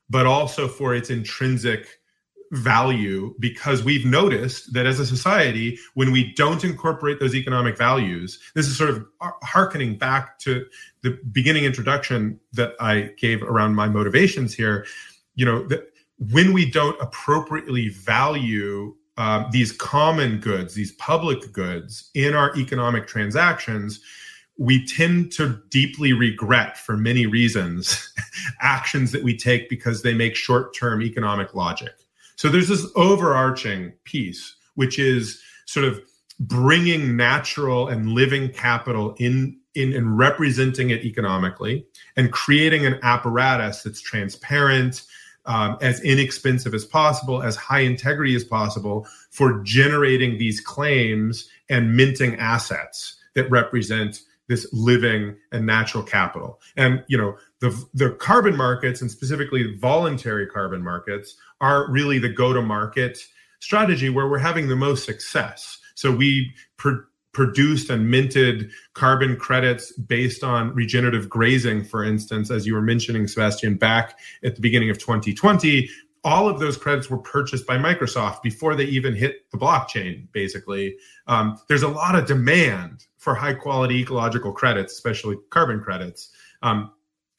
but 0.09 0.25
also 0.25 0.67
for 0.67 0.93
its 0.93 1.09
intrinsic 1.09 1.99
value 2.51 3.33
because 3.39 3.83
we've 3.83 4.05
noticed 4.05 4.71
that 4.73 4.86
as 4.86 4.99
a 4.99 5.05
society, 5.05 5.77
when 5.95 6.11
we 6.11 6.31
don't 6.33 6.63
incorporate 6.63 7.19
those 7.19 7.33
economic 7.33 7.77
values, 7.77 8.39
this 8.53 8.67
is 8.67 8.77
sort 8.77 8.91
of 8.91 9.05
harkening 9.43 9.97
back 9.97 10.38
to 10.39 10.65
the 11.01 11.19
beginning 11.31 11.65
introduction 11.65 12.39
that 12.53 12.73
I 12.79 13.11
gave 13.17 13.41
around 13.43 13.75
my 13.75 13.88
motivations 13.88 14.53
here. 14.53 14.86
You 15.33 15.45
know, 15.45 15.67
that 15.67 15.91
when 16.31 16.53
we 16.53 16.69
don't 16.69 16.99
appropriately 17.01 17.89
value 17.89 18.95
um, 19.17 19.47
these 19.51 19.71
common 19.71 20.39
goods, 20.39 20.75
these 20.75 20.91
public 20.93 21.51
goods 21.51 22.11
in 22.13 22.36
our 22.36 22.55
economic 22.57 23.07
transactions, 23.07 24.01
we 24.57 24.85
tend 24.85 25.31
to 25.33 25.59
deeply 25.69 26.13
regret 26.13 26.77
for 26.77 26.95
many 26.95 27.25
reasons 27.25 28.13
actions 28.61 29.11
that 29.11 29.23
we 29.23 29.35
take 29.35 29.69
because 29.69 30.01
they 30.01 30.13
make 30.13 30.35
short 30.35 30.75
term 30.75 31.01
economic 31.01 31.53
logic. 31.53 31.93
So 32.35 32.49
there's 32.49 32.69
this 32.69 32.85
overarching 32.95 33.93
piece, 34.03 34.55
which 34.75 34.99
is 34.99 35.41
sort 35.65 35.85
of 35.85 35.99
bringing 36.39 37.15
natural 37.15 37.87
and 37.87 38.09
living 38.09 38.49
capital 38.49 39.15
in, 39.19 39.57
in 39.73 39.93
and 39.93 40.17
representing 40.17 40.89
it 40.89 41.03
economically 41.03 41.85
and 42.17 42.31
creating 42.31 42.85
an 42.85 42.99
apparatus 43.03 43.83
that's 43.83 44.01
transparent, 44.01 45.03
um, 45.45 45.77
as 45.81 46.01
inexpensive 46.01 46.73
as 46.73 46.85
possible, 46.85 47.41
as 47.41 47.55
high 47.55 47.79
integrity 47.79 48.35
as 48.35 48.43
possible 48.43 49.07
for 49.31 49.61
generating 49.63 50.37
these 50.37 50.59
claims 50.59 51.49
and 51.69 51.95
minting 51.95 52.35
assets 52.37 53.17
that 53.33 53.49
represent 53.49 54.21
this 54.47 54.67
living 54.71 55.35
and 55.51 55.65
natural 55.65 56.03
capital. 56.03 56.61
And 56.77 57.03
you 57.07 57.17
know, 57.17 57.37
the 57.59 57.85
the 57.93 58.11
carbon 58.11 58.55
markets 58.55 59.01
and 59.01 59.09
specifically 59.09 59.75
voluntary 59.77 60.47
carbon 60.47 60.83
markets 60.83 61.35
are 61.61 61.89
really 61.89 62.19
the 62.19 62.29
go-to-market 62.29 63.19
strategy 63.59 64.09
where 64.09 64.27
we're 64.27 64.37
having 64.37 64.67
the 64.67 64.75
most 64.75 65.05
success. 65.05 65.79
So 65.95 66.11
we 66.11 66.53
pr- 66.77 67.05
produced 67.35 67.89
and 67.89 68.09
minted 68.09 68.71
carbon 68.93 69.35
credits 69.35 69.91
based 69.93 70.43
on 70.43 70.73
regenerative 70.73 71.29
grazing, 71.29 71.83
for 71.83 72.03
instance, 72.03 72.49
as 72.49 72.65
you 72.65 72.73
were 72.73 72.81
mentioning, 72.81 73.27
Sebastien, 73.27 73.75
back 73.75 74.17
at 74.43 74.55
the 74.55 74.61
beginning 74.61 74.89
of 74.89 74.97
2020. 74.97 75.89
All 76.23 76.47
of 76.47 76.59
those 76.59 76.77
credits 76.77 77.09
were 77.09 77.17
purchased 77.17 77.67
by 77.67 77.77
Microsoft 77.77 78.41
before 78.41 78.73
they 78.73 78.85
even 78.85 79.13
hit 79.13 79.51
the 79.51 79.57
blockchain, 79.57 80.31
basically. 80.31 80.95
Um, 81.27 81.59
there's 81.67 81.83
a 81.83 81.89
lot 81.89 82.15
of 82.15 82.25
demand 82.25 83.05
for 83.26 83.34
high 83.34 83.55
quality 83.55 84.01
ecological 84.01 84.51
credits, 84.51 84.93
especially 84.93 85.36
carbon 85.49 85.82
credits. 85.82 86.30
Um, 86.61 86.91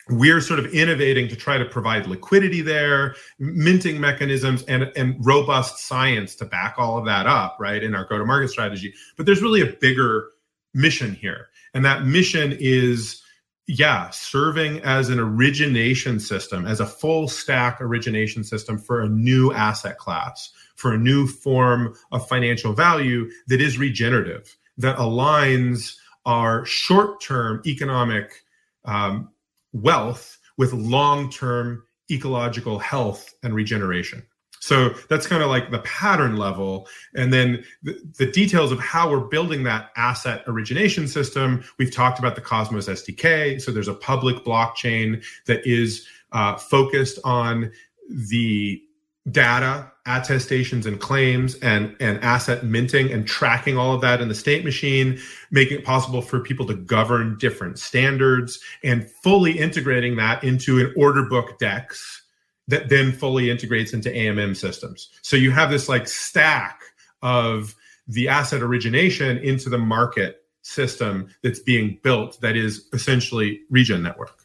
we're 0.09 0.41
sort 0.41 0.59
of 0.59 0.67
innovating 0.75 1.29
to 1.29 1.37
try 1.37 1.59
to 1.59 1.65
provide 1.65 2.09
liquidity 2.09 2.61
there, 2.61 3.15
minting 3.39 4.01
mechanisms, 4.01 4.65
and, 4.65 4.91
and 4.97 5.15
robust 5.25 5.79
science 5.79 6.35
to 6.37 6.45
back 6.45 6.75
all 6.77 6.99
of 6.99 7.05
that 7.05 7.29
up, 7.29 7.57
right, 7.61 7.85
in 7.85 7.95
our 7.95 8.05
go 8.05 8.19
to 8.19 8.25
market 8.25 8.49
strategy. 8.49 8.95
But 9.17 9.27
there's 9.27 9.41
really 9.41 9.61
a 9.61 9.77
bigger 9.81 10.31
mission 10.75 11.15
here. 11.15 11.51
And 11.73 11.85
that 11.85 12.05
mission 12.05 12.57
is, 12.59 13.23
yeah, 13.69 14.11
serving 14.11 14.81
as 14.81 15.09
an 15.09 15.21
origination 15.21 16.19
system, 16.19 16.67
as 16.67 16.81
a 16.81 16.87
full 16.87 17.29
stack 17.29 17.81
origination 17.81 18.43
system 18.43 18.77
for 18.77 19.03
a 19.03 19.09
new 19.09 19.53
asset 19.53 19.99
class, 19.99 20.51
for 20.75 20.93
a 20.93 20.99
new 20.99 21.29
form 21.29 21.95
of 22.11 22.27
financial 22.27 22.73
value 22.73 23.31
that 23.47 23.61
is 23.61 23.79
regenerative, 23.79 24.57
that 24.79 24.97
aligns 24.97 25.97
our 26.25 26.65
short 26.65 27.21
term 27.21 27.63
economic 27.67 28.43
um, 28.85 29.31
wealth 29.73 30.39
with 30.57 30.73
long 30.73 31.31
term 31.31 31.83
ecological 32.11 32.79
health 32.79 33.35
and 33.43 33.55
regeneration. 33.55 34.23
So 34.61 34.89
that's 35.09 35.27
kind 35.29 35.43
of 35.43 35.49
like 35.49 35.71
the 35.71 35.79
pattern 35.81 36.37
level. 36.37 36.89
And 37.15 37.33
then 37.33 37.65
the, 37.85 38.01
the, 38.19 38.27
details 38.27 38.73
of 38.73 38.81
how 38.81 39.09
we're 39.09 39.21
building 39.21 39.63
that 39.63 39.91
asset 39.97 40.43
origination 40.49 41.07
system. 41.07 41.63
We've 41.79 41.95
talked 41.95 42.19
about 42.19 42.35
the 42.35 42.41
Cosmos 42.41 42.89
SDK. 42.89 43.61
So 43.61 43.71
there's 43.71 43.87
a 43.87 43.95
public 43.95 44.45
blockchain 44.45 45.25
that 45.47 45.65
is 45.65 46.07
uh, 46.33 46.57
focused 46.57 47.21
on 47.23 47.71
the 48.09 48.83
data 49.31 49.91
attestations 50.07 50.87
and 50.87 51.01
claims 51.01 51.57
and, 51.57 51.97
and 51.99 52.23
asset 52.23 52.65
minting 52.65 53.11
and 53.13 53.27
tracking 53.27 53.77
all 53.77 53.93
of 53.93 54.01
that 54.01 54.21
in 54.21 54.29
the 54.29 54.35
state 54.35 54.65
machine, 54.65 55.19
making 55.51 55.79
it 55.79 55.85
possible 55.85 56.23
for 56.23 56.41
people 56.41 56.65
to 56.67 56.75
govern 56.75 57.37
different 57.39 57.79
standards 57.79 58.61
and 58.85 59.11
fully 59.11 59.59
integrating 59.59 60.17
that 60.17 60.45
into 60.45 60.79
an 60.79 60.93
order 60.97 61.25
book 61.25 61.59
DEX 61.59 62.23
that 62.69 62.89
then 62.89 63.13
fully 63.13 63.51
integrates 63.51 63.93
into 63.93 64.09
AMM 64.11 64.57
systems. 64.57 65.11
So 65.23 65.37
you 65.37 65.51
have 65.51 65.71
this 65.71 65.89
like 65.89 66.09
stack 66.09 66.81
of 67.23 67.75
the 68.07 68.29
asset 68.29 68.63
origination 68.63 69.39
into 69.39 69.69
the 69.69 69.79
market 69.79 70.45
system 70.63 71.29
that's 71.43 71.61
being 71.61 71.99
built 72.03 72.41
that 72.41 72.57
is 72.57 72.89
essentially 72.93 73.61
regen 73.71 74.03
network. 74.03 74.45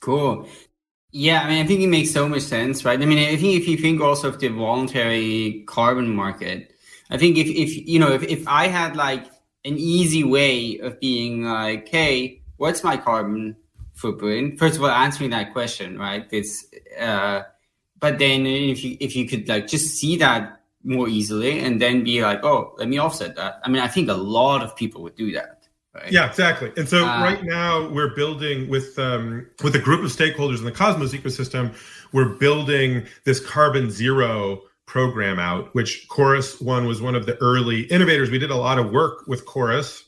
Cool. 0.00 0.48
Yeah, 1.18 1.40
I 1.40 1.48
mean, 1.48 1.64
I 1.64 1.66
think 1.66 1.80
it 1.80 1.86
makes 1.86 2.10
so 2.10 2.28
much 2.28 2.42
sense, 2.42 2.84
right? 2.84 3.00
I 3.00 3.06
mean, 3.06 3.16
I 3.16 3.36
think 3.36 3.58
if 3.58 3.66
you 3.66 3.78
think 3.78 4.02
also 4.02 4.28
of 4.28 4.38
the 4.38 4.48
voluntary 4.48 5.64
carbon 5.66 6.14
market, 6.14 6.74
I 7.08 7.16
think 7.16 7.38
if, 7.38 7.46
if 7.46 7.88
you 7.88 7.98
know, 7.98 8.12
if, 8.12 8.22
if 8.24 8.46
I 8.46 8.66
had 8.66 8.96
like 8.96 9.24
an 9.64 9.78
easy 9.78 10.24
way 10.24 10.78
of 10.78 11.00
being 11.00 11.44
like, 11.44 11.88
hey, 11.88 12.42
what's 12.58 12.84
my 12.84 12.98
carbon 12.98 13.56
footprint? 13.94 14.58
First 14.58 14.76
of 14.76 14.82
all, 14.82 14.90
answering 14.90 15.30
that 15.30 15.54
question, 15.54 15.98
right? 15.98 16.28
This, 16.28 16.66
uh, 17.00 17.44
but 17.98 18.18
then 18.18 18.44
if 18.44 18.84
you 18.84 18.98
if 19.00 19.16
you 19.16 19.26
could 19.26 19.48
like 19.48 19.68
just 19.68 19.94
see 19.94 20.18
that 20.18 20.60
more 20.84 21.08
easily 21.08 21.60
and 21.60 21.80
then 21.80 22.04
be 22.04 22.22
like, 22.22 22.44
oh, 22.44 22.74
let 22.76 22.90
me 22.90 22.98
offset 22.98 23.36
that. 23.36 23.62
I 23.64 23.70
mean, 23.70 23.80
I 23.80 23.88
think 23.88 24.10
a 24.10 24.14
lot 24.14 24.62
of 24.62 24.76
people 24.76 25.02
would 25.04 25.16
do 25.16 25.32
that. 25.32 25.55
Right? 25.96 26.12
Yeah, 26.12 26.28
exactly. 26.28 26.72
And 26.76 26.88
so 26.88 27.06
uh, 27.06 27.22
right 27.22 27.42
now 27.42 27.88
we're 27.88 28.14
building 28.14 28.68
with 28.68 28.98
um, 28.98 29.46
with 29.62 29.74
a 29.74 29.78
group 29.78 30.04
of 30.04 30.10
stakeholders 30.10 30.58
in 30.58 30.64
the 30.64 30.72
Cosmos 30.72 31.12
ecosystem. 31.12 31.74
We're 32.12 32.28
building 32.28 33.06
this 33.24 33.40
carbon 33.40 33.90
zero 33.90 34.62
program 34.86 35.38
out, 35.38 35.74
which 35.74 36.06
Chorus 36.08 36.60
One 36.60 36.86
was 36.86 37.00
one 37.00 37.14
of 37.14 37.24
the 37.24 37.36
early 37.38 37.82
innovators. 37.82 38.30
We 38.30 38.38
did 38.38 38.50
a 38.50 38.56
lot 38.56 38.78
of 38.78 38.90
work 38.90 39.26
with 39.26 39.46
Chorus 39.46 40.04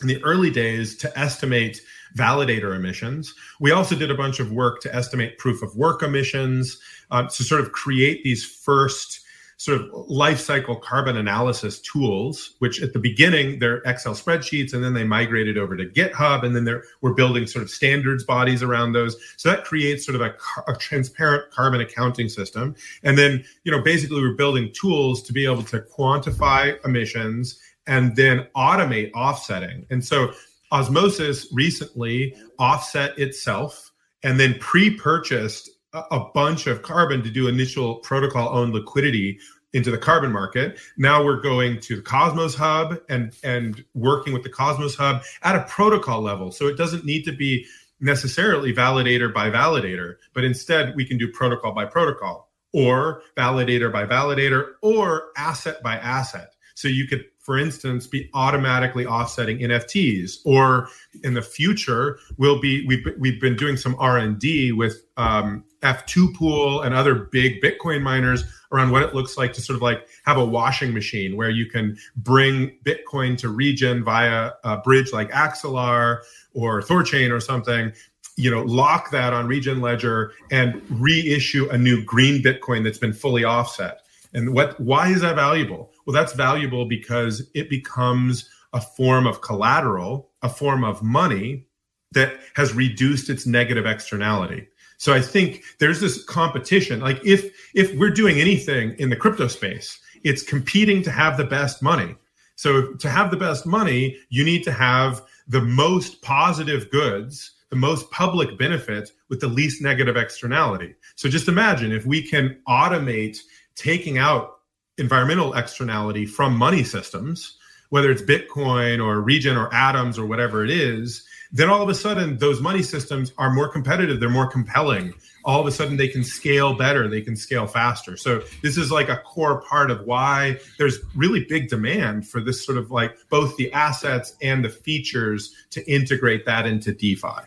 in 0.00 0.08
the 0.08 0.22
early 0.22 0.50
days 0.50 0.96
to 0.98 1.18
estimate 1.18 1.80
validator 2.16 2.76
emissions. 2.76 3.34
We 3.60 3.72
also 3.72 3.96
did 3.96 4.10
a 4.10 4.14
bunch 4.14 4.38
of 4.38 4.52
work 4.52 4.80
to 4.82 4.94
estimate 4.94 5.38
proof 5.38 5.62
of 5.62 5.74
work 5.74 6.02
emissions 6.02 6.78
uh, 7.10 7.24
to 7.24 7.42
sort 7.42 7.60
of 7.60 7.72
create 7.72 8.22
these 8.22 8.44
first 8.44 9.20
sort 9.62 9.80
of 9.80 9.88
life 10.08 10.40
cycle 10.40 10.74
carbon 10.74 11.16
analysis 11.16 11.78
tools, 11.78 12.56
which 12.58 12.82
at 12.82 12.92
the 12.92 12.98
beginning 12.98 13.60
they're 13.60 13.76
Excel 13.86 14.12
spreadsheets, 14.12 14.74
and 14.74 14.82
then 14.82 14.92
they 14.92 15.04
migrated 15.04 15.56
over 15.56 15.76
to 15.76 15.86
GitHub, 15.86 16.42
and 16.42 16.56
then 16.56 16.64
they're, 16.64 16.82
we're 17.00 17.14
building 17.14 17.46
sort 17.46 17.62
of 17.62 17.70
standards 17.70 18.24
bodies 18.24 18.64
around 18.64 18.92
those. 18.92 19.16
So 19.36 19.48
that 19.50 19.64
creates 19.64 20.04
sort 20.04 20.16
of 20.16 20.20
a, 20.20 20.34
a 20.66 20.74
transparent 20.74 21.52
carbon 21.52 21.80
accounting 21.80 22.28
system. 22.28 22.74
And 23.04 23.16
then, 23.16 23.44
you 23.62 23.70
know, 23.70 23.80
basically 23.80 24.20
we're 24.20 24.34
building 24.34 24.72
tools 24.72 25.22
to 25.22 25.32
be 25.32 25.44
able 25.44 25.62
to 25.62 25.78
quantify 25.78 26.84
emissions 26.84 27.60
and 27.86 28.16
then 28.16 28.48
automate 28.56 29.12
offsetting. 29.12 29.86
And 29.90 30.04
so 30.04 30.32
Osmosis 30.72 31.46
recently 31.52 32.34
offset 32.58 33.16
itself 33.16 33.92
and 34.24 34.40
then 34.40 34.56
pre-purchased 34.58 35.70
a 35.92 36.20
bunch 36.34 36.66
of 36.66 36.82
carbon 36.82 37.22
to 37.22 37.30
do 37.30 37.48
initial 37.48 37.96
protocol 37.96 38.56
owned 38.56 38.72
liquidity 38.72 39.38
into 39.72 39.90
the 39.90 39.98
carbon 39.98 40.32
market. 40.32 40.78
Now 40.96 41.24
we're 41.24 41.40
going 41.40 41.80
to 41.80 41.96
the 41.96 42.02
Cosmos 42.02 42.54
Hub 42.54 42.98
and 43.08 43.34
and 43.42 43.84
working 43.94 44.32
with 44.32 44.42
the 44.42 44.48
Cosmos 44.48 44.94
Hub 44.94 45.22
at 45.42 45.56
a 45.56 45.62
protocol 45.64 46.20
level. 46.20 46.52
So 46.52 46.66
it 46.66 46.76
doesn't 46.76 47.04
need 47.04 47.24
to 47.24 47.32
be 47.32 47.66
necessarily 48.00 48.74
validator 48.74 49.32
by 49.32 49.48
validator, 49.50 50.16
but 50.34 50.44
instead 50.44 50.94
we 50.96 51.04
can 51.04 51.18
do 51.18 51.30
protocol 51.30 51.72
by 51.72 51.84
protocol 51.84 52.50
or 52.72 53.22
validator 53.36 53.92
by 53.92 54.04
validator 54.04 54.72
or 54.82 55.28
asset 55.36 55.82
by 55.82 55.96
asset. 55.96 56.54
So 56.74 56.88
you 56.88 57.06
could 57.06 57.24
for 57.38 57.58
instance, 57.58 58.06
be 58.06 58.30
automatically 58.34 59.04
offsetting 59.04 59.58
NFTs, 59.58 60.36
or 60.44 60.88
in 61.24 61.34
the 61.34 61.42
future, 61.42 62.20
we'll 62.38 62.60
be 62.60 62.86
we've 62.86 63.04
we've 63.18 63.40
been 63.40 63.56
doing 63.56 63.76
some 63.76 63.96
R 63.98 64.16
and 64.16 64.38
D 64.38 64.70
with 64.70 65.04
um, 65.16 65.64
F2 65.82 66.34
Pool 66.34 66.82
and 66.82 66.94
other 66.94 67.14
big 67.14 67.60
Bitcoin 67.60 68.02
miners 68.02 68.44
around 68.72 68.90
what 68.90 69.02
it 69.02 69.14
looks 69.14 69.36
like 69.36 69.52
to 69.52 69.60
sort 69.60 69.76
of 69.76 69.82
like 69.82 70.08
have 70.24 70.38
a 70.38 70.44
washing 70.44 70.94
machine 70.94 71.36
where 71.36 71.50
you 71.50 71.66
can 71.66 71.96
bring 72.16 72.76
Bitcoin 72.84 73.36
to 73.38 73.48
Regen 73.48 74.02
via 74.02 74.52
a 74.64 74.78
bridge 74.78 75.12
like 75.12 75.30
Axelar 75.30 76.20
or 76.54 76.82
Thorchain 76.82 77.30
or 77.30 77.40
something. 77.40 77.92
You 78.36 78.50
know, 78.50 78.62
lock 78.62 79.10
that 79.10 79.34
on 79.34 79.46
Regen 79.46 79.82
Ledger 79.82 80.32
and 80.50 80.80
reissue 80.88 81.68
a 81.68 81.76
new 81.76 82.02
green 82.02 82.42
Bitcoin 82.42 82.82
that's 82.82 82.98
been 82.98 83.12
fully 83.12 83.44
offset. 83.44 84.00
And 84.32 84.54
what 84.54 84.80
why 84.80 85.08
is 85.08 85.20
that 85.20 85.36
valuable? 85.36 85.92
Well, 86.06 86.14
that's 86.14 86.32
valuable 86.32 86.86
because 86.86 87.50
it 87.54 87.68
becomes 87.68 88.48
a 88.72 88.80
form 88.80 89.26
of 89.26 89.42
collateral, 89.42 90.30
a 90.42 90.48
form 90.48 90.82
of 90.82 91.02
money 91.02 91.66
that 92.12 92.38
has 92.54 92.74
reduced 92.74 93.28
its 93.28 93.46
negative 93.46 93.86
externality. 93.86 94.68
So 95.02 95.12
I 95.12 95.20
think 95.20 95.64
there's 95.80 95.98
this 95.98 96.22
competition. 96.22 97.00
Like 97.00 97.20
if 97.24 97.52
if 97.74 97.92
we're 97.98 98.08
doing 98.08 98.38
anything 98.40 98.94
in 99.00 99.10
the 99.10 99.16
crypto 99.16 99.48
space, 99.48 99.98
it's 100.22 100.44
competing 100.44 101.02
to 101.02 101.10
have 101.10 101.36
the 101.36 101.42
best 101.42 101.82
money. 101.82 102.14
So 102.54 102.92
to 102.92 103.10
have 103.10 103.32
the 103.32 103.36
best 103.36 103.66
money, 103.66 104.16
you 104.28 104.44
need 104.44 104.62
to 104.62 104.70
have 104.70 105.22
the 105.48 105.60
most 105.60 106.22
positive 106.22 106.88
goods, 106.92 107.50
the 107.70 107.74
most 107.74 108.12
public 108.12 108.56
benefit 108.56 109.10
with 109.28 109.40
the 109.40 109.48
least 109.48 109.82
negative 109.82 110.16
externality. 110.16 110.94
So 111.16 111.28
just 111.28 111.48
imagine 111.48 111.90
if 111.90 112.06
we 112.06 112.22
can 112.22 112.56
automate 112.68 113.38
taking 113.74 114.18
out 114.18 114.60
environmental 114.98 115.54
externality 115.54 116.26
from 116.26 116.56
money 116.56 116.84
systems, 116.84 117.58
whether 117.88 118.12
it's 118.12 118.22
Bitcoin 118.22 119.04
or 119.04 119.20
Regen 119.20 119.56
or 119.56 119.74
Atoms 119.74 120.16
or 120.16 120.26
whatever 120.26 120.62
it 120.62 120.70
is, 120.70 121.26
then 121.52 121.68
all 121.68 121.82
of 121.82 121.88
a 121.88 121.94
sudden 121.94 122.38
those 122.38 122.60
money 122.60 122.82
systems 122.82 123.32
are 123.38 123.52
more 123.52 123.68
competitive, 123.68 124.20
they're 124.20 124.30
more 124.30 124.48
compelling. 124.48 125.12
All 125.44 125.60
of 125.60 125.66
a 125.66 125.72
sudden 125.72 125.96
they 125.96 126.08
can 126.08 126.24
scale 126.24 126.74
better, 126.74 127.08
they 127.08 127.20
can 127.20 127.36
scale 127.36 127.66
faster. 127.66 128.16
So 128.16 128.42
this 128.62 128.76
is 128.76 128.90
like 128.90 129.08
a 129.08 129.18
core 129.18 129.60
part 129.62 129.90
of 129.90 130.04
why 130.06 130.58
there's 130.78 130.98
really 131.14 131.44
big 131.44 131.68
demand 131.68 132.26
for 132.28 132.40
this 132.40 132.64
sort 132.64 132.78
of 132.78 132.90
like 132.90 133.16
both 133.28 133.56
the 133.56 133.72
assets 133.72 134.36
and 134.40 134.64
the 134.64 134.70
features 134.70 135.52
to 135.70 135.84
integrate 135.90 136.46
that 136.46 136.66
into 136.66 136.92
DeFi 136.92 137.42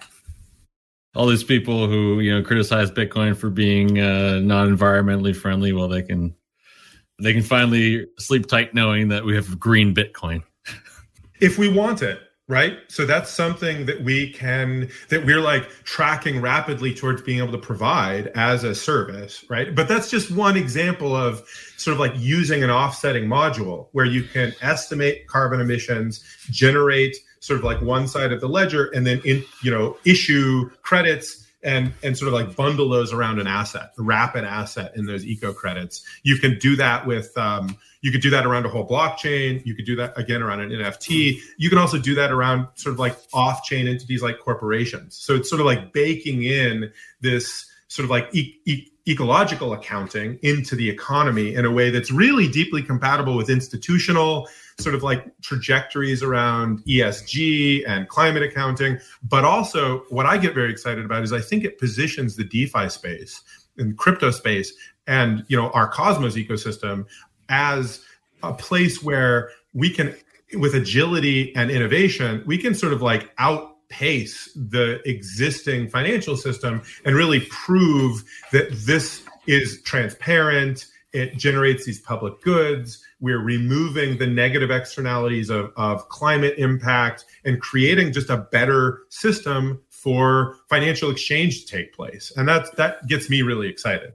all 1.15 1.27
these 1.27 1.43
people 1.43 1.87
who 1.87 2.19
you 2.19 2.33
know 2.33 2.43
criticize 2.43 2.91
Bitcoin 2.91 3.35
for 3.35 3.49
being 3.49 3.99
uh, 3.99 4.39
not 4.39 4.67
environmentally 4.67 5.35
friendly, 5.35 5.71
well, 5.71 5.87
they 5.87 6.01
can 6.01 6.35
they 7.21 7.33
can 7.33 7.43
finally 7.43 8.05
sleep 8.19 8.47
tight 8.47 8.73
knowing 8.73 9.07
that 9.07 9.23
we 9.23 9.35
have 9.35 9.59
green 9.59 9.95
Bitcoin. 9.95 10.43
if 11.39 11.57
we 11.57 11.69
want 11.69 12.01
it, 12.01 12.19
right? 12.47 12.77
So 12.89 13.05
that's 13.05 13.31
something 13.31 13.87
that 13.87 14.03
we 14.03 14.31
can 14.31 14.89
that 15.09 15.25
we're 15.25 15.41
like 15.41 15.67
tracking 15.83 16.41
rapidly 16.41 16.93
towards 16.93 17.21
being 17.21 17.39
able 17.39 17.51
to 17.53 17.57
provide 17.57 18.27
as 18.35 18.63
a 18.63 18.75
service, 18.75 19.43
right? 19.49 19.73
But 19.73 19.87
that's 19.87 20.11
just 20.11 20.31
one 20.31 20.55
example 20.55 21.15
of 21.15 21.47
sort 21.77 21.93
of 21.93 21.99
like 21.99 22.13
using 22.17 22.63
an 22.63 22.69
offsetting 22.69 23.25
module 23.25 23.87
where 23.93 24.05
you 24.05 24.23
can 24.23 24.53
estimate 24.61 25.27
carbon 25.27 25.59
emissions, 25.59 26.23
generate 26.51 27.17
sort 27.39 27.59
of 27.59 27.63
like 27.63 27.81
one 27.81 28.07
side 28.07 28.31
of 28.31 28.41
the 28.41 28.49
ledger 28.49 28.89
and 28.91 29.05
then 29.05 29.21
in 29.23 29.43
you 29.63 29.71
know 29.71 29.97
issue 30.05 30.69
credits 30.81 31.44
and 31.65 31.91
and 32.03 32.17
sort 32.17 32.27
of 32.27 32.33
like 32.33 32.55
bundle 32.55 32.87
those 32.87 33.11
around 33.11 33.39
an 33.39 33.47
asset 33.47 33.91
wrap 33.97 34.35
an 34.35 34.45
asset 34.45 34.93
in 34.95 35.05
those 35.05 35.25
eco 35.25 35.51
credits. 35.51 36.05
You 36.23 36.37
can 36.37 36.57
do 36.59 36.75
that 36.77 37.05
with 37.05 37.37
um, 37.37 37.75
you 38.01 38.11
could 38.11 38.21
do 38.21 38.29
that 38.29 38.45
around 38.45 38.65
a 38.65 38.69
whole 38.69 38.87
blockchain. 38.87 39.65
You 39.65 39.75
could 39.75 39.85
do 39.85 39.95
that 39.97 40.17
again 40.17 40.41
around 40.41 40.61
an 40.61 40.69
nft 40.69 41.39
you 41.57 41.69
can 41.69 41.79
also 41.79 41.97
do 41.97 42.15
that 42.15 42.31
around 42.31 42.67
sort 42.75 42.93
of 42.93 42.99
like 42.99 43.17
off 43.33 43.63
chain 43.63 43.87
entities 43.87 44.21
like 44.21 44.39
corporations. 44.39 45.15
So 45.15 45.35
it's 45.35 45.49
sort 45.49 45.59
of 45.59 45.65
like 45.65 45.91
baking 45.91 46.43
in 46.43 46.91
this 47.21 47.65
sort 47.87 48.03
of 48.03 48.11
like 48.11 48.33
e- 48.33 48.59
e- 48.65 48.91
ecological 49.07 49.73
accounting 49.73 50.39
into 50.41 50.75
the 50.75 50.89
economy 50.89 51.53
in 51.53 51.65
a 51.65 51.71
way 51.71 51.89
that's 51.89 52.11
really 52.11 52.47
deeply 52.47 52.81
compatible 52.81 53.35
with 53.35 53.49
institutional 53.49 54.47
sort 54.77 54.95
of 54.95 55.03
like 55.03 55.25
trajectories 55.41 56.21
around 56.21 56.83
ESG 56.85 57.83
and 57.87 58.07
climate 58.09 58.43
accounting. 58.43 58.99
But 59.23 59.45
also, 59.45 59.99
what 60.09 60.25
I 60.25 60.37
get 60.37 60.53
very 60.53 60.71
excited 60.71 61.05
about 61.05 61.23
is 61.23 61.31
I 61.31 61.41
think 61.41 61.63
it 61.63 61.79
positions 61.79 62.35
the 62.35 62.43
DeFi 62.43 62.89
space 62.89 63.41
and 63.77 63.97
crypto 63.97 64.31
space 64.31 64.73
and 65.07 65.45
you 65.47 65.57
know 65.57 65.69
our 65.71 65.87
Cosmos 65.87 66.35
ecosystem 66.35 67.05
as 67.49 68.01
a 68.43 68.53
place 68.53 69.03
where 69.03 69.51
we 69.73 69.89
can, 69.89 70.15
with 70.53 70.75
agility 70.75 71.55
and 71.55 71.69
innovation, 71.71 72.43
we 72.45 72.57
can 72.57 72.73
sort 72.73 72.93
of 72.93 73.01
like 73.01 73.31
outpace 73.37 74.51
the 74.55 75.01
existing 75.05 75.89
financial 75.89 76.37
system 76.37 76.81
and 77.03 77.15
really 77.15 77.41
prove 77.49 78.23
that 78.51 78.71
this 78.71 79.23
is 79.47 79.81
transparent. 79.83 80.87
It 81.15 81.37
generates 81.37 81.85
these 81.85 81.99
public 81.99 82.41
goods 82.41 83.05
we're 83.19 83.39
removing 83.39 84.17
the 84.17 84.27
negative 84.27 84.71
externalities 84.71 85.49
of, 85.49 85.71
of 85.77 86.07
climate 86.09 86.55
impact 86.57 87.25
and 87.43 87.59
creating 87.61 88.13
just 88.13 88.29
a 88.29 88.37
better 88.37 89.03
system 89.09 89.81
for 89.89 90.57
financial 90.69 91.09
exchange 91.09 91.65
to 91.65 91.77
take 91.77 91.93
place. 91.93 92.31
And 92.35 92.47
that's, 92.47 92.69
that 92.71 93.07
gets 93.07 93.29
me 93.29 93.41
really 93.41 93.67
excited. 93.67 94.13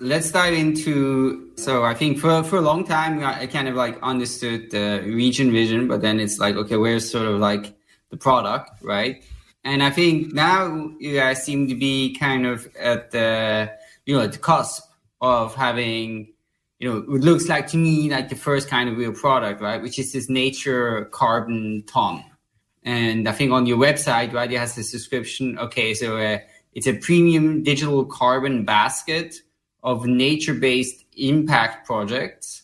Let's 0.00 0.32
dive 0.32 0.54
into. 0.54 1.52
So 1.56 1.84
I 1.84 1.94
think 1.94 2.18
for, 2.18 2.42
for 2.42 2.56
a 2.56 2.60
long 2.60 2.84
time, 2.84 3.22
I 3.22 3.46
kind 3.46 3.68
of 3.68 3.76
like 3.76 4.02
understood 4.02 4.72
the 4.72 5.02
Regen 5.04 5.52
vision, 5.52 5.86
but 5.86 6.00
then 6.00 6.18
it's 6.18 6.40
like, 6.40 6.56
okay, 6.56 6.76
where's 6.76 7.08
sort 7.08 7.26
of 7.26 7.38
like 7.38 7.76
the 8.10 8.16
product, 8.16 8.82
right? 8.82 9.22
And 9.62 9.84
I 9.84 9.90
think 9.90 10.32
now 10.32 10.90
you 10.98 11.14
guys 11.14 11.44
seem 11.44 11.68
to 11.68 11.76
be 11.76 12.16
kind 12.18 12.46
of 12.46 12.68
at 12.76 13.12
the, 13.12 13.70
you 14.06 14.16
know, 14.16 14.22
at 14.22 14.32
the 14.32 14.38
cusp 14.38 14.82
of 15.22 15.54
having 15.54 16.32
you 16.82 16.92
know, 16.92 17.14
it 17.14 17.20
looks 17.20 17.48
like 17.48 17.68
to 17.68 17.76
me 17.76 18.10
like 18.10 18.28
the 18.28 18.34
first 18.34 18.68
kind 18.68 18.88
of 18.88 18.96
real 18.96 19.12
product, 19.12 19.62
right? 19.62 19.80
Which 19.80 20.00
is 20.00 20.12
this 20.12 20.28
nature 20.28 21.04
carbon 21.12 21.84
ton. 21.86 22.24
And 22.82 23.28
I 23.28 23.32
think 23.32 23.52
on 23.52 23.66
your 23.66 23.78
website, 23.78 24.32
right, 24.32 24.50
it 24.50 24.58
has 24.58 24.74
this 24.74 24.90
description. 24.90 25.60
Okay, 25.60 25.94
so 25.94 26.16
uh, 26.16 26.38
it's 26.74 26.88
a 26.88 26.94
premium 26.94 27.62
digital 27.62 28.04
carbon 28.04 28.64
basket 28.64 29.36
of 29.84 30.06
nature-based 30.06 31.04
impact 31.16 31.86
projects. 31.86 32.62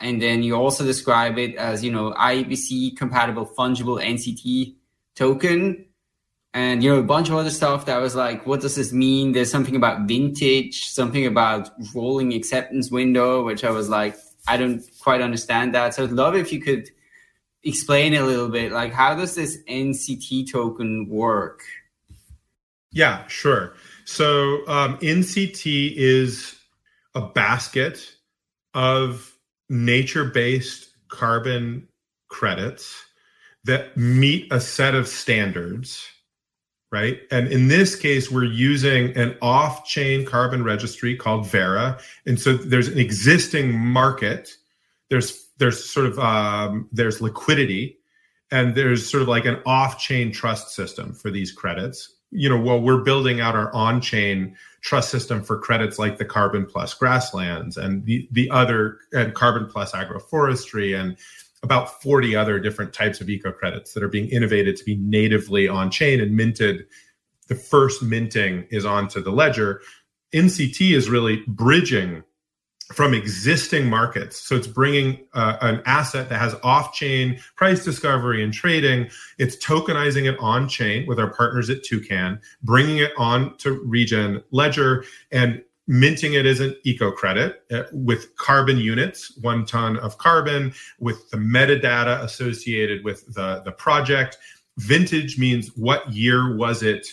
And 0.00 0.20
then 0.20 0.42
you 0.42 0.56
also 0.56 0.84
describe 0.84 1.38
it 1.38 1.54
as, 1.54 1.84
you 1.84 1.92
know, 1.92 2.10
IBC 2.14 2.96
compatible 2.96 3.48
fungible 3.56 4.04
NCT 4.04 4.74
token 5.14 5.86
and 6.54 6.82
you 6.82 6.90
know 6.90 6.98
a 6.98 7.02
bunch 7.02 7.28
of 7.28 7.34
other 7.34 7.50
stuff 7.50 7.84
that 7.84 8.00
was 8.00 8.14
like 8.14 8.46
what 8.46 8.60
does 8.60 8.76
this 8.76 8.92
mean 8.92 9.32
there's 9.32 9.50
something 9.50 9.76
about 9.76 10.08
vintage 10.08 10.86
something 10.86 11.26
about 11.26 11.68
rolling 11.94 12.32
acceptance 12.32 12.90
window 12.90 13.44
which 13.44 13.64
i 13.64 13.70
was 13.70 13.88
like 13.88 14.16
i 14.48 14.56
don't 14.56 14.82
quite 15.00 15.20
understand 15.20 15.74
that 15.74 15.92
so 15.94 16.04
i'd 16.04 16.12
love 16.12 16.34
if 16.34 16.52
you 16.52 16.60
could 16.60 16.88
explain 17.64 18.14
a 18.14 18.22
little 18.22 18.48
bit 18.48 18.72
like 18.72 18.92
how 18.92 19.14
does 19.14 19.34
this 19.34 19.58
NCT 19.68 20.50
token 20.50 21.08
work? 21.08 21.62
Yeah, 22.92 23.26
sure. 23.26 23.74
So 24.04 24.66
um, 24.68 24.98
NCT 24.98 25.94
is 25.96 26.56
a 27.14 27.22
basket 27.22 28.14
of 28.74 29.36
nature-based 29.68 30.90
carbon 31.08 31.88
credits 32.28 33.04
that 33.64 33.96
meet 33.96 34.52
a 34.52 34.60
set 34.60 34.94
of 34.94 35.08
standards 35.08 36.06
right? 36.94 37.18
And 37.32 37.48
in 37.48 37.66
this 37.66 37.96
case, 37.96 38.30
we're 38.30 38.44
using 38.44 39.16
an 39.16 39.36
off 39.42 39.84
chain 39.84 40.24
carbon 40.24 40.62
registry 40.62 41.16
called 41.16 41.44
Verra. 41.48 41.98
And 42.24 42.40
so 42.40 42.54
there's 42.56 42.86
an 42.86 42.98
existing 42.98 43.76
market. 43.76 44.56
There's 45.10 45.44
there's 45.58 45.84
sort 45.84 46.06
of 46.06 46.20
um, 46.20 46.88
there's 46.92 47.20
liquidity 47.20 47.98
and 48.52 48.76
there's 48.76 49.10
sort 49.10 49.22
of 49.22 49.28
like 49.28 49.44
an 49.44 49.58
off-chain 49.66 50.30
trust 50.30 50.72
system 50.72 51.12
for 51.12 51.30
these 51.30 51.50
credits 51.50 52.14
you 52.30 52.48
know 52.48 52.58
while 52.58 52.80
we're 52.80 53.02
building 53.02 53.40
out 53.40 53.54
our 53.54 53.72
on-chain 53.72 54.54
trust 54.82 55.08
system 55.10 55.42
for 55.42 55.58
credits 55.58 55.98
like 55.98 56.18
the 56.18 56.24
carbon 56.24 56.66
plus 56.66 56.92
grasslands 56.92 57.76
and 57.76 58.04
the 58.04 58.28
the 58.32 58.50
other 58.50 58.98
and 59.12 59.34
carbon 59.34 59.66
plus 59.66 59.92
agroforestry 59.92 60.98
and 60.98 61.16
about 61.64 62.02
40 62.02 62.36
other 62.36 62.60
different 62.60 62.92
types 62.92 63.20
of 63.20 63.28
eco 63.28 63.50
credits 63.50 63.94
that 63.94 64.02
are 64.02 64.08
being 64.08 64.28
innovated 64.28 64.76
to 64.76 64.84
be 64.84 64.96
natively 64.96 65.66
on 65.66 65.90
chain 65.90 66.20
and 66.20 66.36
minted. 66.36 66.84
The 67.48 67.54
first 67.54 68.02
minting 68.02 68.66
is 68.70 68.84
onto 68.84 69.22
the 69.22 69.32
ledger. 69.32 69.80
NCT 70.32 70.94
is 70.94 71.08
really 71.08 71.42
bridging 71.48 72.22
from 72.92 73.14
existing 73.14 73.88
markets. 73.88 74.40
So 74.46 74.56
it's 74.56 74.66
bringing 74.66 75.26
uh, 75.32 75.56
an 75.62 75.82
asset 75.86 76.28
that 76.28 76.38
has 76.38 76.54
off 76.62 76.92
chain 76.92 77.40
price 77.56 77.82
discovery 77.82 78.44
and 78.44 78.52
trading. 78.52 79.08
It's 79.38 79.56
tokenizing 79.56 80.30
it 80.30 80.38
on 80.38 80.68
chain 80.68 81.06
with 81.06 81.18
our 81.18 81.32
partners 81.32 81.70
at 81.70 81.82
Toucan, 81.82 82.40
bringing 82.62 82.98
it 82.98 83.12
on 83.16 83.56
to 83.58 83.80
Regen 83.84 84.42
Ledger 84.50 85.04
and 85.32 85.62
minting 85.86 86.34
it 86.34 86.46
as 86.46 86.60
an 86.60 86.74
eco 86.84 87.10
credit 87.10 87.62
uh, 87.70 87.82
with 87.92 88.34
carbon 88.36 88.78
units, 88.78 89.36
one 89.42 89.66
ton 89.66 89.98
of 89.98 90.18
carbon, 90.18 90.72
with 90.98 91.28
the 91.30 91.36
metadata 91.36 92.22
associated 92.22 93.04
with 93.04 93.26
the, 93.34 93.60
the 93.64 93.72
project. 93.72 94.38
Vintage 94.78 95.38
means 95.38 95.68
what 95.76 96.10
year 96.10 96.56
was 96.56 96.82
it 96.82 97.06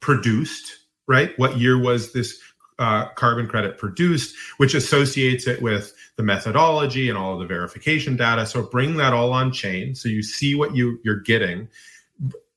produced, 0.00 0.84
right? 1.06 1.38
What 1.38 1.58
year 1.58 1.78
was 1.78 2.12
this 2.12 2.38
uh, 2.78 3.08
carbon 3.10 3.46
credit 3.46 3.78
produced, 3.78 4.34
which 4.56 4.74
associates 4.74 5.46
it 5.46 5.60
with 5.60 5.92
the 6.16 6.22
methodology 6.22 7.08
and 7.08 7.18
all 7.18 7.34
of 7.34 7.40
the 7.40 7.46
verification 7.46 8.16
data. 8.16 8.46
So 8.46 8.62
bring 8.62 8.96
that 8.96 9.12
all 9.12 9.32
on 9.32 9.52
chain 9.52 9.94
so 9.94 10.08
you 10.08 10.22
see 10.22 10.54
what 10.54 10.74
you, 10.74 10.98
you're 11.04 11.20
getting, 11.20 11.68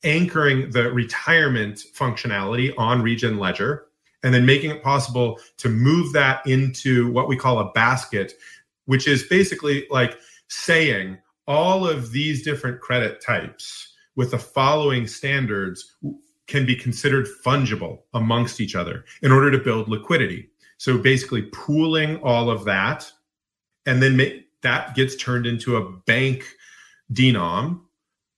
anchoring 0.04 0.72
the 0.72 0.92
retirement 0.92 1.84
functionality 1.94 2.74
on 2.78 3.02
Regen 3.02 3.38
Ledger 3.38 3.86
and 4.24 4.34
then 4.34 4.46
making 4.46 4.72
it 4.72 4.82
possible 4.82 5.40
to 5.58 5.70
move 5.70 6.14
that 6.14 6.46
into 6.48 7.12
what 7.12 7.28
we 7.28 7.36
call 7.36 7.60
a 7.60 7.72
basket, 7.74 8.34
which 8.86 9.08
is 9.08 9.24
basically 9.24 9.86
like 9.92 10.18
saying 10.48 11.18
all 11.48 11.88
of 11.88 12.12
these 12.12 12.44
different 12.44 12.80
credit 12.80 13.22
types 13.22 13.94
with 14.16 14.32
the 14.32 14.40
following 14.40 15.08
standards 15.08 15.96
can 16.48 16.66
be 16.66 16.76
considered 16.76 17.28
fungible 17.46 18.00
amongst 18.14 18.62
each 18.62 18.76
other 18.76 19.06
in 19.22 19.32
order 19.32 19.52
to 19.52 19.58
build 19.58 19.88
liquidity. 19.88 20.50
So 20.78 20.98
basically 20.98 21.44
pooling 21.44 22.18
all 22.18 22.50
of 22.50 22.66
that 22.66 23.12
and 23.86 24.02
then 24.02 24.18
make, 24.18 24.48
that 24.62 24.96
gets 24.96 25.16
turned 25.16 25.46
into 25.46 25.78
a 25.78 25.92
bank 26.06 26.46
denom 27.12 27.82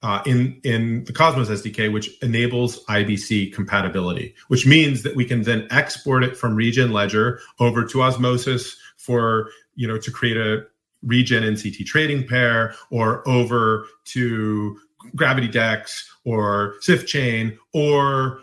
uh, 0.05 0.21
in 0.27 0.61
in 0.63 1.03
the 1.05 1.11
Cosmos 1.11 1.49
SDK, 1.49 1.91
which 1.91 2.11
enables 2.21 2.85
IBC 2.85 3.51
compatibility, 3.51 4.35
which 4.49 4.67
means 4.67 5.01
that 5.01 5.15
we 5.15 5.25
can 5.25 5.41
then 5.41 5.67
export 5.71 6.23
it 6.23 6.37
from 6.37 6.55
Regen 6.55 6.91
Ledger 6.93 7.39
over 7.59 7.83
to 7.83 8.03
Osmosis 8.03 8.77
for 8.97 9.49
you 9.73 9.87
know 9.87 9.97
to 9.97 10.11
create 10.11 10.37
a 10.37 10.63
Regen 11.01 11.43
NCT 11.43 11.87
trading 11.87 12.27
pair, 12.27 12.75
or 12.91 13.27
over 13.27 13.87
to 14.05 14.79
Gravity 15.15 15.47
Dex 15.47 16.07
or 16.23 16.75
Sifchain, 16.81 17.57
or 17.73 18.41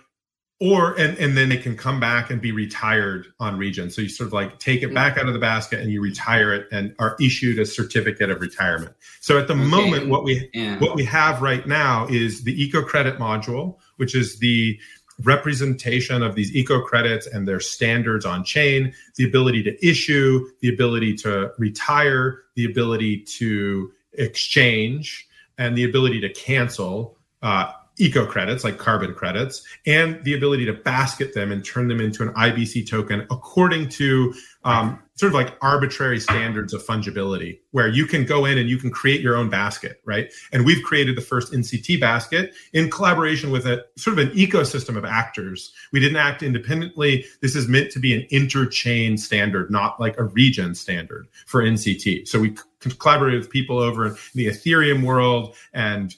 or 0.63 0.95
and 0.95 1.19
and 1.19 1.37
then 1.37 1.51
it 1.51 1.61
can 1.61 1.77
come 1.77 1.99
back 1.99 2.31
and 2.31 2.41
be 2.41 2.53
retired 2.53 3.27
on 3.41 3.59
Regen 3.59 3.91
so 3.91 4.01
you 4.01 4.09
sort 4.09 4.29
of 4.29 4.33
like 4.33 4.61
take 4.61 4.85
it 4.85 4.95
back 4.95 5.19
out 5.19 5.27
of 5.27 5.33
the 5.33 5.41
basket 5.41 5.81
and 5.81 5.91
you 5.91 6.01
retire 6.01 6.55
it 6.55 6.69
and 6.71 6.95
are 7.01 7.17
issued 7.21 7.59
a 7.59 7.67
certificate 7.67 8.31
of 8.31 8.41
retirement 8.41 8.95
so 9.21 9.39
at 9.39 9.49
the 9.49 9.55
okay. 9.55 9.65
moment 9.65 10.09
what 10.09 10.23
we 10.23 10.49
yeah. 10.55 10.79
what 10.79 10.95
we 10.95 11.05
have 11.05 11.43
right 11.43 11.67
now 11.67 12.07
is 12.09 12.45
the 12.45 12.63
eco 12.63 12.81
credit 12.81 13.19
module 13.19 13.77
which 13.97 14.15
is 14.15 14.39
the 14.39 14.79
representation 15.25 16.23
of 16.23 16.37
these 16.37 16.55
eco 16.55 16.81
credits 16.81 17.27
and 17.27 17.49
their 17.49 17.61
standards 17.61 18.25
on 18.25 18.45
chain 18.45 18.95
the 19.17 19.25
ability 19.25 19.65
to 19.65 19.85
issue 19.85 20.49
the 20.61 20.69
ability 20.69 21.13
to 21.13 21.51
retire 21.59 22.43
the 22.55 22.65
ability 22.65 23.19
to 23.19 23.91
exchange 24.13 25.27
and 25.59 25.77
the 25.77 25.83
ability 25.83 26.21
to 26.21 26.33
cancel 26.33 27.19
uh, 27.43 27.73
eco 28.03 28.27
credits 28.27 28.65
like 28.65 28.79
carbon 28.79 29.15
credits 29.15 29.65
and 29.87 30.23
the 30.25 30.35
ability 30.35 30.65
to 30.65 30.73
basket 30.73 31.35
them 31.35 31.53
and 31.53 31.65
turn 31.65 31.89
them 31.89 32.01
into 32.01 32.23
an 32.23 32.33
IBC 32.35 32.89
token 32.89 33.27
according 33.31 33.89
to 33.89 34.35
um, 34.65 35.03
sort 35.17 35.29
of 35.31 35.35
like 35.35 35.57
arbitrary 35.61 36.19
standards 36.19 36.73
of 36.73 36.85
fungibility 36.85 37.59
where 37.73 37.89
you 37.89 38.07
can 38.07 38.25
go 38.25 38.45
in 38.45 38.59
and 38.59 38.69
you 38.69 38.79
can 38.79 38.91
create 38.91 39.21
your 39.21 39.37
own 39.37 39.51
basket, 39.51 40.01
right? 40.05 40.33
And 40.53 40.65
we've 40.65 40.83
created 40.83 41.17
the 41.17 41.23
first 41.23 41.53
NCT 41.53 42.01
basket 42.01 42.55
in 42.73 42.91
collaboration 42.91 43.51
with 43.51 43.67
a 43.67 43.85
sort 43.97 44.19
of 44.19 44.27
an 44.27 44.35
ecosystem 44.35 44.97
of 44.97 45.05
actors. 45.05 45.73
We 45.93 46.01
didn't 46.01 46.17
act 46.17 46.43
independently. 46.43 47.25
This 47.41 47.55
is 47.55 47.69
meant 47.69 47.91
to 47.93 47.99
be 47.99 48.15
an 48.15 48.27
interchain 48.33 49.19
standard, 49.19 49.71
not 49.71 50.01
like 50.01 50.19
a 50.19 50.25
Regen 50.25 50.75
standard 50.75 51.29
for 51.47 51.63
NCT. 51.63 52.27
So 52.27 52.41
we 52.41 52.57
collaborated 52.99 53.41
with 53.41 53.51
people 53.51 53.79
over 53.79 54.07
in 54.07 54.17
the 54.35 54.47
Ethereum 54.47 55.05
world 55.05 55.55
and 55.73 56.15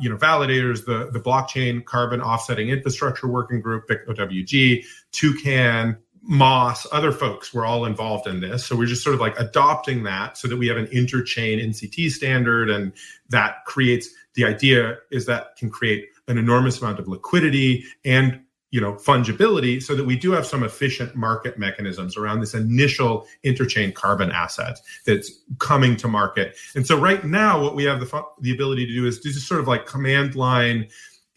you 0.00 0.08
know 0.08 0.16
validators, 0.16 0.84
the 0.86 1.10
the 1.12 1.20
blockchain 1.20 1.84
carbon 1.84 2.20
offsetting 2.20 2.70
infrastructure 2.70 3.28
working 3.28 3.60
group, 3.60 3.88
OWG, 3.88 4.84
Toucan, 5.12 5.98
Moss, 6.30 6.86
other 6.92 7.10
folks 7.10 7.54
were 7.54 7.64
all 7.64 7.86
involved 7.86 8.26
in 8.26 8.40
this. 8.40 8.66
So 8.66 8.76
we're 8.76 8.84
just 8.84 9.02
sort 9.02 9.14
of 9.14 9.20
like 9.20 9.38
adopting 9.40 10.02
that 10.02 10.36
so 10.36 10.46
that 10.46 10.58
we 10.58 10.68
have 10.68 10.76
an 10.76 10.86
interchain 10.88 11.58
NCT 11.58 12.10
standard. 12.10 12.68
And 12.68 12.92
that 13.30 13.64
creates 13.64 14.10
the 14.34 14.44
idea 14.44 14.98
is 15.10 15.24
that 15.24 15.56
can 15.56 15.70
create 15.70 16.06
an 16.28 16.36
enormous 16.36 16.82
amount 16.82 16.98
of 16.98 17.08
liquidity 17.08 17.82
and 18.04 18.40
you 18.70 18.78
know 18.78 18.92
fungibility 18.92 19.82
so 19.82 19.94
that 19.94 20.04
we 20.04 20.18
do 20.18 20.30
have 20.32 20.44
some 20.44 20.62
efficient 20.62 21.16
market 21.16 21.58
mechanisms 21.58 22.18
around 22.18 22.40
this 22.40 22.52
initial 22.52 23.26
interchain 23.42 23.94
carbon 23.94 24.30
asset 24.30 24.78
that's 25.06 25.32
coming 25.58 25.96
to 25.96 26.06
market 26.06 26.54
and 26.74 26.86
so 26.86 26.98
right 26.98 27.24
now 27.24 27.58
what 27.62 27.74
we 27.74 27.84
have 27.84 27.98
the, 27.98 28.22
the 28.42 28.52
ability 28.52 28.84
to 28.84 28.92
do 28.92 29.06
is 29.06 29.20
just 29.20 29.48
sort 29.48 29.58
of 29.58 29.66
like 29.66 29.86
command 29.86 30.36
line 30.36 30.86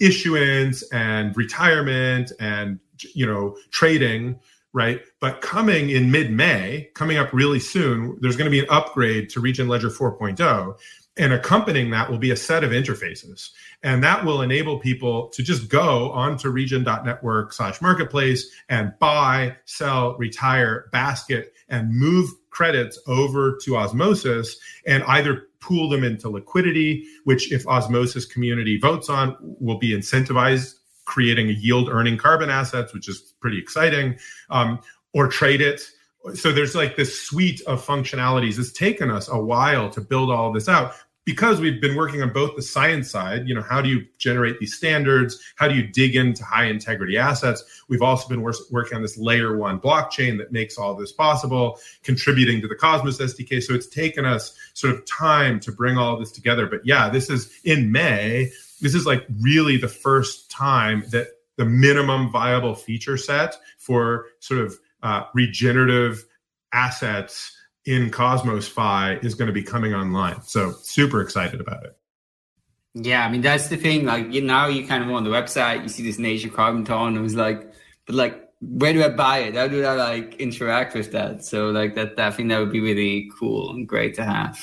issuance 0.02 0.84
and 0.92 1.38
retirement 1.38 2.34
and 2.42 2.82
you 3.16 3.26
know 3.26 3.56
trading 3.72 4.38
right? 4.74 5.02
But 5.20 5.42
coming 5.42 5.90
in 5.90 6.12
mid 6.12 6.32
May, 6.32 6.90
coming 6.96 7.18
up 7.18 7.34
really 7.34 7.60
soon, 7.60 8.18
there's 8.22 8.38
going 8.38 8.46
to 8.46 8.52
be 8.52 8.60
an 8.60 8.70
upgrade 8.70 9.30
to 9.32 9.40
Regen 9.40 9.68
Ledger 9.68 9.90
4.0. 9.90 10.78
And 11.18 11.34
accompanying 11.34 11.90
that 11.92 12.10
will 12.10 12.18
be 12.18 12.32
a 12.32 12.38
set 12.38 12.64
of 12.64 12.72
interfaces. 12.72 13.50
And 13.84 14.02
that 14.02 14.24
will 14.24 14.42
enable 14.42 14.80
people 14.80 15.28
to 15.30 15.44
just 15.44 15.68
go 15.68 16.10
onto 16.12 16.50
regen.network 16.50 17.52
slash 17.52 17.82
marketplace 17.82 18.50
and 18.70 18.94
buy, 18.98 19.58
sell, 19.66 20.16
retire, 20.18 20.90
basket, 20.94 21.54
and 21.68 21.94
move 21.94 22.30
credits 22.50 22.98
over 23.08 23.58
to 23.64 23.76
Osmosis 23.76 24.58
and 24.88 25.04
either 25.04 25.48
pool 25.60 25.90
them 25.90 26.04
into 26.04 26.30
liquidity, 26.30 27.06
which 27.26 27.52
if 27.52 27.68
Osmosis 27.68 28.26
community 28.26 28.80
votes 28.80 29.10
on, 29.10 29.36
will 29.60 29.78
be 29.78 29.92
incentivized 29.92 30.76
creating 31.06 31.50
a 31.50 31.54
yield 31.54 31.90
earning 31.90 32.18
carbon 32.18 32.50
assets, 32.50 32.94
which 32.94 33.08
is 33.08 33.34
pretty 33.40 33.58
exciting, 33.58 34.18
um, 34.50 34.80
or 35.14 35.28
trade 35.28 35.62
it. 35.62 35.82
So 36.36 36.52
there's 36.52 36.76
like 36.76 36.96
this 36.96 37.20
suite 37.22 37.62
of 37.68 37.86
functionalities. 37.86 38.60
It's 38.60 38.72
taken 38.72 39.10
us 39.10 39.28
a 39.28 39.38
while 39.38 39.90
to 39.90 40.02
build 40.02 40.30
all 40.30 40.52
this 40.52 40.70
out 40.70 40.94
because 41.26 41.60
we've 41.60 41.80
been 41.80 41.96
working 41.96 42.22
on 42.22 42.34
both 42.34 42.56
the 42.56 42.62
science 42.62 43.10
side, 43.10 43.48
you 43.48 43.54
know, 43.54 43.62
how 43.62 43.82
do 43.82 43.90
you 43.90 44.06
generate 44.18 44.60
these 44.60 44.76
standards? 44.76 45.40
How 45.56 45.68
do 45.68 45.76
you 45.76 45.84
dig 45.84 46.16
into 46.16 46.44
high 46.44 46.66
integrity 46.66 47.18
assets? 47.18 47.84
We've 47.88 48.02
also 48.02 48.28
been 48.28 48.42
wor- 48.42 48.54
working 48.72 48.96
on 48.96 49.02
this 49.02 49.18
layer 49.18 49.56
one 49.56 49.80
blockchain 49.80 50.38
that 50.40 50.52
makes 50.52 50.78
all 50.78 50.96
this 50.96 51.12
possible, 51.12 51.80
contributing 52.04 52.60
to 52.62 52.68
the 52.68 52.76
Cosmos 52.76 53.20
SDK. 53.20 53.62
So 53.62 53.74
it's 53.74 53.88
taken 53.88 54.26
us 54.26 54.58
sort 54.74 54.96
of 54.96 55.06
time 55.06 55.60
to 55.62 55.72
bring 55.72 55.98
all 55.98 56.18
this 56.18 56.32
together. 56.32 56.66
But 56.66 56.86
yeah, 56.86 57.10
this 57.10 57.30
is 57.30 57.52
in 57.64 57.92
May 57.92 58.52
this 58.82 58.96
is 58.96 59.06
like 59.06 59.26
really 59.40 59.78
the 59.78 59.88
first 59.88 60.52
time 60.52 61.04
that 61.12 61.28
the 61.58 61.66
minimum 61.66 62.32
viable 62.32 62.76
feature 62.76 63.18
set 63.18 63.56
for 63.78 64.26
sort 64.40 64.60
of 64.60 64.80
uh, 65.04 65.24
regenerative 65.34 66.26
assets 66.74 67.56
in 67.86 68.10
Cosmos 68.12 68.68
Fi 68.68 69.16
is 69.22 69.36
going 69.36 69.48
to 69.48 69.54
be 69.54 69.64
coming 69.64 69.94
online. 69.94 70.42
So 70.44 70.72
super 70.82 71.22
excited 71.22 71.60
about 71.60 71.86
it. 71.86 71.98
Yeah, 72.94 73.26
I 73.26 73.32
mean 73.32 73.42
that's 73.42 73.70
the 73.70 73.78
thing. 73.78 74.06
Like 74.06 74.34
you 74.34 74.42
now, 74.42 74.68
you 74.68 74.86
kind 74.86 75.04
of 75.04 75.10
on 75.12 75.24
the 75.24 75.30
website, 75.30 75.84
you 75.84 75.90
see 75.90 76.04
this 76.04 76.20
Nature 76.20 76.50
Carbon 76.50 76.84
Ton. 76.84 77.16
It 77.16 77.22
was 77.22 77.36
like, 77.36 77.72
but 78.06 78.16
like, 78.16 78.50
where 78.60 78.92
do 78.92 79.04
I 79.04 79.10
buy 79.10 79.40
it? 79.40 79.56
How 79.56 79.68
do 79.68 79.84
I 79.84 79.94
like 79.94 80.36
interact 80.36 80.94
with 80.94 81.12
that? 81.14 81.46
So 81.46 81.70
like 81.70 81.96
that, 81.96 82.20
I 82.20 82.32
think 82.32 82.50
that 82.50 82.60
would 82.60 82.72
be 82.72 82.82
really 82.82 83.32
cool 83.40 83.72
and 83.72 83.88
great 83.88 84.14
to 84.16 84.26
have. 84.26 84.60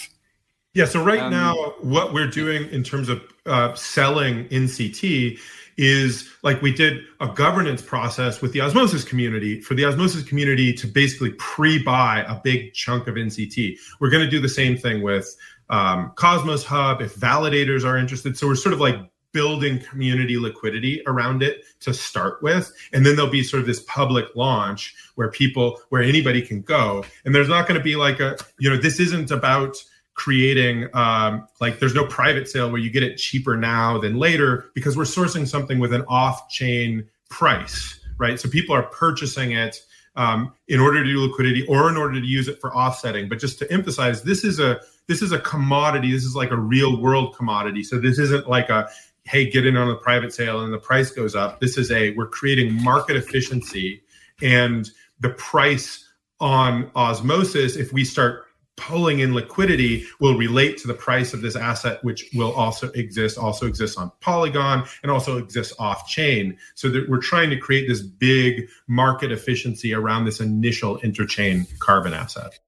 Yeah. 0.74 0.84
So 0.84 1.02
right 1.02 1.20
um, 1.20 1.30
now, 1.30 1.54
what 1.80 2.12
we're 2.12 2.28
doing 2.28 2.68
in 2.70 2.84
terms 2.84 3.08
of 3.08 3.22
uh, 3.48 3.74
selling 3.74 4.46
NCT 4.48 5.38
is 5.78 6.28
like 6.42 6.60
we 6.60 6.74
did 6.74 7.04
a 7.20 7.28
governance 7.28 7.80
process 7.80 8.42
with 8.42 8.52
the 8.52 8.60
osmosis 8.60 9.04
community 9.04 9.60
for 9.60 9.74
the 9.74 9.84
osmosis 9.84 10.24
community 10.24 10.72
to 10.72 10.88
basically 10.88 11.30
pre-buy 11.38 12.24
a 12.28 12.40
big 12.42 12.74
chunk 12.74 13.06
of 13.06 13.14
NCT. 13.14 13.76
We're 14.00 14.10
going 14.10 14.24
to 14.24 14.30
do 14.30 14.40
the 14.40 14.48
same 14.48 14.76
thing 14.76 15.02
with 15.02 15.34
um, 15.70 16.12
Cosmos 16.16 16.64
Hub 16.64 17.00
if 17.00 17.14
validators 17.14 17.84
are 17.84 17.96
interested. 17.96 18.36
So 18.36 18.48
we're 18.48 18.56
sort 18.56 18.72
of 18.72 18.80
like 18.80 18.96
building 19.32 19.78
community 19.78 20.38
liquidity 20.38 21.02
around 21.06 21.42
it 21.42 21.62
to 21.80 21.92
start 21.92 22.42
with 22.42 22.72
and 22.92 23.04
then 23.04 23.14
there'll 23.14 23.30
be 23.30 23.42
sort 23.42 23.60
of 23.60 23.66
this 23.66 23.82
public 23.82 24.24
launch 24.34 24.94
where 25.16 25.30
people 25.30 25.78
where 25.90 26.02
anybody 26.02 26.40
can 26.40 26.62
go 26.62 27.04
and 27.26 27.34
there's 27.34 27.48
not 27.48 27.68
going 27.68 27.78
to 27.78 27.84
be 27.84 27.94
like 27.94 28.20
a 28.20 28.38
you 28.58 28.70
know 28.70 28.76
this 28.78 28.98
isn't 28.98 29.30
about 29.30 29.76
creating 30.18 30.88
um, 30.94 31.48
like 31.60 31.78
there's 31.78 31.94
no 31.94 32.04
private 32.06 32.48
sale 32.48 32.70
where 32.70 32.80
you 32.80 32.90
get 32.90 33.02
it 33.02 33.16
cheaper 33.16 33.56
now 33.56 33.98
than 33.98 34.16
later 34.16 34.66
because 34.74 34.96
we're 34.96 35.04
sourcing 35.04 35.48
something 35.48 35.78
with 35.78 35.94
an 35.94 36.04
off-chain 36.08 37.08
price 37.30 37.98
right? 38.18 38.38
So 38.38 38.48
people 38.48 38.74
are 38.74 38.82
purchasing 38.82 39.52
it 39.52 39.80
um, 40.16 40.52
in 40.66 40.80
order 40.80 41.02
to 41.02 41.08
do 41.10 41.20
liquidity 41.24 41.64
or 41.66 41.88
in 41.88 41.96
order 41.96 42.20
to 42.20 42.26
use 42.26 42.48
it 42.48 42.60
for 42.60 42.74
offsetting. 42.76 43.28
But 43.28 43.38
just 43.38 43.58
to 43.60 43.72
emphasize 43.72 44.22
this 44.22 44.44
is 44.44 44.58
a 44.60 44.80
this 45.06 45.22
is 45.22 45.32
a 45.32 45.38
commodity. 45.38 46.12
This 46.12 46.24
is 46.24 46.36
like 46.36 46.50
a 46.50 46.56
real 46.56 47.00
world 47.00 47.34
commodity. 47.34 47.82
So 47.82 47.98
this 47.98 48.18
isn't 48.18 48.48
like 48.48 48.68
a 48.68 48.88
hey 49.24 49.48
get 49.48 49.64
in 49.64 49.76
on 49.76 49.88
a 49.88 49.96
private 49.96 50.34
sale 50.34 50.60
and 50.60 50.72
the 50.72 50.78
price 50.78 51.10
goes 51.10 51.34
up. 51.34 51.60
This 51.60 51.78
is 51.78 51.90
a 51.90 52.10
we're 52.14 52.26
creating 52.26 52.82
market 52.82 53.16
efficiency 53.16 54.02
and 54.42 54.90
the 55.20 55.30
price 55.30 56.04
on 56.40 56.90
osmosis 56.94 57.76
if 57.76 57.92
we 57.92 58.04
start 58.04 58.46
pulling 58.78 59.18
in 59.20 59.34
liquidity 59.34 60.06
will 60.20 60.38
relate 60.38 60.78
to 60.78 60.86
the 60.86 60.94
price 60.94 61.34
of 61.34 61.42
this 61.42 61.56
asset, 61.56 62.02
which 62.02 62.30
will 62.34 62.52
also 62.52 62.90
exist, 62.92 63.36
also 63.36 63.66
exists 63.66 63.98
on 63.98 64.10
Polygon 64.20 64.86
and 65.02 65.12
also 65.12 65.36
exists 65.36 65.74
off 65.78 66.08
chain. 66.08 66.56
So 66.74 66.88
that 66.88 67.08
we're 67.08 67.20
trying 67.20 67.50
to 67.50 67.56
create 67.58 67.86
this 67.86 68.00
big 68.00 68.68
market 68.86 69.30
efficiency 69.30 69.92
around 69.92 70.24
this 70.24 70.40
initial 70.40 70.98
interchain 71.00 71.66
carbon 71.80 72.14
asset. 72.14 72.58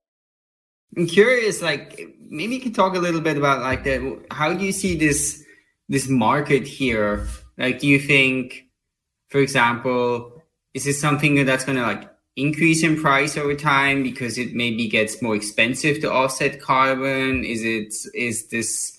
I'm 0.96 1.06
curious, 1.06 1.62
like 1.62 2.16
maybe 2.20 2.56
you 2.56 2.60
could 2.60 2.74
talk 2.74 2.96
a 2.96 2.98
little 2.98 3.20
bit 3.20 3.36
about 3.36 3.60
like 3.60 3.84
that. 3.84 4.26
How 4.30 4.52
do 4.52 4.64
you 4.64 4.72
see 4.72 4.96
this 4.96 5.42
this 5.88 6.08
market 6.08 6.66
here? 6.66 7.28
Like, 7.56 7.78
do 7.78 7.86
you 7.86 8.00
think, 8.00 8.66
for 9.28 9.38
example, 9.38 10.42
is 10.74 10.84
this 10.84 11.00
something 11.00 11.44
that's 11.44 11.64
going 11.64 11.76
to 11.76 11.82
like 11.82 12.09
increase 12.36 12.82
in 12.82 13.00
price 13.00 13.36
over 13.36 13.54
time 13.54 14.02
because 14.02 14.38
it 14.38 14.54
maybe 14.54 14.88
gets 14.88 15.20
more 15.20 15.34
expensive 15.34 16.00
to 16.00 16.12
offset 16.12 16.60
carbon? 16.60 17.44
Is 17.44 17.64
it 17.64 17.94
is 18.14 18.48
this? 18.48 18.98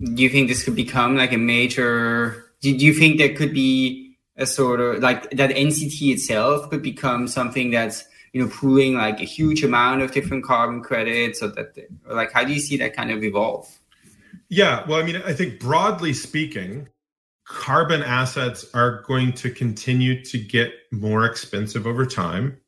Do 0.00 0.22
you 0.22 0.28
think 0.28 0.48
this 0.48 0.62
could 0.64 0.76
become 0.76 1.16
like 1.16 1.32
a 1.32 1.38
major? 1.38 2.44
Do, 2.60 2.70
you 2.70 2.92
think 2.92 3.18
there 3.18 3.34
could 3.34 3.54
be 3.54 4.16
a 4.36 4.46
sort 4.46 4.80
of 4.80 5.02
like 5.02 5.30
that 5.30 5.50
NCT 5.50 6.12
itself 6.12 6.68
could 6.70 6.82
become 6.82 7.28
something 7.28 7.70
that's 7.70 8.04
you 8.32 8.42
know 8.42 8.50
pooling 8.50 8.94
like 8.94 9.20
a 9.20 9.24
huge 9.24 9.62
amount 9.62 10.02
of 10.02 10.12
different 10.12 10.44
carbon 10.44 10.82
credits, 10.82 11.42
or 11.42 11.48
that 11.48 11.76
or 12.06 12.14
like 12.14 12.32
how 12.32 12.44
do 12.44 12.52
you 12.52 12.60
see 12.60 12.76
that 12.78 12.94
kind 12.94 13.10
of 13.10 13.22
evolve? 13.22 13.68
Yeah, 14.48 14.86
well, 14.86 15.00
I 15.00 15.04
mean, 15.04 15.16
I 15.24 15.32
think 15.32 15.58
broadly 15.58 16.12
speaking, 16.12 16.88
carbon 17.46 18.02
assets 18.02 18.66
are 18.74 19.02
going 19.02 19.32
to 19.32 19.50
continue 19.50 20.22
to 20.24 20.38
get 20.38 20.72
more 20.90 21.24
expensive 21.24 21.86
over 21.86 22.04
time 22.04 22.58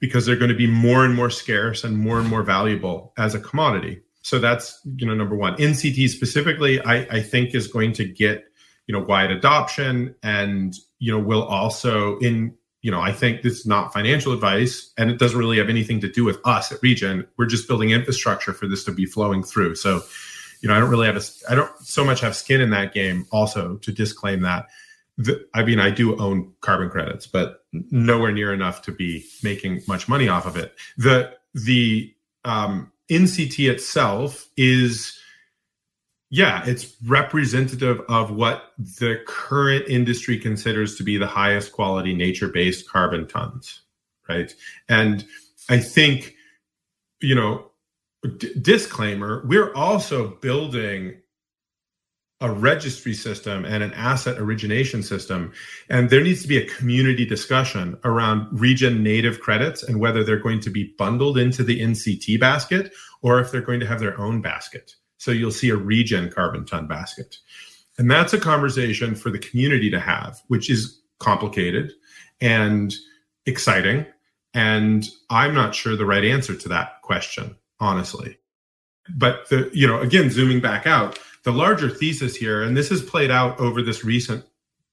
because 0.00 0.26
they're 0.26 0.36
going 0.36 0.50
to 0.50 0.56
be 0.56 0.66
more 0.66 1.04
and 1.04 1.14
more 1.14 1.30
scarce 1.30 1.84
and 1.84 1.98
more 1.98 2.18
and 2.18 2.28
more 2.28 2.42
valuable 2.42 3.12
as 3.18 3.34
a 3.34 3.40
commodity. 3.40 4.00
So 4.22 4.38
that's 4.38 4.80
you 4.96 5.06
know 5.06 5.14
number 5.14 5.36
one. 5.36 5.54
NCT 5.56 6.08
specifically, 6.08 6.80
I, 6.80 7.02
I 7.16 7.22
think 7.22 7.54
is 7.54 7.68
going 7.68 7.92
to 7.94 8.04
get 8.04 8.44
you 8.86 8.92
know 8.92 9.04
wide 9.04 9.30
adoption 9.30 10.14
and 10.22 10.74
you 10.98 11.12
know 11.12 11.22
will 11.22 11.44
also 11.44 12.18
in 12.18 12.54
you 12.82 12.90
know 12.90 13.00
I 13.00 13.12
think 13.12 13.42
this 13.42 13.60
is 13.60 13.66
not 13.66 13.92
financial 13.92 14.32
advice 14.32 14.92
and 14.98 15.10
it 15.10 15.18
doesn't 15.18 15.38
really 15.38 15.58
have 15.58 15.68
anything 15.68 16.00
to 16.00 16.08
do 16.08 16.24
with 16.24 16.38
us 16.44 16.72
at 16.72 16.82
Regen. 16.82 17.26
We're 17.36 17.46
just 17.46 17.68
building 17.68 17.90
infrastructure 17.90 18.52
for 18.52 18.66
this 18.66 18.82
to 18.84 18.92
be 18.92 19.06
flowing 19.06 19.42
through. 19.42 19.76
So 19.76 20.02
you 20.60 20.68
know, 20.68 20.74
I 20.74 20.80
don't 20.80 20.90
really 20.90 21.06
have 21.06 21.16
a, 21.16 21.22
I 21.50 21.54
don't 21.54 21.70
so 21.80 22.04
much 22.04 22.20
have 22.20 22.36
skin 22.36 22.60
in 22.60 22.70
that 22.70 22.94
game. 22.94 23.26
Also, 23.30 23.76
to 23.76 23.92
disclaim 23.92 24.42
that, 24.42 24.66
the, 25.18 25.46
I 25.54 25.62
mean, 25.64 25.80
I 25.80 25.90
do 25.90 26.18
own 26.18 26.52
carbon 26.60 26.90
credits, 26.90 27.26
but 27.26 27.64
nowhere 27.72 28.32
near 28.32 28.52
enough 28.52 28.82
to 28.82 28.92
be 28.92 29.24
making 29.42 29.82
much 29.88 30.08
money 30.08 30.28
off 30.28 30.46
of 30.46 30.56
it. 30.56 30.74
The 30.96 31.34
the 31.54 32.14
um, 32.44 32.92
NCT 33.10 33.70
itself 33.70 34.48
is, 34.56 35.18
yeah, 36.30 36.62
it's 36.66 36.94
representative 37.04 38.00
of 38.08 38.30
what 38.30 38.72
the 38.78 39.22
current 39.26 39.88
industry 39.88 40.38
considers 40.38 40.96
to 40.96 41.02
be 41.02 41.16
the 41.16 41.26
highest 41.26 41.72
quality 41.72 42.14
nature 42.14 42.48
based 42.48 42.88
carbon 42.88 43.26
tons, 43.26 43.82
right? 44.28 44.52
And 44.88 45.24
I 45.68 45.78
think, 45.78 46.34
you 47.20 47.34
know, 47.34 47.70
D- 48.26 48.52
disclaimer 48.60 49.44
we're 49.46 49.74
also 49.74 50.28
building 50.28 51.16
a 52.40 52.50
registry 52.50 53.14
system 53.14 53.64
and 53.64 53.82
an 53.82 53.94
asset 53.94 54.38
origination 54.38 55.02
system. 55.02 55.52
And 55.88 56.10
there 56.10 56.22
needs 56.22 56.42
to 56.42 56.48
be 56.48 56.58
a 56.58 56.68
community 56.68 57.24
discussion 57.24 57.98
around 58.04 58.48
Regen 58.52 59.02
native 59.02 59.40
credits 59.40 59.82
and 59.82 60.00
whether 60.00 60.22
they're 60.22 60.36
going 60.38 60.60
to 60.60 60.70
be 60.70 60.94
bundled 60.98 61.38
into 61.38 61.62
the 61.62 61.80
nct 61.80 62.38
basket 62.38 62.92
or 63.22 63.40
if 63.40 63.50
they're 63.50 63.62
going 63.62 63.80
to 63.80 63.86
have 63.86 64.00
their 64.00 64.18
own 64.20 64.42
basket. 64.42 64.94
So 65.16 65.30
you'll 65.30 65.50
see 65.50 65.70
a 65.70 65.76
regen 65.76 66.30
carbon 66.30 66.66
ton 66.66 66.86
basket. 66.86 67.38
And 67.98 68.10
that's 68.10 68.34
a 68.34 68.38
conversation 68.38 69.14
for 69.14 69.30
the 69.30 69.38
community 69.38 69.90
to 69.90 69.98
have 69.98 70.42
which 70.48 70.68
is 70.68 71.00
complicated 71.18 71.92
and 72.42 72.94
exciting. 73.46 74.04
And 74.52 75.08
i'm 75.30 75.54
not 75.54 75.74
sure 75.74 75.96
the 75.96 76.04
right 76.04 76.24
answer 76.24 76.54
to 76.54 76.68
that 76.68 77.00
question 77.02 77.56
honestly. 77.80 78.38
But 79.14 79.48
the, 79.48 79.70
you 79.72 79.86
know, 79.86 80.00
again, 80.00 80.30
zooming 80.30 80.60
back 80.60 80.86
out, 80.86 81.18
the 81.44 81.52
larger 81.52 81.88
thesis 81.88 82.34
here, 82.34 82.62
and 82.62 82.76
this 82.76 82.88
has 82.88 83.02
played 83.02 83.30
out 83.30 83.58
over 83.60 83.82
this 83.82 84.04
recent, 84.04 84.44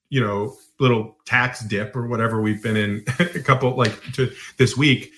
you 0.10 0.22
know, 0.22 0.56
little 0.80 1.18
tax 1.26 1.62
dip 1.62 1.96
or 1.96 2.08
whatever 2.08 2.42
we've 2.42 2.62
been 2.62 2.78
in 2.78 3.04
a 3.20 3.40
couple 3.40 3.76
like 3.76 4.00
to 4.14 4.32
this 4.58 4.78
week, 4.78 5.12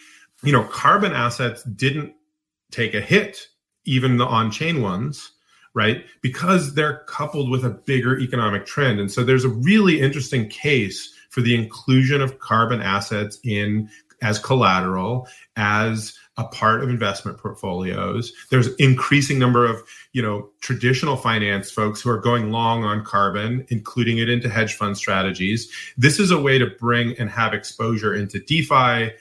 you 0.43 0.51
know, 0.51 0.63
carbon 0.63 1.11
assets 1.11 1.63
didn't 1.63 2.13
take 2.71 2.93
a 2.93 3.01
hit, 3.01 3.47
even 3.85 4.17
the 4.17 4.25
on-chain 4.25 4.81
ones, 4.81 5.31
right? 5.73 6.05
Because 6.21 6.73
they're 6.73 7.03
coupled 7.07 7.49
with 7.49 7.65
a 7.65 7.69
bigger 7.69 8.17
economic 8.19 8.65
trend. 8.65 8.99
And 8.99 9.11
so 9.11 9.23
there's 9.23 9.45
a 9.45 9.49
really 9.49 9.99
interesting 9.99 10.47
case 10.49 11.13
for 11.29 11.41
the 11.41 11.55
inclusion 11.55 12.21
of 12.21 12.39
carbon 12.39 12.81
assets 12.81 13.39
in 13.43 13.89
as 14.21 14.39
collateral, 14.39 15.27
as 15.57 16.17
a 16.37 16.43
part 16.43 16.83
of 16.83 16.89
investment 16.89 17.37
portfolios. 17.37 18.33
There's 18.49 18.73
increasing 18.75 19.39
number 19.39 19.65
of, 19.65 19.81
you 20.11 20.21
know, 20.21 20.49
traditional 20.59 21.15
finance 21.15 21.71
folks 21.71 22.01
who 22.01 22.09
are 22.09 22.19
going 22.19 22.51
long 22.51 22.83
on 22.83 23.05
carbon, 23.05 23.65
including 23.69 24.17
it 24.17 24.27
into 24.27 24.49
hedge 24.49 24.73
fund 24.73 24.97
strategies. 24.97 25.71
This 25.97 26.19
is 26.19 26.31
a 26.31 26.39
way 26.39 26.57
to 26.57 26.67
bring 26.67 27.17
and 27.17 27.29
have 27.29 27.53
exposure 27.53 28.13
into 28.13 28.39
DeFi, 28.39 29.13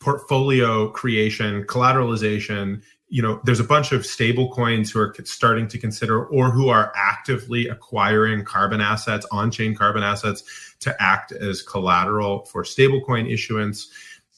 portfolio 0.00 0.88
creation, 0.88 1.64
collateralization. 1.64 2.82
You 3.08 3.20
know, 3.20 3.40
there's 3.44 3.60
a 3.60 3.64
bunch 3.64 3.92
of 3.92 4.06
stable 4.06 4.50
coins 4.50 4.90
who 4.90 4.98
are 4.98 5.14
starting 5.24 5.68
to 5.68 5.78
consider 5.78 6.24
or 6.24 6.50
who 6.50 6.70
are 6.70 6.90
actively 6.96 7.68
acquiring 7.68 8.46
carbon 8.46 8.80
assets, 8.80 9.26
on-chain 9.30 9.74
carbon 9.74 10.02
assets 10.02 10.42
to 10.80 10.96
act 11.00 11.32
as 11.32 11.60
collateral 11.60 12.46
for 12.46 12.62
stablecoin 12.62 13.30
issuance 13.30 13.90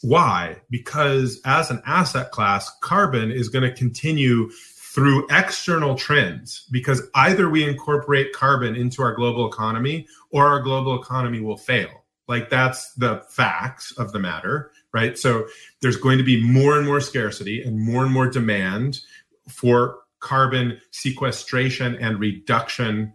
why? 0.05 0.61
Because 0.69 1.41
as 1.47 1.71
an 1.71 1.83
asset 1.87 2.31
class, 2.31 2.71
carbon 2.81 3.31
is 3.31 3.49
going 3.49 3.63
to 3.63 3.75
continue 3.75 4.51
through 4.51 5.27
external 5.31 5.95
trends 5.95 6.67
because 6.71 7.03
either 7.15 7.49
we 7.49 7.67
incorporate 7.67 8.35
carbon 8.35 8.77
into 8.77 9.03
our 9.03 9.15
global 9.15 9.49
economy 9.49 10.07
or 10.29 10.47
our 10.47 10.61
global 10.61 11.01
economy 11.01 11.41
will 11.41 11.57
fail. 11.57 12.05
Like 12.29 12.51
that's 12.51 12.93
the 12.95 13.25
facts 13.31 13.93
of 13.93 14.13
the 14.13 14.19
matter, 14.19 14.73
right? 14.93 15.19
So 15.19 15.47
there's 15.81 15.97
going 15.97 16.19
to 16.19 16.25
be 16.25 16.43
more 16.47 16.77
and 16.77 16.87
more 16.87 17.01
scarcity 17.01 17.63
and 17.63 17.81
more 17.81 18.05
and 18.05 18.13
more 18.13 18.29
demand 18.29 19.01
for 19.49 20.01
carbon 20.21 20.83
sequestration 20.91 21.97
and 21.97 22.21
reduction 22.21 23.15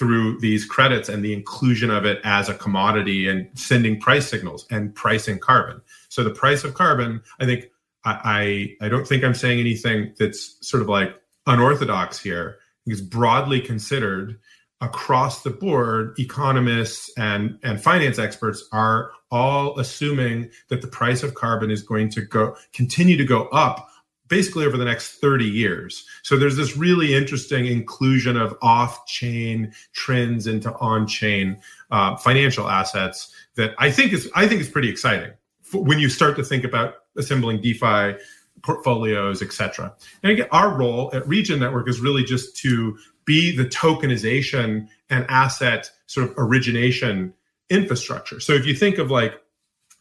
through 0.00 0.40
these 0.40 0.64
credits 0.64 1.10
and 1.10 1.22
the 1.22 1.34
inclusion 1.34 1.90
of 1.90 2.06
it 2.06 2.22
as 2.24 2.48
a 2.48 2.54
commodity 2.54 3.28
and 3.28 3.46
sending 3.52 4.00
price 4.00 4.26
signals 4.26 4.64
and 4.70 4.94
pricing 4.94 5.38
carbon. 5.38 5.78
So 6.08 6.24
the 6.24 6.30
price 6.30 6.64
of 6.64 6.72
carbon, 6.72 7.20
I 7.38 7.44
think 7.44 7.66
I, 8.06 8.76
I, 8.80 8.88
don't 8.88 9.06
think 9.06 9.22
I'm 9.22 9.34
saying 9.34 9.60
anything 9.60 10.14
that's 10.18 10.56
sort 10.66 10.82
of 10.82 10.88
like 10.88 11.14
unorthodox 11.46 12.18
here. 12.18 12.56
is 12.86 13.02
broadly 13.02 13.60
considered 13.60 14.38
across 14.80 15.42
the 15.42 15.50
board, 15.50 16.18
economists 16.18 17.12
and, 17.18 17.58
and 17.62 17.82
finance 17.82 18.18
experts 18.18 18.66
are 18.72 19.10
all 19.30 19.78
assuming 19.78 20.48
that 20.70 20.80
the 20.80 20.88
price 20.88 21.22
of 21.22 21.34
carbon 21.34 21.70
is 21.70 21.82
going 21.82 22.08
to 22.12 22.22
go 22.22 22.56
continue 22.72 23.18
to 23.18 23.24
go 23.24 23.48
up 23.48 23.89
basically 24.30 24.64
over 24.64 24.78
the 24.78 24.84
next 24.84 25.20
30 25.20 25.44
years. 25.44 26.06
So 26.22 26.38
there's 26.38 26.56
this 26.56 26.76
really 26.76 27.14
interesting 27.14 27.66
inclusion 27.66 28.36
of 28.36 28.56
off-chain 28.62 29.74
trends 29.92 30.46
into 30.46 30.72
on-chain 30.78 31.60
uh, 31.90 32.16
financial 32.16 32.68
assets 32.68 33.34
that 33.56 33.74
I 33.78 33.90
think 33.90 34.14
is 34.14 34.30
I 34.34 34.46
think 34.46 34.62
is 34.62 34.68
pretty 34.70 34.88
exciting 34.88 35.32
when 35.74 35.98
you 35.98 36.08
start 36.08 36.36
to 36.36 36.44
think 36.44 36.64
about 36.64 36.94
assembling 37.16 37.60
DeFi 37.60 38.16
portfolios, 38.62 39.42
etc. 39.42 39.94
And 40.22 40.32
again, 40.32 40.48
our 40.52 40.76
role 40.76 41.10
at 41.12 41.26
Regen 41.26 41.60
Network 41.60 41.88
is 41.88 42.00
really 42.00 42.24
just 42.24 42.56
to 42.58 42.96
be 43.24 43.54
the 43.54 43.64
tokenization 43.64 44.88
and 45.08 45.26
asset 45.28 45.90
sort 46.06 46.30
of 46.30 46.34
origination 46.36 47.32
infrastructure. 47.68 48.40
So 48.40 48.52
if 48.52 48.66
you 48.66 48.74
think 48.74 48.98
of 48.98 49.10
like 49.10 49.34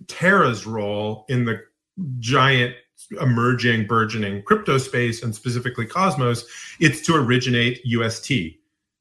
Terra's 0.07 0.65
role 0.65 1.25
in 1.29 1.45
the 1.45 1.61
giant 2.19 2.75
emerging 3.21 3.87
burgeoning 3.87 4.43
crypto 4.43 4.77
space 4.77 5.23
and 5.23 5.35
specifically 5.35 5.85
Cosmos, 5.85 6.45
it's 6.79 7.01
to 7.01 7.15
originate 7.15 7.81
UST, 7.85 8.31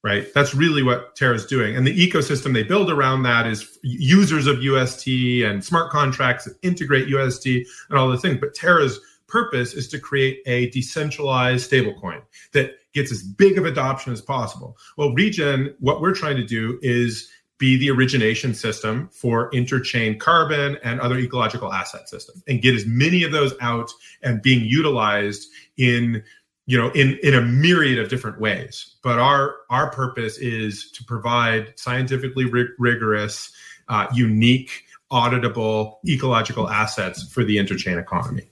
right? 0.02 0.26
That's 0.34 0.54
really 0.54 0.82
what 0.82 1.16
Terra's 1.16 1.46
doing. 1.46 1.76
And 1.76 1.86
the 1.86 1.96
ecosystem 1.96 2.52
they 2.52 2.62
build 2.62 2.90
around 2.90 3.22
that 3.24 3.46
is 3.46 3.78
users 3.82 4.46
of 4.46 4.62
UST 4.62 5.08
and 5.44 5.64
smart 5.64 5.90
contracts 5.90 6.44
that 6.44 6.54
integrate 6.62 7.08
UST 7.08 7.46
and 7.46 7.98
all 7.98 8.08
the 8.08 8.18
things. 8.18 8.38
But 8.40 8.54
Terra's 8.54 9.00
purpose 9.26 9.74
is 9.74 9.88
to 9.88 9.98
create 9.98 10.40
a 10.46 10.70
decentralized 10.70 11.70
stablecoin 11.70 12.22
that 12.52 12.72
gets 12.94 13.12
as 13.12 13.22
big 13.22 13.58
of 13.58 13.66
adoption 13.66 14.12
as 14.12 14.22
possible. 14.22 14.76
Well, 14.96 15.12
Regen, 15.12 15.74
what 15.80 16.00
we're 16.00 16.14
trying 16.14 16.36
to 16.36 16.44
do 16.44 16.78
is 16.82 17.30
be 17.58 17.76
the 17.76 17.90
origination 17.90 18.54
system 18.54 19.08
for 19.12 19.50
interchain 19.50 20.18
carbon 20.18 20.78
and 20.82 21.00
other 21.00 21.18
ecological 21.18 21.72
asset 21.72 22.08
systems 22.08 22.42
and 22.46 22.62
get 22.62 22.74
as 22.74 22.86
many 22.86 23.24
of 23.24 23.32
those 23.32 23.52
out 23.60 23.90
and 24.22 24.42
being 24.42 24.64
utilized 24.64 25.48
in 25.76 26.22
you 26.66 26.78
know 26.78 26.90
in 26.90 27.18
in 27.22 27.34
a 27.34 27.40
myriad 27.40 27.98
of 27.98 28.08
different 28.08 28.40
ways. 28.40 28.96
But 29.02 29.18
our 29.18 29.56
our 29.70 29.90
purpose 29.90 30.38
is 30.38 30.90
to 30.92 31.04
provide 31.04 31.78
scientifically 31.78 32.44
rig- 32.44 32.70
rigorous 32.78 33.52
uh, 33.88 34.06
unique 34.14 34.84
auditable 35.10 35.96
ecological 36.06 36.68
assets 36.68 37.22
for 37.22 37.42
the 37.42 37.56
interchain 37.56 37.98
economy 37.98 38.47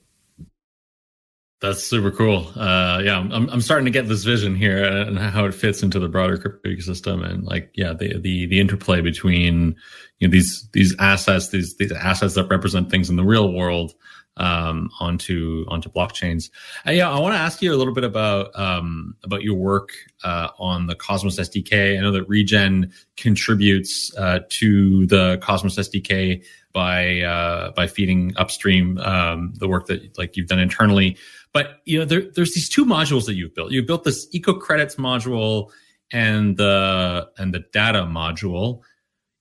that's 1.59 1.83
super 1.83 2.11
cool. 2.11 2.47
Uh, 2.55 3.01
yeah, 3.03 3.17
I'm 3.17 3.49
I'm 3.49 3.61
starting 3.61 3.85
to 3.85 3.91
get 3.91 4.07
this 4.07 4.23
vision 4.23 4.55
here 4.55 4.83
and 4.83 5.17
how 5.17 5.45
it 5.45 5.53
fits 5.53 5.81
into 5.81 5.99
the 5.99 6.07
broader 6.07 6.37
crypto 6.37 6.69
ecosystem 6.69 7.27
and 7.27 7.43
like 7.45 7.71
yeah 7.73 7.93
the 7.93 8.19
the 8.19 8.45
the 8.45 8.59
interplay 8.59 9.01
between 9.01 9.75
you 10.19 10.27
know 10.27 10.31
these 10.31 10.69
these 10.73 10.95
assets 10.99 11.49
these 11.49 11.75
these 11.77 11.91
assets 11.91 12.35
that 12.35 12.47
represent 12.49 12.91
things 12.91 13.09
in 13.09 13.15
the 13.15 13.23
real 13.23 13.53
world 13.53 13.95
um, 14.37 14.89
onto 14.99 15.65
onto 15.67 15.89
blockchains. 15.89 16.49
And 16.85 16.95
yeah, 16.95 17.09
I 17.09 17.19
want 17.19 17.33
to 17.33 17.39
ask 17.39 17.61
you 17.61 17.73
a 17.73 17.77
little 17.77 17.93
bit 17.93 18.03
about 18.03 18.57
um, 18.57 19.15
about 19.23 19.43
your 19.43 19.55
work 19.55 19.89
uh, 20.23 20.49
on 20.59 20.87
the 20.87 20.95
Cosmos 20.95 21.39
SDK. 21.39 21.97
I 21.97 22.01
know 22.01 22.11
that 22.11 22.27
Regen 22.29 22.91
contributes 23.17 24.15
uh, 24.15 24.39
to 24.49 25.07
the 25.07 25.39
Cosmos 25.41 25.75
SDK 25.75 26.43
by 26.71 27.21
uh, 27.21 27.71
by 27.71 27.87
feeding 27.87 28.33
upstream 28.37 28.99
um, 28.99 29.53
the 29.57 29.67
work 29.67 29.87
that 29.87 30.17
like 30.17 30.37
you've 30.37 30.47
done 30.47 30.59
internally. 30.59 31.17
But 31.57 31.81
you 31.85 31.97
know, 31.97 32.05
there, 32.05 32.21
there's 32.35 32.53
these 32.53 32.69
two 32.69 32.85
modules 32.85 33.25
that 33.25 33.33
you've 33.33 33.55
built. 33.55 33.71
You've 33.71 33.87
built 33.87 34.03
this 34.03 34.27
eco 34.31 34.53
credits 34.53 34.97
module 34.97 35.71
and 36.11 36.55
the 36.55 37.31
and 37.39 37.51
the 37.51 37.63
data 37.73 38.03
module. 38.03 38.81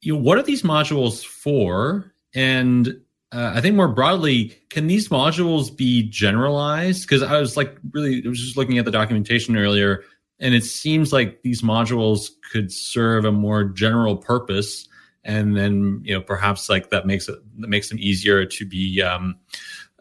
You 0.00 0.14
know, 0.14 0.20
what 0.20 0.38
are 0.38 0.42
these 0.42 0.62
modules 0.62 1.22
for? 1.22 2.14
And 2.34 2.88
uh, 3.32 3.52
I 3.54 3.60
think 3.60 3.76
more 3.76 3.88
broadly, 3.88 4.56
can 4.70 4.86
these 4.86 5.10
modules 5.10 5.76
be 5.76 6.08
generalized? 6.08 7.02
Because 7.02 7.22
I 7.22 7.38
was 7.38 7.54
like 7.54 7.76
really, 7.92 8.22
I 8.24 8.28
was 8.30 8.40
just 8.40 8.56
looking 8.56 8.78
at 8.78 8.86
the 8.86 8.90
documentation 8.90 9.54
earlier, 9.54 10.02
and 10.40 10.54
it 10.54 10.64
seems 10.64 11.12
like 11.12 11.42
these 11.42 11.60
modules 11.60 12.30
could 12.50 12.72
serve 12.72 13.26
a 13.26 13.32
more 13.32 13.62
general 13.62 14.16
purpose, 14.16 14.88
and 15.22 15.54
then 15.54 16.00
you 16.02 16.14
know 16.14 16.22
perhaps 16.22 16.70
like 16.70 16.88
that 16.88 17.06
makes 17.06 17.28
it 17.28 17.38
that 17.58 17.68
makes 17.68 17.90
them 17.90 17.98
easier 18.00 18.46
to 18.46 18.64
be 18.64 19.02
um, 19.02 19.36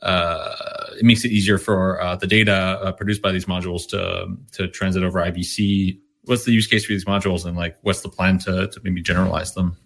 it 0.02 1.04
makes 1.04 1.26
it 1.26 1.32
easier 1.32 1.58
for 1.58 2.02
uh, 2.02 2.16
the 2.16 2.28
data 2.28 2.54
uh, 2.54 2.92
produced 2.92 3.22
by 3.22 3.32
these 3.32 3.46
modules 3.46 3.88
to 3.90 4.36
to 4.54 4.68
transit 4.68 5.04
over 5.04 5.20
IBC. 5.20 6.00
What's 6.24 6.46
the 6.46 6.52
use 6.52 6.68
case 6.68 6.86
for 6.86 6.94
these 6.94 7.06
modules, 7.06 7.46
and 7.46 7.56
like 7.56 7.78
what's 7.82 8.02
the 8.02 8.10
plan 8.10 8.40
to 8.40 8.68
to 8.68 8.80
maybe 8.84 9.02
generalize 9.02 9.54
them? 9.54 9.78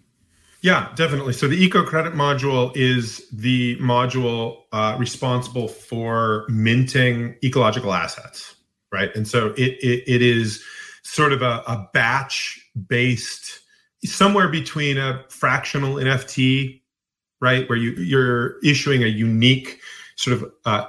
Yeah, 0.62 0.92
definitely. 0.94 1.32
So 1.32 1.48
the 1.48 1.56
eco 1.56 1.84
credit 1.84 2.12
module 2.12 2.76
is 2.76 3.26
the 3.30 3.76
module 3.76 4.62
uh, 4.72 4.96
responsible 4.98 5.68
for 5.68 6.44
minting 6.48 7.36
ecological 7.42 7.94
assets, 7.94 8.54
right? 8.92 9.14
And 9.14 9.26
so 9.26 9.48
it 9.56 9.78
it, 9.82 10.04
it 10.06 10.22
is 10.22 10.62
sort 11.02 11.32
of 11.32 11.42
a, 11.42 11.62
a 11.66 11.88
batch 11.94 12.60
based, 12.88 13.60
somewhere 14.04 14.48
between 14.48 14.98
a 14.98 15.24
fractional 15.28 15.94
NFT, 15.94 16.82
right, 17.40 17.68
where 17.68 17.78
you 17.78 17.92
you're 17.92 18.58
issuing 18.62 19.02
a 19.02 19.06
unique 19.08 19.80
sort 20.20 20.36
of 20.36 20.52
uh, 20.64 20.86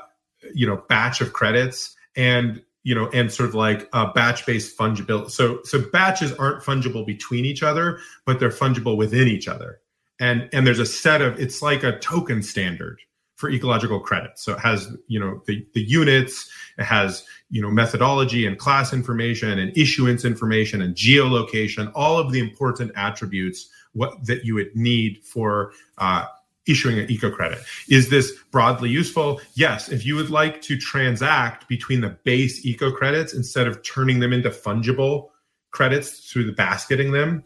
you 0.53 0.67
know 0.67 0.83
batch 0.89 1.21
of 1.21 1.33
credits 1.33 1.95
and 2.15 2.61
you 2.83 2.93
know 2.93 3.09
and 3.13 3.31
sort 3.31 3.47
of 3.47 3.55
like 3.55 3.89
batch 4.13 4.45
based 4.45 4.77
fungibility 4.77 5.31
so 5.31 5.61
so 5.63 5.79
batches 5.91 6.33
aren't 6.33 6.63
fungible 6.63 7.05
between 7.05 7.45
each 7.45 7.63
other 7.63 7.99
but 8.25 8.39
they're 8.39 8.49
fungible 8.49 8.97
within 8.97 9.27
each 9.27 9.47
other. 9.47 9.79
And 10.19 10.49
and 10.53 10.67
there's 10.67 10.79
a 10.79 10.85
set 10.85 11.21
of 11.21 11.39
it's 11.39 11.61
like 11.61 11.83
a 11.83 11.97
token 11.99 12.43
standard 12.43 12.99
for 13.37 13.49
ecological 13.49 13.99
credit 13.99 14.37
so 14.37 14.53
it 14.53 14.59
has 14.59 14.95
you 15.07 15.19
know 15.19 15.41
the, 15.47 15.65
the 15.73 15.81
units 15.81 16.47
it 16.77 16.83
has 16.83 17.23
you 17.49 17.59
know 17.59 17.71
methodology 17.71 18.45
and 18.45 18.59
class 18.59 18.93
information 18.93 19.57
and 19.57 19.75
issuance 19.75 20.23
information 20.25 20.79
and 20.79 20.95
geolocation 20.95 21.91
all 21.95 22.19
of 22.19 22.31
the 22.31 22.39
important 22.39 22.91
attributes 22.95 23.67
what 23.93 24.23
that 24.27 24.45
you 24.45 24.53
would 24.53 24.75
need 24.75 25.23
for 25.23 25.73
uh, 25.97 26.25
issuing 26.67 26.99
an 26.99 27.09
eco 27.09 27.31
credit. 27.31 27.59
Is 27.89 28.09
this 28.09 28.31
broadly 28.51 28.89
useful? 28.89 29.41
Yes. 29.55 29.89
If 29.89 30.05
you 30.05 30.15
would 30.15 30.29
like 30.29 30.61
to 30.63 30.77
transact 30.77 31.67
between 31.67 32.01
the 32.01 32.17
base 32.23 32.65
eco 32.65 32.91
credits 32.91 33.33
instead 33.33 33.67
of 33.67 33.81
turning 33.83 34.19
them 34.19 34.33
into 34.33 34.49
fungible 34.49 35.29
credits 35.71 36.31
through 36.31 36.45
the 36.45 36.51
basketing 36.51 37.11
them, 37.11 37.43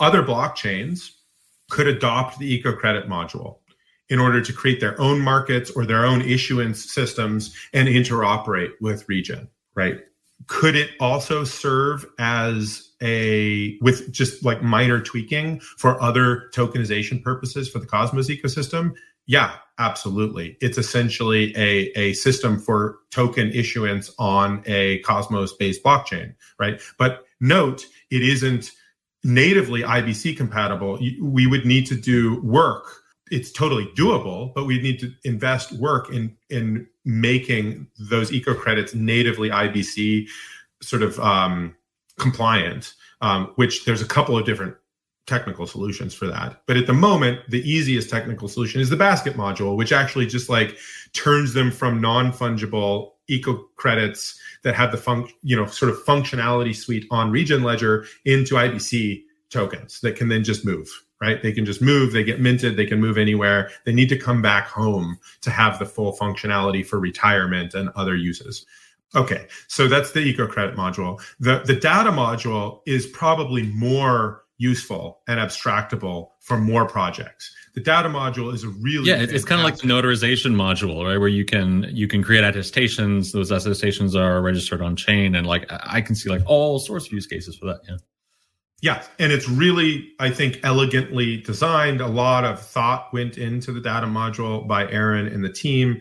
other 0.00 0.22
blockchains 0.22 1.12
could 1.70 1.86
adopt 1.86 2.38
the 2.38 2.52
eco 2.52 2.72
credit 2.74 3.08
module 3.08 3.58
in 4.08 4.18
order 4.18 4.42
to 4.42 4.52
create 4.52 4.80
their 4.80 5.00
own 5.00 5.20
markets 5.20 5.70
or 5.70 5.86
their 5.86 6.04
own 6.04 6.20
issuance 6.20 6.92
systems 6.92 7.56
and 7.72 7.88
interoperate 7.88 8.72
with 8.80 9.08
Regen, 9.08 9.48
right? 9.74 10.00
Could 10.46 10.76
it 10.76 10.90
also 11.00 11.44
serve 11.44 12.06
as 12.18 12.90
a 13.02 13.78
with 13.80 14.10
just 14.12 14.44
like 14.44 14.62
minor 14.62 15.00
tweaking 15.00 15.60
for 15.60 16.00
other 16.02 16.50
tokenization 16.54 17.22
purposes 17.22 17.68
for 17.68 17.78
the 17.78 17.86
Cosmos 17.86 18.28
ecosystem? 18.28 18.94
Yeah, 19.26 19.54
absolutely. 19.78 20.56
It's 20.60 20.78
essentially 20.78 21.56
a, 21.56 21.92
a 21.98 22.12
system 22.14 22.58
for 22.58 22.98
token 23.10 23.50
issuance 23.52 24.12
on 24.18 24.62
a 24.66 24.98
Cosmos 25.00 25.52
based 25.52 25.82
blockchain, 25.82 26.34
right? 26.58 26.80
But 26.98 27.24
note, 27.40 27.86
it 28.10 28.22
isn't 28.22 28.72
natively 29.24 29.82
IBC 29.82 30.36
compatible. 30.36 30.98
We 31.20 31.46
would 31.46 31.64
need 31.64 31.86
to 31.86 31.94
do 31.94 32.40
work. 32.42 32.84
It's 33.30 33.52
totally 33.52 33.86
doable, 33.96 34.52
but 34.54 34.66
we 34.66 34.80
need 34.80 34.98
to 35.00 35.12
invest 35.24 35.72
work 35.72 36.10
in 36.12 36.36
in 36.50 36.86
making 37.04 37.86
those 37.98 38.32
eco 38.32 38.54
credits 38.54 38.94
natively 38.94 39.50
IBC 39.50 40.28
sort 40.80 41.02
of 41.02 41.18
um, 41.20 41.74
compliant, 42.18 42.94
um, 43.20 43.52
which 43.56 43.84
there's 43.84 44.02
a 44.02 44.06
couple 44.06 44.36
of 44.36 44.44
different 44.44 44.76
technical 45.26 45.66
solutions 45.66 46.14
for 46.14 46.26
that. 46.26 46.62
But 46.66 46.76
at 46.76 46.86
the 46.86 46.92
moment, 46.92 47.40
the 47.48 47.68
easiest 47.68 48.10
technical 48.10 48.48
solution 48.48 48.80
is 48.80 48.90
the 48.90 48.96
basket 48.96 49.34
module, 49.34 49.76
which 49.76 49.92
actually 49.92 50.26
just 50.26 50.48
like 50.48 50.76
turns 51.12 51.52
them 51.52 51.70
from 51.70 52.00
non-fungible 52.00 53.10
eco 53.28 53.68
credits 53.76 54.38
that 54.62 54.74
have 54.74 54.92
the 54.92 54.98
func, 54.98 55.30
you 55.42 55.56
know, 55.56 55.66
sort 55.66 55.90
of 55.90 56.04
functionality 56.04 56.74
suite 56.74 57.06
on 57.10 57.30
Regen 57.30 57.62
Ledger 57.62 58.06
into 58.24 58.54
IBC 58.56 59.22
tokens 59.50 60.00
that 60.00 60.16
can 60.16 60.28
then 60.28 60.42
just 60.42 60.64
move, 60.64 60.88
right? 61.22 61.40
They 61.40 61.52
can 61.52 61.64
just 61.64 61.80
move, 61.80 62.12
they 62.12 62.24
get 62.24 62.40
minted, 62.40 62.76
they 62.76 62.84
can 62.84 63.00
move 63.00 63.16
anywhere. 63.16 63.70
They 63.84 63.92
need 63.92 64.08
to 64.08 64.18
come 64.18 64.42
back 64.42 64.66
home 64.66 65.18
to 65.42 65.50
have 65.50 65.78
the 65.78 65.86
full 65.86 66.16
functionality 66.16 66.84
for 66.84 66.98
retirement 66.98 67.74
and 67.74 67.90
other 67.90 68.16
uses. 68.16 68.66
Okay, 69.14 69.46
so 69.68 69.86
that's 69.86 70.10
the 70.10 70.20
eco 70.20 70.48
credit 70.48 70.74
module. 70.74 71.22
The 71.38 71.62
the 71.64 71.76
data 71.76 72.10
module 72.10 72.80
is 72.86 73.06
probably 73.06 73.62
more 73.62 74.42
useful 74.58 75.20
and 75.28 75.38
abstractable 75.38 76.30
for 76.40 76.58
more 76.58 76.86
projects. 76.86 77.54
The 77.74 77.80
data 77.80 78.08
module 78.08 78.52
is 78.52 78.64
a 78.64 78.68
really 78.68 79.08
yeah. 79.08 79.16
It's, 79.16 79.32
it's 79.32 79.44
kind 79.44 79.60
of 79.60 79.64
like 79.64 79.76
the 79.76 79.86
notarization 79.86 80.54
module, 80.54 81.04
right? 81.06 81.18
Where 81.18 81.28
you 81.28 81.44
can 81.44 81.86
you 81.90 82.08
can 82.08 82.22
create 82.24 82.42
attestations. 82.42 83.30
Those 83.30 83.52
attestations 83.52 84.16
are 84.16 84.42
registered 84.42 84.82
on 84.82 84.96
chain, 84.96 85.36
and 85.36 85.46
like 85.46 85.66
I 85.70 86.00
can 86.00 86.16
see 86.16 86.30
like 86.30 86.42
all 86.46 86.80
sorts 86.80 87.06
of 87.06 87.12
use 87.12 87.26
cases 87.26 87.56
for 87.56 87.66
that. 87.66 87.80
Yeah. 87.88 87.96
Yeah, 88.82 89.04
and 89.20 89.32
it's 89.32 89.48
really, 89.48 90.12
I 90.18 90.30
think, 90.30 90.58
elegantly 90.64 91.36
designed. 91.36 92.00
A 92.00 92.08
lot 92.08 92.44
of 92.44 92.60
thought 92.60 93.12
went 93.12 93.38
into 93.38 93.70
the 93.70 93.80
data 93.80 94.08
module 94.08 94.66
by 94.66 94.90
Aaron 94.90 95.28
and 95.28 95.44
the 95.44 95.52
team, 95.52 96.00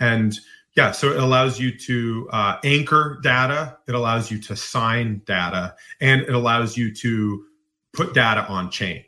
and 0.00 0.36
yeah, 0.76 0.90
so 0.90 1.12
it 1.12 1.22
allows 1.22 1.58
you 1.58 1.76
to 1.78 2.28
uh, 2.32 2.58
anchor 2.64 3.20
data, 3.22 3.78
it 3.88 3.94
allows 3.94 4.30
you 4.30 4.38
to 4.42 4.56
sign 4.56 5.22
data, 5.24 5.74
and 6.00 6.22
it 6.22 6.34
allows 6.34 6.76
you 6.76 6.92
to 6.96 7.44
put 7.94 8.12
data 8.12 8.44
on 8.48 8.72
chain, 8.72 9.04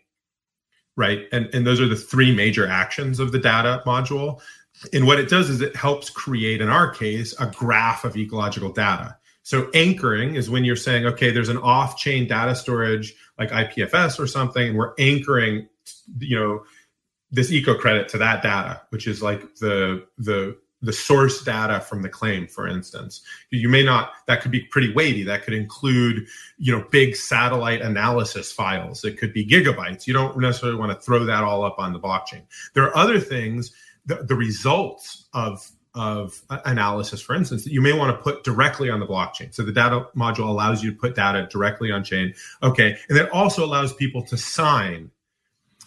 right? 0.96 1.26
And 1.32 1.52
and 1.52 1.66
those 1.66 1.80
are 1.80 1.88
the 1.88 1.96
three 1.96 2.32
major 2.32 2.68
actions 2.68 3.18
of 3.18 3.32
the 3.32 3.38
data 3.40 3.82
module. 3.84 4.40
And 4.92 5.08
what 5.08 5.18
it 5.18 5.28
does 5.28 5.50
is 5.50 5.60
it 5.60 5.74
helps 5.74 6.08
create, 6.08 6.60
in 6.60 6.68
our 6.68 6.88
case, 6.88 7.34
a 7.40 7.46
graph 7.46 8.04
of 8.04 8.16
ecological 8.16 8.72
data. 8.72 9.17
So 9.48 9.70
anchoring 9.72 10.34
is 10.34 10.50
when 10.50 10.66
you're 10.66 10.76
saying, 10.76 11.06
okay, 11.06 11.30
there's 11.30 11.48
an 11.48 11.56
off-chain 11.56 12.28
data 12.28 12.54
storage 12.54 13.14
like 13.38 13.48
IPFS 13.48 14.20
or 14.20 14.26
something, 14.26 14.68
and 14.68 14.76
we're 14.76 14.92
anchoring, 14.98 15.66
you 16.18 16.38
know, 16.38 16.64
this 17.30 17.50
eco 17.50 17.74
credit 17.74 18.10
to 18.10 18.18
that 18.18 18.42
data, 18.42 18.82
which 18.90 19.06
is 19.06 19.22
like 19.22 19.54
the 19.54 20.06
the 20.18 20.58
the 20.82 20.92
source 20.92 21.42
data 21.42 21.80
from 21.80 22.02
the 22.02 22.10
claim, 22.10 22.46
for 22.46 22.68
instance. 22.68 23.22
You 23.48 23.70
may 23.70 23.82
not, 23.82 24.12
that 24.26 24.42
could 24.42 24.50
be 24.50 24.60
pretty 24.60 24.92
weighty. 24.92 25.22
That 25.22 25.44
could 25.44 25.54
include, 25.54 26.26
you 26.58 26.76
know, 26.76 26.84
big 26.90 27.16
satellite 27.16 27.80
analysis 27.80 28.52
files. 28.52 29.02
It 29.02 29.16
could 29.16 29.32
be 29.32 29.46
gigabytes. 29.46 30.06
You 30.06 30.12
don't 30.12 30.36
necessarily 30.38 30.78
want 30.78 30.92
to 30.92 31.00
throw 31.02 31.24
that 31.24 31.42
all 31.42 31.64
up 31.64 31.78
on 31.78 31.94
the 31.94 31.98
blockchain. 31.98 32.42
There 32.74 32.84
are 32.84 32.94
other 32.94 33.18
things, 33.18 33.72
the, 34.04 34.16
the 34.16 34.36
results 34.36 35.26
of 35.32 35.68
of 35.98 36.40
analysis, 36.64 37.20
for 37.20 37.34
instance, 37.34 37.64
that 37.64 37.72
you 37.72 37.80
may 37.82 37.92
want 37.92 38.16
to 38.16 38.22
put 38.22 38.44
directly 38.44 38.88
on 38.88 39.00
the 39.00 39.06
blockchain. 39.06 39.52
So 39.52 39.64
the 39.64 39.72
data 39.72 40.06
module 40.16 40.48
allows 40.48 40.82
you 40.82 40.92
to 40.92 40.96
put 40.96 41.16
data 41.16 41.48
directly 41.50 41.90
on 41.90 42.04
chain. 42.04 42.34
Okay. 42.62 42.96
And 43.08 43.18
that 43.18 43.28
also 43.30 43.64
allows 43.64 43.92
people 43.92 44.22
to 44.26 44.36
sign, 44.36 45.10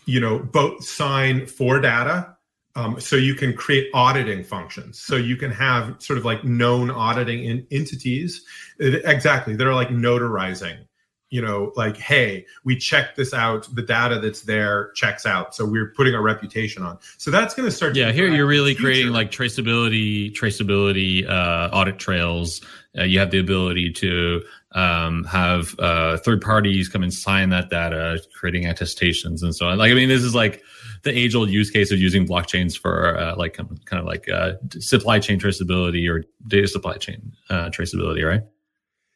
you 0.05 0.19
know, 0.19 0.37
both 0.37 0.83
sign 0.83 1.45
for 1.45 1.79
data. 1.79 2.35
Um, 2.75 2.99
so 2.99 3.15
you 3.15 3.35
can 3.35 3.53
create 3.53 3.89
auditing 3.93 4.43
functions. 4.43 4.99
So 4.99 5.15
you 5.15 5.37
can 5.37 5.51
have 5.51 5.95
sort 5.99 6.19
of 6.19 6.25
like 6.25 6.43
known 6.43 6.91
auditing 6.91 7.45
in 7.45 7.65
entities. 7.71 8.43
Exactly. 8.79 9.55
They're 9.55 9.73
like 9.73 9.89
notarizing 9.89 10.85
you 11.31 11.41
know, 11.41 11.71
like, 11.77 11.95
hey, 11.97 12.45
we 12.65 12.75
checked 12.75 13.15
this 13.15 13.33
out. 13.33 13.67
The 13.73 13.81
data 13.81 14.19
that's 14.19 14.41
there 14.41 14.91
checks 14.91 15.25
out. 15.25 15.55
So 15.55 15.65
we're 15.65 15.87
putting 15.87 16.13
our 16.13 16.21
reputation 16.21 16.83
on. 16.83 16.99
So 17.17 17.31
that's 17.31 17.55
going 17.55 17.67
to 17.67 17.75
start. 17.75 17.95
Yeah, 17.95 18.11
here 18.11 18.27
you're 18.27 18.45
really 18.45 18.75
creating 18.75 19.13
like 19.13 19.31
traceability, 19.31 20.33
traceability, 20.33 21.27
uh, 21.27 21.69
audit 21.71 21.97
trails. 21.99 22.61
Uh, 22.97 23.03
you 23.03 23.17
have 23.17 23.31
the 23.31 23.39
ability 23.39 23.93
to 23.93 24.43
um, 24.73 25.23
have 25.23 25.73
uh, 25.79 26.17
third 26.17 26.41
parties 26.41 26.89
come 26.89 27.01
and 27.01 27.13
sign 27.13 27.49
that 27.49 27.69
data, 27.69 28.21
creating 28.37 28.65
attestations 28.65 29.41
and 29.41 29.55
so 29.55 29.67
on. 29.67 29.77
Like, 29.77 29.91
I 29.91 29.95
mean, 29.95 30.09
this 30.09 30.23
is 30.23 30.35
like 30.35 30.61
the 31.03 31.17
age 31.17 31.33
old 31.33 31.49
use 31.49 31.69
case 31.69 31.91
of 31.91 31.99
using 31.99 32.27
blockchains 32.27 32.77
for 32.77 33.17
uh, 33.17 33.37
like 33.37 33.53
kind 33.53 33.79
of 33.93 34.05
like 34.05 34.27
uh, 34.29 34.53
supply 34.79 35.19
chain 35.19 35.39
traceability 35.39 36.09
or 36.09 36.25
data 36.45 36.67
supply 36.67 36.97
chain 36.97 37.31
uh, 37.49 37.69
traceability, 37.69 38.27
right? 38.27 38.41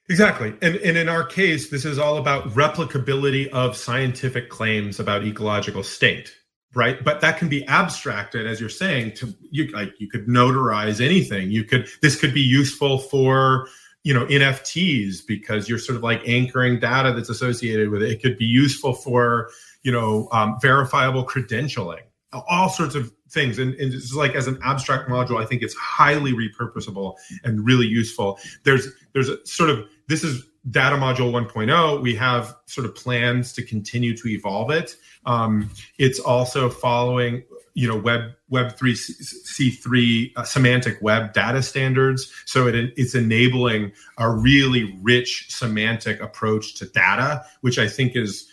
Exactly. 0.09 0.53
And, 0.61 0.75
and 0.77 0.97
in 0.97 1.09
our 1.09 1.23
case, 1.23 1.69
this 1.69 1.83
is 1.83 1.97
all 1.97 2.17
about 2.17 2.49
replicability 2.49 3.47
of 3.49 3.75
scientific 3.75 4.49
claims 4.49 4.99
about 4.99 5.23
ecological 5.23 5.81
state, 5.81 6.35
right? 6.75 7.03
But 7.03 7.21
that 7.21 7.39
can 7.39 7.49
be 7.49 7.65
abstracted, 7.67 8.45
as 8.45 8.59
you're 8.59 8.69
saying, 8.69 9.13
to 9.13 9.33
you 9.49 9.67
like 9.71 9.93
you 9.99 10.07
could 10.07 10.27
notarize 10.27 11.03
anything. 11.03 11.49
You 11.49 11.63
could 11.63 11.87
this 12.03 12.19
could 12.19 12.35
be 12.35 12.41
useful 12.41 12.99
for 12.99 13.67
you 14.03 14.13
know 14.13 14.27
NFTs 14.27 15.25
because 15.27 15.67
you're 15.67 15.79
sort 15.79 15.95
of 15.95 16.03
like 16.03 16.21
anchoring 16.27 16.79
data 16.79 17.11
that's 17.11 17.29
associated 17.29 17.89
with 17.89 18.03
it. 18.03 18.11
It 18.11 18.21
could 18.21 18.37
be 18.37 18.45
useful 18.45 18.93
for 18.93 19.49
you 19.81 19.91
know 19.91 20.27
um, 20.31 20.59
verifiable 20.61 21.25
credentialing, 21.25 22.03
all 22.31 22.69
sorts 22.69 22.93
of 22.93 23.11
things. 23.35 23.59
And, 23.59 23.75
and 23.75 23.93
it's 23.93 24.15
like 24.15 24.33
as 24.33 24.47
an 24.47 24.57
abstract 24.63 25.07
module, 25.07 25.39
I 25.39 25.45
think 25.45 25.61
it's 25.61 25.75
highly 25.75 26.33
repurposable 26.33 27.13
and 27.43 27.63
really 27.63 27.85
useful. 27.85 28.39
There's 28.63 28.87
there's 29.13 29.29
a 29.29 29.45
sort 29.45 29.69
of 29.69 29.87
this 30.07 30.23
is 30.23 30.43
data 30.71 30.95
module 30.95 31.31
1.0 31.31 32.01
we 32.01 32.15
have 32.15 32.55
sort 32.65 32.87
of 32.87 32.95
plans 32.95 33.53
to 33.53 33.61
continue 33.61 34.17
to 34.17 34.27
evolve 34.27 34.71
it 34.71 34.95
um, 35.27 35.69
it's 35.99 36.19
also 36.19 36.71
following 36.71 37.43
you 37.75 37.87
know 37.87 37.95
web 37.95 38.31
web 38.49 38.75
3 38.75 38.93
c3 38.93 40.31
uh, 40.35 40.43
semantic 40.43 40.97
web 41.03 41.33
data 41.33 41.61
standards 41.61 42.33
so 42.45 42.65
it, 42.65 42.75
it's 42.97 43.13
enabling 43.13 43.91
a 44.17 44.27
really 44.27 44.97
rich 45.03 45.51
semantic 45.51 46.19
approach 46.19 46.73
to 46.73 46.87
data 46.87 47.45
which 47.61 47.77
i 47.77 47.87
think 47.87 48.15
is 48.15 48.49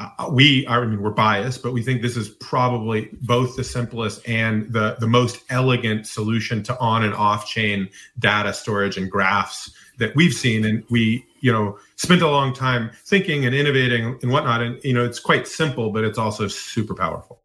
uh, 0.00 0.30
we 0.30 0.66
I 0.66 0.84
mean 0.84 1.02
we're 1.02 1.10
biased, 1.10 1.62
but 1.62 1.72
we 1.72 1.82
think 1.82 2.02
this 2.02 2.16
is 2.16 2.28
probably 2.28 3.08
both 3.22 3.56
the 3.56 3.64
simplest 3.64 4.26
and 4.28 4.72
the 4.72 4.96
the 4.98 5.06
most 5.06 5.42
elegant 5.50 6.06
solution 6.06 6.62
to 6.64 6.78
on 6.78 7.04
and 7.04 7.14
off 7.14 7.46
chain 7.46 7.88
data 8.18 8.52
storage 8.52 8.96
and 8.96 9.10
graphs 9.10 9.70
that 9.98 10.14
we've 10.16 10.32
seen. 10.32 10.64
And 10.64 10.84
we 10.90 11.24
you 11.40 11.52
know 11.52 11.78
spent 11.96 12.22
a 12.22 12.28
long 12.28 12.54
time 12.54 12.90
thinking 13.04 13.44
and 13.44 13.54
innovating 13.54 14.18
and 14.22 14.30
whatnot. 14.30 14.62
And 14.62 14.82
you 14.82 14.94
know 14.94 15.04
it's 15.04 15.20
quite 15.20 15.46
simple 15.46 15.90
but 15.90 16.04
it's 16.04 16.18
also 16.18 16.48
super 16.48 16.94
powerful 16.94 17.39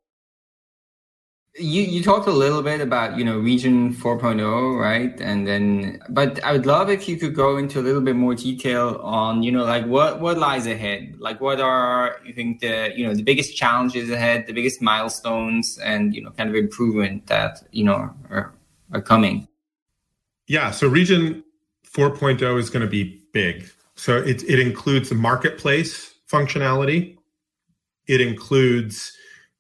you 1.58 1.82
you 1.82 2.04
talked 2.04 2.28
a 2.28 2.32
little 2.32 2.62
bit 2.62 2.82
about 2.82 3.18
you 3.18 3.24
know 3.24 3.40
Regen 3.40 3.94
4.0 3.94 4.80
right 4.80 5.20
and 5.22 5.48
then 5.48 6.02
but 6.10 6.44
i 6.44 6.52
would 6.52 6.66
love 6.66 6.90
if 6.90 7.08
you 7.08 7.16
could 7.16 7.34
go 7.34 7.58
into 7.58 7.80
a 7.80 7.84
little 7.84 8.02
bit 8.02 8.16
more 8.16 8.36
detail 8.36 9.00
on 9.02 9.42
you 9.42 9.52
know 9.52 9.64
like 9.64 9.86
what 9.86 10.20
what 10.20 10.38
lies 10.38 10.68
ahead 10.68 11.16
like 11.18 11.40
what 11.40 11.62
are 11.62 12.20
you 12.26 12.34
think 12.34 12.60
the 12.60 12.92
you 12.96 13.08
know 13.08 13.14
the 13.14 13.24
biggest 13.24 13.56
challenges 13.56 14.10
ahead 14.10 14.46
the 14.48 14.54
biggest 14.54 14.82
milestones 14.82 15.78
and 15.80 16.14
you 16.14 16.22
know 16.22 16.32
kind 16.32 16.50
of 16.50 16.56
improvement 16.56 17.26
that 17.28 17.64
you 17.72 17.86
know 17.86 18.10
are, 18.30 18.54
are 18.92 19.02
coming 19.02 19.48
yeah 20.48 20.72
so 20.72 20.88
Regen 20.88 21.46
4.0 21.96 22.60
is 22.60 22.70
going 22.70 22.82
to 22.82 22.90
be 22.90 23.24
big. 23.32 23.70
So 23.96 24.18
it, 24.18 24.44
it 24.44 24.60
includes 24.60 25.10
the 25.10 25.16
marketplace 25.16 26.16
functionality. 26.30 27.18
It 28.08 28.20
includes, 28.20 29.16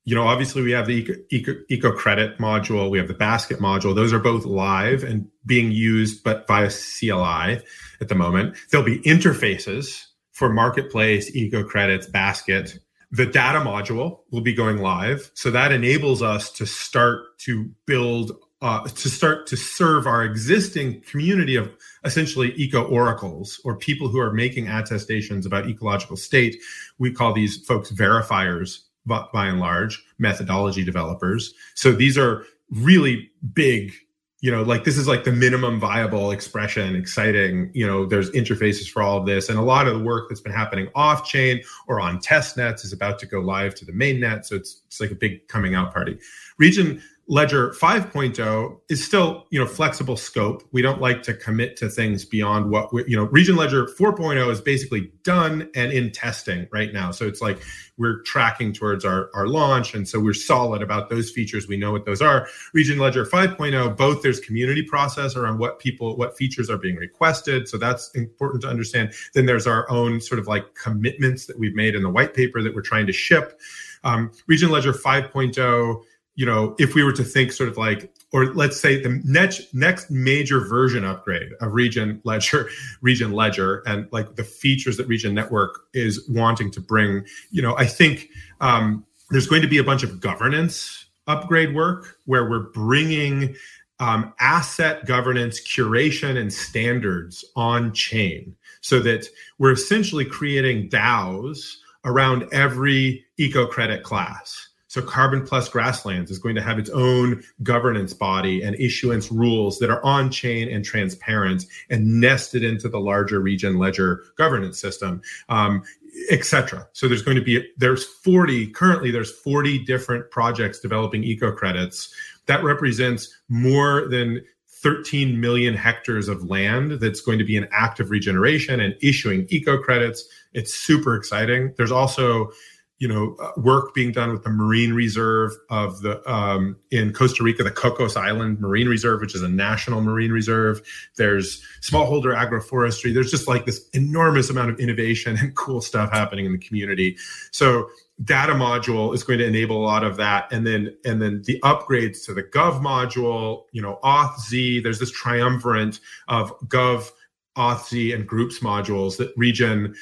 you 0.06 0.14
know, 0.14 0.28
obviously 0.28 0.62
we 0.62 0.72
have 0.72 0.86
the 0.86 0.94
eco, 0.94 1.14
eco, 1.32 1.56
eco, 1.68 1.92
credit 1.92 2.38
module, 2.38 2.92
we 2.92 3.00
have 3.00 3.08
the 3.08 3.16
basket 3.16 3.60
module. 3.60 3.96
Those 3.96 4.14
are 4.14 4.20
both 4.20 4.46
live 4.46 5.04
and 5.04 5.28
being 5.48 5.72
used, 5.72 6.24
but 6.24 6.46
via 6.48 6.70
CLI 6.70 7.62
at 8.00 8.08
the 8.08 8.16
moment. 8.16 8.56
There'll 8.70 8.86
be 8.86 9.00
interfaces 9.00 10.06
for 10.32 10.54
marketplace, 10.54 11.36
eco 11.36 11.64
credits, 11.64 12.06
basket. 12.06 12.78
The 13.12 13.26
data 13.26 13.60
module 13.60 14.20
will 14.30 14.42
be 14.42 14.54
going 14.54 14.78
live. 14.78 15.32
So 15.34 15.50
that 15.52 15.72
enables 15.72 16.22
us 16.22 16.52
to 16.52 16.68
start 16.68 17.38
to 17.40 17.70
build 17.88 18.32
uh, 18.62 18.84
to 18.84 19.10
start 19.10 19.46
to 19.48 19.58
serve 19.58 20.08
our 20.08 20.24
existing 20.24 21.02
community 21.02 21.56
of 21.56 21.72
essentially 22.04 22.54
eco 22.56 22.84
oracles 22.86 23.60
or 23.64 23.76
people 23.76 24.08
who 24.08 24.20
are 24.20 24.32
making 24.32 24.68
attestations 24.68 25.46
about 25.46 25.68
ecological 25.68 26.16
state. 26.16 26.56
We 26.98 27.12
call 27.12 27.34
these 27.34 27.64
folks 27.66 27.92
verifiers 27.92 28.80
by, 29.06 29.48
and 29.48 29.60
large, 29.60 30.04
methodology 30.18 30.84
developers. 30.84 31.54
So 31.76 31.92
these 31.92 32.18
are 32.18 32.46
really 32.72 33.30
big 33.54 33.94
you 34.42 34.52
know 34.52 34.64
like 34.64 34.84
this 34.84 34.98
is 34.98 35.08
like 35.08 35.24
the 35.24 35.32
minimum 35.32 35.80
viable 35.80 36.32
expression 36.32 36.96
exciting 36.96 37.70
you 37.74 37.86
know 37.86 38.06
there's 38.06 38.30
interfaces 38.32 38.90
for 38.90 39.02
all 39.02 39.18
of 39.18 39.26
this. 39.26 39.50
And 39.50 39.58
a 39.58 39.62
lot 39.62 39.88
of 39.88 39.98
the 39.98 40.04
work 40.04 40.30
that's 40.30 40.42
been 40.42 40.52
happening 40.52 40.90
off 40.94 41.26
chain 41.26 41.64
or 41.88 42.00
on 42.00 42.20
test 42.20 42.58
nets 42.58 42.84
is 42.84 42.94
about 42.94 43.18
to 43.20 43.26
go 43.26 43.40
live 43.40 43.76
to 43.76 43.86
the 43.86 43.94
main 43.94 44.20
net 44.20 44.46
so 44.46 44.56
it's 44.56 44.82
it's 44.88 45.00
like 45.00 45.12
a 45.12 45.16
big 45.16 45.48
coming 45.48 45.74
out 45.74 45.94
party. 45.94 46.18
Regen 46.58 47.02
Ledger 47.28 47.72
5.0 47.72 48.80
is 48.88 49.04
still, 49.04 49.48
you 49.50 49.60
know, 49.60 49.66
flexible 49.66 50.16
scope. 50.16 50.64
We 50.72 50.84
don't 50.84 51.02
like 51.02 51.24
to 51.24 51.34
commit 51.34 51.76
to 51.78 51.90
things 51.90 52.24
beyond 52.24 52.70
what 52.70 52.94
we, 52.94 53.04
you 53.08 53.18
know, 53.18 53.24
Regen 53.26 53.56
Ledger 53.56 53.88
4.0 53.88 54.52
is 54.52 54.62
basically 54.62 55.12
done 55.24 55.68
and 55.74 55.92
in 55.92 56.12
testing 56.12 56.68
right 56.72 56.94
now. 56.94 57.10
So 57.10 57.26
it's 57.26 57.42
like 57.42 57.60
we're 57.98 58.22
tracking 58.22 58.74
towards 58.74 59.04
our, 59.06 59.32
our 59.34 59.48
launch. 59.48 59.96
And 59.96 60.08
so 60.08 60.20
we're 60.20 60.34
solid 60.34 60.84
about 60.84 61.10
those 61.10 61.32
features. 61.32 61.68
We 61.68 61.78
know 61.78 61.92
what 61.92 62.06
those 62.06 62.22
are. 62.22 62.48
Regen 62.76 63.00
Ledger 63.00 63.26
5.0, 63.26 63.98
both 63.98 64.22
there's 64.22 64.40
community 64.40 64.84
process 64.84 65.36
around 65.36 65.58
what 65.58 65.80
people, 65.80 66.16
what 66.18 66.38
features 66.38 66.70
are 66.70 66.78
being 66.78 66.96
requested. 66.96 67.68
So 67.68 67.80
that's 67.80 68.12
important 68.12 68.62
to 68.64 68.70
understand. 68.70 69.14
Then 69.34 69.48
there's 69.48 69.66
our 69.66 69.90
own 69.90 70.22
sort 70.22 70.38
of 70.38 70.48
like 70.48 70.76
commitments 70.76 71.48
that 71.48 71.58
we've 71.58 71.76
made 71.76 71.96
in 71.96 72.04
the 72.04 72.10
white 72.10 72.36
paper 72.36 72.62
that 72.62 72.76
we're 72.76 72.82
trying 72.82 73.08
to 73.08 73.14
ship. 73.14 73.60
Um, 74.04 74.32
Regen 74.46 74.70
Ledger 74.70 74.94
5.0 74.94 76.04
you 76.36 76.46
know, 76.46 76.76
if 76.78 76.96
we 76.96 77.04
were 77.04 77.14
to 77.14 77.24
think 77.24 77.52
sort 77.52 77.70
of 77.70 77.78
like 77.78 78.14
or 78.32 78.54
let's 78.54 78.80
say 78.80 79.02
the 79.02 79.22
next 79.24 79.74
next 79.74 80.12
major 80.12 80.60
version 80.60 81.06
upgrade 81.06 81.50
of 81.62 81.74
Regen 81.74 82.22
Ledger, 82.26 82.70
Regen 83.02 83.32
Ledger, 83.32 83.82
and 83.86 84.08
like 84.12 84.36
the 84.36 84.44
features 84.44 84.98
that 84.98 85.08
Regen 85.08 85.34
Network 85.34 85.86
is 85.94 86.28
wanting 86.30 86.72
to 86.72 86.82
bring. 86.82 87.26
You 87.52 87.62
know, 87.62 87.78
I 87.78 87.86
think 87.86 88.28
um, 88.60 89.06
there's 89.30 89.48
going 89.48 89.62
to 89.62 89.68
be 89.68 89.78
a 89.78 89.84
bunch 89.84 90.04
of 90.04 90.20
governance 90.20 91.06
upgrade 91.28 91.74
work 91.74 92.18
where 92.26 92.50
we're 92.50 92.70
bringing 92.72 93.56
um, 94.00 94.34
asset 94.40 95.06
governance, 95.06 95.62
curation, 95.62 96.38
and 96.38 96.52
standards 96.52 97.46
on 97.56 97.94
chain 97.94 98.56
so 98.82 99.00
that 99.00 99.28
we're 99.58 99.72
essentially 99.72 100.26
creating 100.26 100.90
DAOs 100.90 101.76
around 102.04 102.46
every 102.52 103.26
eco 103.38 103.66
credit 103.66 104.04
class. 104.04 104.68
So 104.96 105.02
Carbon 105.02 105.46
Plus 105.46 105.68
Grasslands 105.68 106.32
is 106.32 106.40
going 106.40 106.56
to 106.56 106.62
have 106.62 106.80
its 106.80 106.90
own 106.90 107.44
governance 107.64 108.14
body 108.14 108.62
and 108.62 108.78
issuance 108.80 109.30
rules 109.30 109.78
that 109.80 109.90
are 109.90 110.02
on 110.06 110.32
chain 110.32 110.70
and 110.70 110.86
transparent 110.86 111.66
and 111.90 112.22
nested 112.22 112.64
into 112.64 112.88
the 112.88 112.98
larger 112.98 113.42
Regen 113.42 113.78
Ledger 113.78 114.24
governance 114.38 114.80
system. 114.80 115.22
Um, 115.50 115.84
etc. 116.32 116.88
So 116.94 117.10
there's 117.10 117.24
going 117.24 117.36
to 117.36 117.44
be 117.44 117.70
there's 117.76 118.06
40 118.06 118.68
currently 118.68 119.12
there's 119.12 119.34
40 119.34 119.84
different 119.84 120.32
projects 120.32 120.80
developing 120.80 121.26
eco 121.26 121.52
credits 121.52 122.16
that 122.46 122.64
represents 122.64 123.36
more 123.50 124.08
than 124.08 124.42
13 124.82 125.42
million 125.42 125.74
hectares 125.74 126.30
of 126.30 126.50
land 126.50 127.02
that's 127.02 127.20
going 127.20 127.38
to 127.38 127.44
be 127.44 127.58
in 127.58 127.68
active 127.74 128.12
regeneration 128.12 128.80
and 128.80 128.96
issuing 129.02 129.46
eco 129.50 129.78
credits. 129.78 130.24
It's 130.54 130.74
super 130.74 131.16
exciting. 131.16 131.74
There's 131.76 131.92
also 131.92 132.52
you 133.00 133.08
know 133.08 133.36
uh, 133.42 133.52
work 133.58 133.94
being 133.94 134.12
done 134.12 134.32
with 134.32 134.44
the 134.44 134.50
marine 134.50 134.94
reserve 134.94 135.52
of 135.70 136.02
the 136.02 136.28
um, 136.32 136.78
in 136.92 137.12
costa 137.12 137.44
rica 137.44 137.64
the 137.64 137.72
cocos 137.72 138.16
island 138.16 138.60
marine 138.60 138.88
reserve 138.88 139.22
which 139.22 139.36
is 139.36 139.42
a 139.42 139.50
national 139.50 140.02
marine 140.02 140.32
reserve. 140.32 140.82
There's 141.18 141.62
smallholder 141.82 142.36
agroforestry. 142.36 143.14
There's 143.14 143.32
just 143.32 143.48
like 143.48 143.66
this 143.66 143.88
enormous 143.94 144.50
amount 144.50 144.70
of 144.70 144.80
innovation 144.80 145.38
and 145.38 145.56
cool 145.64 145.82
stuff 145.82 146.12
happening 146.12 146.46
in 146.46 146.52
the 146.52 146.58
community. 146.58 147.18
So 147.52 147.90
data 148.24 148.54
module 148.54 149.14
is 149.14 149.24
going 149.24 149.40
to 149.40 149.46
enable 149.46 149.78
a 149.78 149.86
lot 149.86 150.04
of 150.04 150.18
that. 150.18 150.52
And 150.52 150.66
then 150.66 150.96
and 151.04 151.22
then 151.22 151.42
the 151.46 151.60
upgrades 151.64 152.24
to 152.26 152.34
the 152.34 152.44
gov 152.44 152.82
module 152.82 153.64
you 153.72 153.82
know 153.82 154.00
auth 154.04 154.40
z 154.40 154.80
there's 154.80 155.00
this 155.00 155.12
triumvirate 155.12 156.00
of 156.28 156.58
gov 156.68 157.10
auth 157.58 158.14
and 158.14 158.28
groups 158.28 158.60
modules 158.60 159.18
that 159.18 159.34
regen 159.38 159.96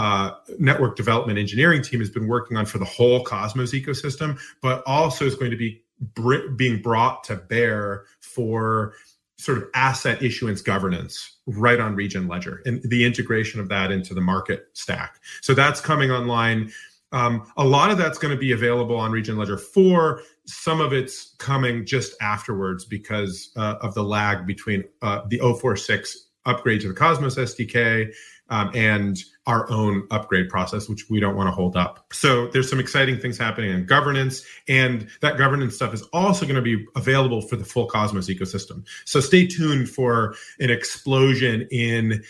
uh, 0.00 0.34
network 0.58 0.96
development 0.96 1.38
engineering 1.38 1.82
team 1.82 2.00
has 2.00 2.08
been 2.08 2.26
working 2.26 2.56
on 2.56 2.64
for 2.64 2.78
the 2.78 2.86
whole 2.86 3.22
Cosmos 3.22 3.74
ecosystem, 3.74 4.40
but 4.62 4.82
also 4.86 5.26
is 5.26 5.34
going 5.34 5.50
to 5.50 5.58
be 5.58 5.82
br- 6.14 6.48
being 6.56 6.80
brought 6.80 7.22
to 7.24 7.36
bear 7.36 8.06
for 8.20 8.94
sort 9.36 9.58
of 9.58 9.64
asset 9.74 10.22
issuance 10.22 10.62
governance 10.62 11.36
right 11.46 11.78
on 11.80 11.94
Regen 11.94 12.28
Ledger 12.28 12.62
and 12.64 12.82
the 12.84 13.04
integration 13.04 13.60
of 13.60 13.68
that 13.68 13.92
into 13.92 14.14
the 14.14 14.22
market 14.22 14.68
stack. 14.72 15.20
So 15.42 15.52
that's 15.52 15.82
coming 15.82 16.10
online. 16.10 16.72
Um, 17.12 17.52
a 17.58 17.64
lot 17.64 17.90
of 17.90 17.98
that's 17.98 18.16
going 18.16 18.34
to 18.34 18.40
be 18.40 18.52
available 18.52 18.96
on 18.96 19.12
Regen 19.12 19.36
Ledger 19.36 19.58
4. 19.58 20.22
Some 20.46 20.80
of 20.80 20.94
it's 20.94 21.34
coming 21.36 21.84
just 21.84 22.14
afterwards 22.22 22.86
because 22.86 23.50
uh, 23.54 23.74
of 23.82 23.92
the 23.92 24.02
lag 24.02 24.46
between 24.46 24.82
uh, 25.02 25.22
the 25.28 25.40
046 25.40 26.28
upgrade 26.46 26.80
to 26.80 26.88
the 26.88 26.94
Cosmos 26.94 27.36
SDK 27.36 28.14
um, 28.50 28.70
and 28.74 29.18
our 29.50 29.68
own 29.68 30.06
upgrade 30.12 30.48
process, 30.48 30.88
which 30.88 31.10
we 31.10 31.18
don't 31.18 31.34
want 31.34 31.48
to 31.48 31.50
hold 31.50 31.76
up. 31.76 32.06
So 32.12 32.46
there's 32.48 32.70
some 32.70 32.78
exciting 32.78 33.18
things 33.18 33.36
happening 33.36 33.72
in 33.72 33.84
governance, 33.84 34.46
and 34.68 35.08
that 35.22 35.38
governance 35.38 35.74
stuff 35.74 35.92
is 35.92 36.02
also 36.12 36.46
going 36.46 36.54
to 36.54 36.62
be 36.62 36.86
available 36.94 37.42
for 37.42 37.56
the 37.56 37.64
full 37.64 37.86
Cosmos 37.86 38.28
ecosystem. 38.28 38.86
So 39.06 39.18
stay 39.18 39.48
tuned 39.48 39.90
for 39.90 40.36
an 40.60 40.70
explosion 40.70 41.66
in 41.72 42.22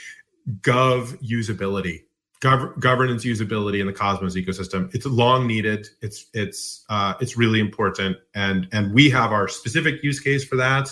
gov 0.62 1.22
usability. 1.22 2.04
Gov- 2.40 2.80
governance 2.80 3.26
usability 3.26 3.80
in 3.82 3.86
the 3.86 3.92
Cosmos 3.92 4.34
ecosystem. 4.34 4.92
It's 4.94 5.04
long 5.04 5.46
needed. 5.46 5.88
It's 6.00 6.24
it's 6.32 6.86
uh, 6.88 7.12
it's 7.20 7.36
really 7.36 7.60
important, 7.60 8.16
and 8.34 8.66
and 8.72 8.94
we 8.94 9.10
have 9.10 9.30
our 9.30 9.46
specific 9.46 10.02
use 10.02 10.20
case 10.20 10.42
for 10.42 10.56
that. 10.56 10.88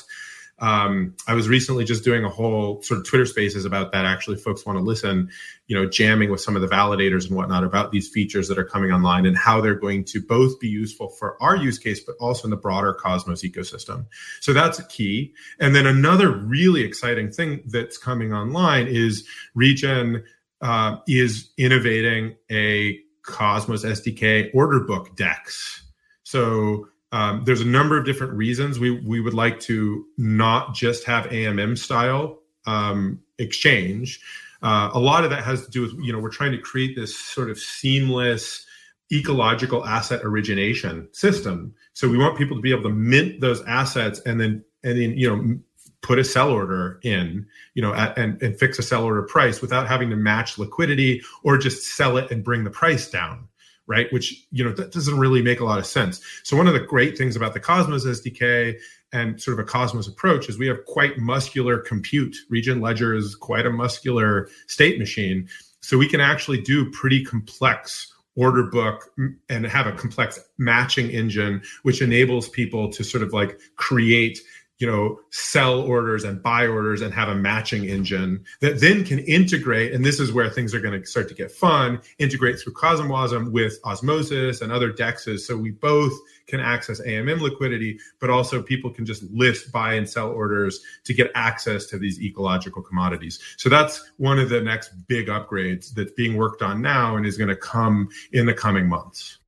Um, 0.61 1.15
I 1.27 1.35
was 1.35 1.49
recently 1.49 1.85
just 1.85 2.05
doing 2.05 2.25
a 2.25 2.29
whole 2.29 2.83
sort 2.83 3.01
of 3.01 3.07
Twitter 3.07 3.27
spaces 3.27 3.65
about 3.65 3.93
that. 3.93 4.05
Actually, 4.05 4.37
folks 4.37 4.67
want 4.67 4.79
to 4.79 4.85
listen, 4.85 5.31
you 5.67 5.77
know, 5.77 5.89
jamming 5.89 6.31
with 6.31 6.41
some 6.41 6.57
of 6.57 6.63
the 6.63 6.69
validators 6.69 7.27
and 7.27 7.37
whatnot 7.37 7.65
about 7.65 7.93
these 7.93 8.09
features 8.09 8.49
that 8.49 8.59
are 8.59 8.65
coming 8.65 8.91
online 8.91 9.25
and 9.25 9.37
how 9.37 9.61
they're 9.61 9.75
going 9.75 10.05
to 10.05 10.21
both 10.21 10.59
be 10.59 10.69
useful 10.69 11.11
for 11.11 11.41
our 11.43 11.57
use 11.57 11.79
case, 11.79 12.01
but 12.01 12.17
also 12.21 12.45
in 12.45 12.51
the 12.51 12.57
broader 12.57 12.93
Cosmos 12.93 13.43
ecosystem. 13.43 14.07
So 14.41 14.53
that's 14.53 14.79
a 14.79 14.85
key. 14.85 15.33
And 15.61 15.75
then 15.75 15.87
another 15.87 16.31
really 16.31 16.83
exciting 16.83 17.31
thing 17.31 17.63
that's 17.67 17.99
coming 17.99 18.33
online 18.33 18.89
is 18.89 19.27
Regen 19.55 20.25
uh, 20.61 20.97
is 21.07 21.51
innovating 21.57 22.37
a 22.51 22.99
Cosmos 23.23 23.85
SDK 23.85 24.51
order 24.55 24.81
book 24.81 25.15
DEX. 25.17 25.85
So 26.25 26.89
um, 27.13 27.43
there's 27.45 27.61
a 27.61 27.67
number 27.67 27.99
of 27.99 28.05
different 28.05 28.35
reasons 28.35 28.79
we 28.79 28.91
we 29.01 29.21
would 29.21 29.35
like 29.35 29.61
to 29.61 30.05
not 30.17 30.75
just 30.75 31.05
have 31.05 31.27
AMM 31.27 31.79
style 31.79 32.41
um, 32.67 33.21
exchange. 33.39 34.21
Uh, 34.61 34.91
a 34.93 34.99
lot 34.99 35.25
of 35.25 35.31
that 35.31 35.45
has 35.45 35.65
to 35.65 35.71
do 35.71 35.83
with 35.83 35.93
you 36.03 36.13
know 36.13 36.19
we're 36.19 36.29
trying 36.29 36.53
to 36.53 36.59
create 36.59 36.95
this 36.97 37.19
sort 37.19 37.51
of 37.51 37.59
seamless 37.59 38.67
ecological 39.11 39.87
asset 39.87 40.21
origination 40.23 41.09
system. 41.13 41.75
So 41.95 42.09
we 42.09 42.19
want 42.19 42.37
people 42.37 42.57
to 42.57 42.63
be 42.63 42.73
able 42.73 42.83
to 42.83 42.91
mint 42.91 43.41
those 43.41 43.65
assets 43.65 44.21
and 44.21 44.41
then 44.41 44.65
and 44.85 45.01
then 45.01 45.17
you 45.17 45.35
know 45.35 45.59
put 46.03 46.19
a 46.19 46.25
sell 46.25 46.51
order 46.51 47.01
in 47.03 47.47
you 47.75 47.83
know 47.83 47.95
at, 47.95 48.17
and, 48.19 48.41
and 48.43 48.59
fix 48.59 48.79
a 48.79 48.83
sell 48.83 49.05
order 49.05 49.23
price 49.23 49.63
without 49.63 49.89
having 49.89 50.11
to 50.11 50.17
match 50.17 50.59
liquidity 50.59 51.23
or 51.43 51.57
just 51.57 51.87
sell 51.97 52.19
it 52.19 52.31
and 52.31 52.45
bring 52.45 52.65
the 52.65 52.71
price 52.71 53.11
down 53.11 53.49
right? 53.89 54.13
Which, 54.13 54.47
you 54.53 54.63
know, 54.63 54.73
that 54.75 54.93
doesn't 54.93 55.19
really 55.19 55.43
make 55.43 55.61
a 55.61 55.65
lot 55.65 55.79
of 55.79 55.87
sense. 55.87 56.21
So 56.45 56.57
one 56.57 56.69
of 56.69 56.75
the 56.75 56.81
great 56.81 57.19
things 57.19 57.35
about 57.35 57.55
the 57.55 57.61
Cosmos 57.61 58.07
SDK 58.07 58.79
and 59.13 59.41
sort 59.41 59.59
of 59.59 59.65
a 59.65 59.69
Cosmos 59.69 60.07
approach 60.07 60.49
is 60.49 60.59
we 60.59 60.69
have 60.69 60.85
quite 60.85 61.19
muscular 61.19 61.79
compute. 61.79 62.37
Regen 62.51 62.81
Ledger 62.81 63.15
is 63.15 63.35
quite 63.35 63.67
a 63.67 63.71
muscular 63.71 64.49
state 64.67 64.99
machine. 64.99 65.49
So 65.81 65.97
we 65.97 66.09
can 66.09 66.21
actually 66.21 66.61
do 66.61 66.91
pretty 66.91 67.25
complex 67.25 68.13
order 68.37 68.63
book 68.63 69.11
and 69.49 69.67
have 69.67 69.87
a 69.87 69.93
complex 69.93 70.39
matching 70.59 71.11
engine, 71.11 71.61
which 71.83 72.01
enables 72.01 72.49
people 72.49 72.89
to 72.93 73.03
sort 73.03 73.25
of 73.25 73.33
like 73.33 73.59
create 73.77 74.39
you 74.79 74.87
know 74.87 75.19
sell 75.31 75.81
orders 75.81 76.25
and 76.25 76.43
buy 76.43 76.67
orders 76.67 77.03
and 77.03 77.13
have 77.13 77.29
a 77.29 77.35
matching 77.35 77.85
engine 77.85 78.45
that 78.61 78.81
then 78.81 79.05
can 79.05 79.19
integrate 79.21 79.93
and 79.93 80.05
this 80.05 80.21
is 80.21 80.33
where 80.33 80.49
things 80.49 80.75
are 80.75 80.81
going 80.81 81.01
to 81.01 81.07
start 81.07 81.29
to 81.29 81.35
get 81.35 81.51
fun 81.51 82.01
integrate 82.19 82.59
through 82.59 82.73
cosmwasm 82.73 83.51
with 83.53 83.79
osmosis 83.85 84.61
and 84.61 84.73
other 84.73 84.93
dexes 84.93 85.41
so 85.41 85.57
we 85.57 85.71
both 85.71 86.13
can 86.47 86.61
access 86.61 87.01
amm 87.03 87.41
liquidity 87.41 87.99
but 88.21 88.31
also 88.31 88.63
people 88.63 88.91
can 88.91 89.05
just 89.05 89.23
list 89.25 89.71
buy 89.73 89.95
and 89.95 90.09
sell 90.09 90.31
orders 90.31 90.81
to 91.05 91.15
get 91.15 91.31
access 91.35 91.87
to 91.87 91.99
these 91.99 92.21
ecological 92.21 92.83
commodities. 92.83 93.39
So 93.57 93.69
that's 93.69 94.11
one 94.17 94.39
of 94.39 94.49
the 94.49 94.61
next 94.61 94.91
big 95.07 95.29
upgrades 95.29 95.93
that's 95.95 96.13
being 96.13 96.37
worked 96.37 96.63
on 96.63 96.81
now 96.83 97.17
and 97.17 97.27
is 97.27 97.37
going 97.37 97.49
to 97.49 97.57
come 97.57 98.09
in 98.33 98.47
the 98.47 98.55
coming 98.55 98.89
months. 98.89 99.39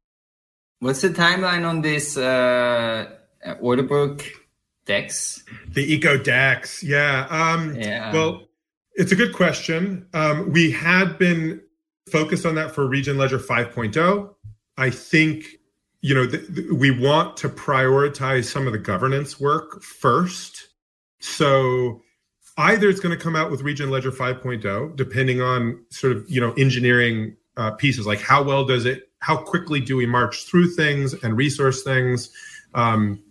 What's 0.81 1.03
the 1.03 1.11
timeline 1.11 1.69
on 1.69 1.83
this 1.83 2.17
uh, 2.17 3.11
order 3.61 3.83
book 3.83 4.25
DEX? 4.87 5.43
The 5.69 5.93
Eco 5.93 6.19
DEX, 6.19 6.83
yeah. 6.83 7.27
Um, 7.31 7.75
yeah. 7.75 8.13
Well, 8.13 8.49
it's 8.95 9.13
a 9.13 9.17
good 9.17 9.35
question. 9.35 10.07
Um, 10.15 10.51
we 10.51 10.71
had 10.71 11.19
been 11.19 11.61
focused 12.11 12.45
on 12.45 12.55
that 12.57 12.75
for 12.75 12.87
Regen 12.87 13.17
Ledger 13.17 13.39
5.0. 13.39 14.35
I 14.77 14.91
think 14.91 15.45
you 16.01 16.15
know 16.15 16.27
th- 16.27 16.47
th- 16.55 16.71
we 16.73 16.91
want 16.91 17.37
to 17.39 17.49
prioritize 17.49 18.45
some 18.45 18.67
of 18.67 18.73
the 18.73 18.79
governance 18.79 19.39
work 19.39 19.83
first. 19.83 20.69
So 21.21 22.01
either 22.57 22.89
it's 22.89 23.01
going 23.01 23.17
to 23.17 23.23
come 23.23 23.37
out 23.37 23.51
with 23.51 23.63
Regen 23.63 23.91
Ledger 23.91 24.11
5.0, 24.11 24.97
depending 24.97 25.41
on 25.41 25.85
sort 25.91 26.17
of 26.17 26.29
you 26.29 26.41
know 26.41 26.53
engineering 26.55 27.37
uh, 27.57 27.73
pieces 27.73 28.07
like 28.07 28.21
how 28.21 28.43
well 28.43 28.65
does 28.65 28.87
it, 28.87 29.11
how 29.21 29.37
quickly 29.37 29.81
do 29.81 29.97
we 29.97 30.07
march 30.07 30.45
through 30.45 30.71
things 30.75 31.15
and 31.23 31.37
resource 31.37 31.83
things. 31.83 32.31
Um, 32.75 33.23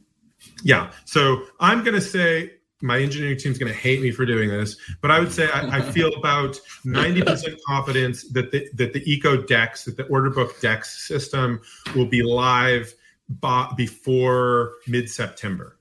yeah. 0.64 0.92
So 1.06 1.44
I'm 1.60 1.84
going 1.84 1.96
to 1.96 2.02
say 2.02 2.52
my 2.82 3.00
engineering 3.00 3.38
team's 3.38 3.58
going 3.58 3.72
to 3.72 3.78
hate 3.78 4.02
me 4.02 4.12
for 4.12 4.26
doing 4.26 4.50
this, 4.50 4.78
but 5.02 5.12
I 5.12 5.20
would 5.20 5.32
say 5.32 5.50
I, 5.50 5.78
I 5.78 5.82
feel 5.82 6.14
about 6.16 6.60
90% 6.86 7.58
confidence 7.68 8.28
that 8.30 8.52
the, 8.52 8.70
that 8.76 8.94
the 8.94 9.12
Eco 9.12 9.42
Dex, 9.42 9.86
that 9.86 9.98
the 9.98 10.06
order 10.06 10.30
book 10.30 10.60
Dex 10.62 11.08
system 11.08 11.60
will 11.96 12.06
be 12.06 12.24
live 12.24 12.94
by, 13.42 13.72
before 13.76 14.76
mid 14.88 15.10
September. 15.10 15.79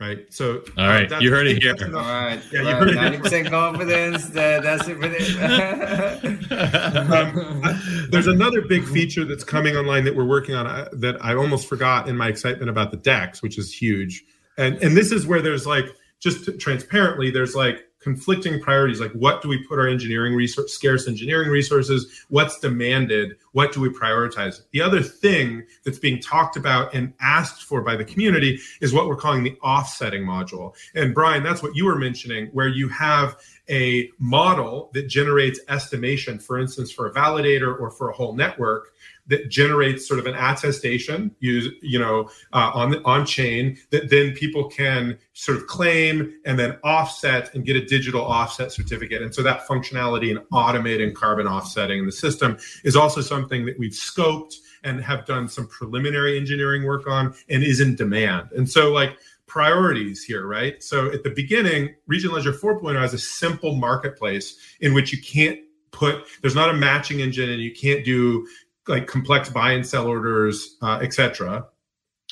Right. 0.00 0.32
So, 0.32 0.62
all 0.78 0.88
right, 0.88 1.12
uh, 1.12 1.18
you 1.18 1.30
heard 1.30 1.46
it 1.46 1.62
here. 1.62 1.76
All 1.78 1.90
right. 1.90 2.40
Yeah, 2.50 2.62
you 2.62 2.74
heard 2.74 2.88
90% 2.96 3.32
it. 3.32 3.50
confidence. 3.50 4.30
That, 4.30 4.62
that's 4.62 4.88
it 4.88 4.98
for 4.98 5.08
this. 5.08 5.36
um, 7.10 8.08
there's 8.10 8.26
another 8.26 8.62
big 8.62 8.86
feature 8.86 9.26
that's 9.26 9.44
coming 9.44 9.76
online 9.76 10.04
that 10.04 10.16
we're 10.16 10.24
working 10.24 10.54
on 10.54 10.66
uh, 10.66 10.88
that 10.94 11.22
I 11.22 11.34
almost 11.34 11.68
forgot 11.68 12.08
in 12.08 12.16
my 12.16 12.28
excitement 12.28 12.70
about 12.70 12.92
the 12.92 12.96
DEX, 12.96 13.42
which 13.42 13.58
is 13.58 13.72
huge 13.74 14.24
and 14.60 14.76
and 14.82 14.96
this 14.96 15.10
is 15.10 15.26
where 15.26 15.40
there's 15.40 15.66
like 15.66 15.86
just 16.20 16.60
transparently 16.60 17.30
there's 17.30 17.54
like 17.54 17.86
conflicting 18.00 18.60
priorities 18.60 19.00
like 19.00 19.12
what 19.12 19.42
do 19.42 19.48
we 19.48 19.62
put 19.64 19.78
our 19.78 19.86
engineering 19.86 20.34
resource 20.34 20.72
scarce 20.72 21.06
engineering 21.06 21.50
resources 21.50 22.24
what's 22.28 22.58
demanded 22.58 23.36
what 23.52 23.72
do 23.72 23.80
we 23.80 23.88
prioritize? 23.88 24.62
The 24.70 24.80
other 24.80 25.02
thing 25.02 25.64
that's 25.84 25.98
being 25.98 26.20
talked 26.20 26.56
about 26.56 26.94
and 26.94 27.12
asked 27.20 27.64
for 27.64 27.82
by 27.82 27.96
the 27.96 28.04
community 28.04 28.60
is 28.80 28.92
what 28.92 29.08
we're 29.08 29.16
calling 29.16 29.42
the 29.42 29.58
offsetting 29.62 30.22
module. 30.22 30.74
And 30.94 31.14
brian 31.14 31.42
that's 31.42 31.62
what 31.62 31.74
you 31.74 31.86
were 31.86 31.96
mentioning 31.96 32.46
where 32.52 32.68
you 32.68 32.88
have 32.88 33.36
a 33.68 34.10
model 34.18 34.90
that 34.94 35.08
generates 35.08 35.60
estimation 35.68 36.38
for 36.38 36.58
instance 36.58 36.90
for 36.90 37.06
a 37.06 37.12
validator 37.12 37.78
or 37.78 37.90
for 37.90 38.10
a 38.10 38.12
whole 38.12 38.34
network 38.34 38.92
that 39.30 39.48
generates 39.48 40.06
sort 40.06 40.20
of 40.20 40.26
an 40.26 40.34
attestation 40.34 41.34
use 41.40 41.68
you 41.82 41.98
know 41.98 42.28
uh, 42.52 42.70
on 42.74 43.02
on 43.04 43.24
chain 43.24 43.78
that 43.90 44.10
then 44.10 44.32
people 44.32 44.68
can 44.68 45.16
sort 45.32 45.56
of 45.56 45.66
claim 45.66 46.32
and 46.44 46.58
then 46.58 46.76
offset 46.84 47.54
and 47.54 47.64
get 47.64 47.76
a 47.76 47.84
digital 47.84 48.22
offset 48.22 48.70
certificate 48.70 49.22
and 49.22 49.34
so 49.34 49.42
that 49.42 49.66
functionality 49.66 50.30
and 50.30 50.40
automating 50.52 51.14
carbon 51.14 51.46
offsetting 51.46 51.98
in 51.98 52.06
the 52.06 52.12
system 52.12 52.58
is 52.84 52.94
also 52.94 53.20
something 53.20 53.64
that 53.64 53.78
we've 53.78 53.92
scoped 53.92 54.56
and 54.82 55.02
have 55.02 55.24
done 55.26 55.48
some 55.48 55.66
preliminary 55.68 56.36
engineering 56.36 56.84
work 56.84 57.06
on 57.06 57.34
and 57.48 57.62
is 57.62 57.80
in 57.80 57.94
demand 57.96 58.48
and 58.52 58.68
so 58.68 58.92
like 58.92 59.16
priorities 59.50 60.22
here, 60.22 60.46
right? 60.46 60.80
So 60.80 61.10
at 61.10 61.24
the 61.24 61.30
beginning, 61.30 61.96
Regen 62.06 62.30
Ledger 62.30 62.52
4.0 62.52 63.00
has 63.00 63.14
a 63.14 63.18
simple 63.18 63.74
marketplace 63.74 64.56
in 64.80 64.94
which 64.94 65.12
you 65.12 65.20
can't 65.20 65.58
put, 65.90 66.24
there's 66.40 66.54
not 66.54 66.70
a 66.70 66.72
matching 66.72 67.18
engine 67.18 67.50
and 67.50 67.60
you 67.60 67.74
can't 67.74 68.04
do 68.04 68.46
like 68.90 69.06
complex 69.06 69.48
buy 69.48 69.72
and 69.72 69.86
sell 69.86 70.06
orders, 70.06 70.76
uh, 70.82 70.98
etc. 71.02 71.66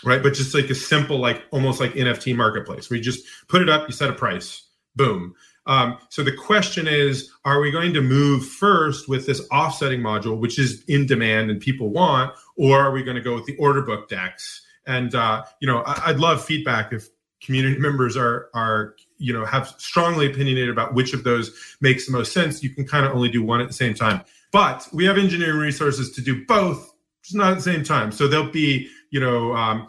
Right, 0.05 0.22
but 0.22 0.35
just 0.35 0.55
like 0.55 0.70
a 0.70 0.76
simple, 0.76 1.18
like 1.18 1.43
almost 1.51 1.80
like 1.80 1.93
NFT 1.94 2.36
marketplace, 2.36 2.89
where 2.89 2.97
you 2.98 3.02
just 3.02 3.24
put 3.48 3.62
it 3.62 3.68
up, 3.68 3.89
you 3.89 3.93
set 3.93 4.10
a 4.10 4.12
price, 4.12 4.62
boom. 4.94 5.35
Um, 5.66 5.98
so 6.09 6.22
the 6.22 6.32
question 6.32 6.86
is, 6.86 7.30
are 7.44 7.60
we 7.60 7.70
going 7.70 7.93
to 7.94 8.01
move 8.01 8.47
first 8.47 9.09
with 9.09 9.26
this 9.26 9.47
offsetting 9.51 10.01
module, 10.01 10.39
which 10.39 10.59
is 10.59 10.82
in 10.89 11.05
demand 11.06 11.51
and 11.51 11.60
people 11.60 11.90
want, 11.90 12.32
or 12.56 12.78
are 12.80 12.90
we 12.90 13.02
going 13.02 13.16
to 13.16 13.22
go 13.22 13.35
with 13.35 13.44
the 13.47 13.56
order 13.56 13.82
book 13.82 14.09
DEX? 14.09 14.64
And 14.86 15.14
uh, 15.14 15.44
you 15.60 15.66
know, 15.66 15.82
I- 15.85 16.02
I'd 16.06 16.18
love 16.18 16.44
feedback 16.44 16.93
if 16.93 17.09
community 17.43 17.78
members 17.80 18.16
are 18.16 18.48
are 18.55 18.94
you 19.18 19.32
know 19.32 19.44
have 19.44 19.74
strongly 19.78 20.30
opinionated 20.30 20.70
about 20.70 20.94
which 20.94 21.12
of 21.12 21.24
those 21.24 21.52
makes 21.80 22.06
the 22.06 22.12
most 22.12 22.32
sense. 22.32 22.62
You 22.62 22.70
can 22.70 22.86
kind 22.86 23.05
of 23.05 23.12
only 23.14 23.28
do 23.28 23.43
one 23.43 23.60
at 23.60 23.68
the 23.68 23.74
same 23.74 23.94
time. 23.94 24.22
But 24.53 24.89
we 24.93 25.05
have 25.05 25.19
engineering 25.19 25.59
resources 25.59 26.11
to 26.12 26.23
do 26.23 26.45
both, 26.47 26.93
just 27.23 27.37
not 27.37 27.53
at 27.53 27.57
the 27.57 27.62
same 27.62 27.85
time. 27.85 28.12
So 28.12 28.27
there'll 28.27 28.51
be, 28.51 28.89
you 29.11 29.20
know, 29.20 29.55
um, 29.55 29.89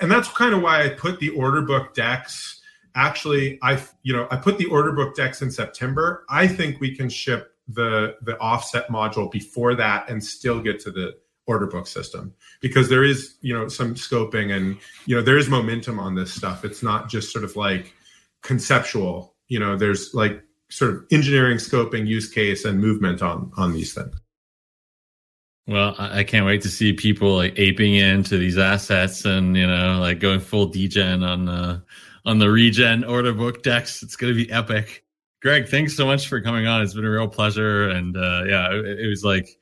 and 0.00 0.10
that's 0.10 0.28
kind 0.28 0.54
of 0.54 0.62
why 0.62 0.84
I 0.84 0.90
put 0.90 1.18
the 1.20 1.30
order 1.30 1.62
book 1.62 1.94
DEX. 1.94 2.60
Actually, 2.94 3.58
I, 3.62 3.82
you 4.02 4.12
know, 4.12 4.26
I 4.30 4.36
put 4.36 4.58
the 4.58 4.66
order 4.66 4.92
book 4.92 5.14
DEX 5.14 5.42
in 5.42 5.50
September. 5.50 6.24
I 6.28 6.46
think 6.46 6.80
we 6.80 6.94
can 6.94 7.08
ship 7.08 7.52
the 7.68 8.16
the 8.22 8.38
offset 8.38 8.88
module 8.88 9.30
before 9.30 9.74
that 9.74 10.08
and 10.08 10.22
still 10.22 10.60
get 10.60 10.78
to 10.80 10.90
the 10.90 11.16
order 11.46 11.66
book 11.66 11.86
system 11.86 12.34
because 12.60 12.88
there 12.88 13.04
is, 13.04 13.36
you 13.40 13.54
know, 13.54 13.68
some 13.68 13.94
scoping 13.94 14.54
and 14.56 14.76
you 15.06 15.14
know 15.14 15.22
there 15.22 15.38
is 15.38 15.48
momentum 15.48 15.98
on 15.98 16.14
this 16.14 16.32
stuff. 16.32 16.64
It's 16.64 16.82
not 16.82 17.08
just 17.08 17.32
sort 17.32 17.44
of 17.44 17.56
like 17.56 17.92
conceptual. 18.42 19.34
You 19.48 19.60
know, 19.60 19.76
there's 19.76 20.14
like 20.14 20.42
sort 20.70 20.94
of 20.94 21.04
engineering 21.10 21.58
scoping 21.58 22.06
use 22.06 22.28
case 22.28 22.64
and 22.64 22.80
movement 22.80 23.22
on 23.22 23.50
on 23.56 23.72
these 23.72 23.94
things. 23.94 24.14
Well 25.68 25.96
i 25.98 26.22
can't 26.22 26.46
wait 26.46 26.62
to 26.62 26.68
see 26.68 26.92
people 26.92 27.34
like 27.34 27.58
aping 27.58 27.94
into 27.94 28.38
these 28.38 28.56
assets 28.56 29.24
and 29.24 29.56
you 29.56 29.66
know 29.66 29.98
like 30.00 30.20
going 30.20 30.38
full 30.38 30.66
degen 30.66 31.24
on 31.24 31.44
the 31.44 31.82
on 32.24 32.38
the 32.38 32.50
regen 32.50 33.04
order 33.04 33.32
book 33.32 33.62
DEX 33.62 34.02
it's 34.02 34.16
going 34.16 34.32
to 34.32 34.44
be 34.44 34.50
epic. 34.52 35.04
Greg 35.42 35.68
thanks 35.68 35.96
so 35.96 36.06
much 36.06 36.28
for 36.28 36.40
coming 36.40 36.66
on. 36.66 36.82
It's 36.82 36.94
been 36.94 37.04
a 37.04 37.10
real 37.10 37.28
pleasure. 37.28 37.88
And 37.88 38.16
uh 38.16 38.44
yeah 38.46 38.72
it, 38.72 39.00
it 39.00 39.08
was 39.08 39.24
like 39.24 39.58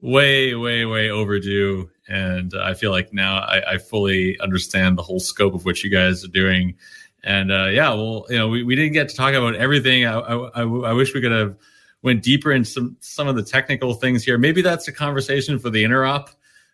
way 0.00 0.54
way 0.54 0.84
way 0.86 1.10
overdue. 1.10 1.90
And 2.08 2.54
i 2.54 2.72
feel 2.74 2.90
like 2.90 3.12
now 3.12 3.38
I, 3.40 3.74
I 3.74 3.78
fully 3.78 4.38
understand 4.40 4.96
the 4.96 5.02
whole 5.02 5.20
scope 5.20 5.54
of 5.54 5.64
what 5.66 5.82
you 5.82 5.90
guys 5.90 6.24
are 6.24 6.28
doing 6.28 6.76
and 7.24 7.52
uh, 7.52 7.66
yeah, 7.66 7.90
well, 7.90 8.26
you 8.28 8.38
know, 8.38 8.48
we, 8.48 8.62
we 8.62 8.74
didn't 8.74 8.92
get 8.92 9.08
to 9.08 9.16
talk 9.16 9.34
about 9.34 9.54
everything. 9.54 10.06
I, 10.06 10.18
I, 10.18 10.62
I 10.62 10.92
wish 10.92 11.14
we 11.14 11.20
could 11.20 11.32
have 11.32 11.56
went 12.02 12.22
deeper 12.22 12.52
into 12.52 12.68
some 12.68 12.96
some 13.00 13.28
of 13.28 13.36
the 13.36 13.42
technical 13.42 13.94
things 13.94 14.24
here. 14.24 14.38
Maybe 14.38 14.62
that's 14.62 14.88
a 14.88 14.92
conversation 14.92 15.58
for 15.58 15.70
the 15.70 15.84
interop. 15.84 16.30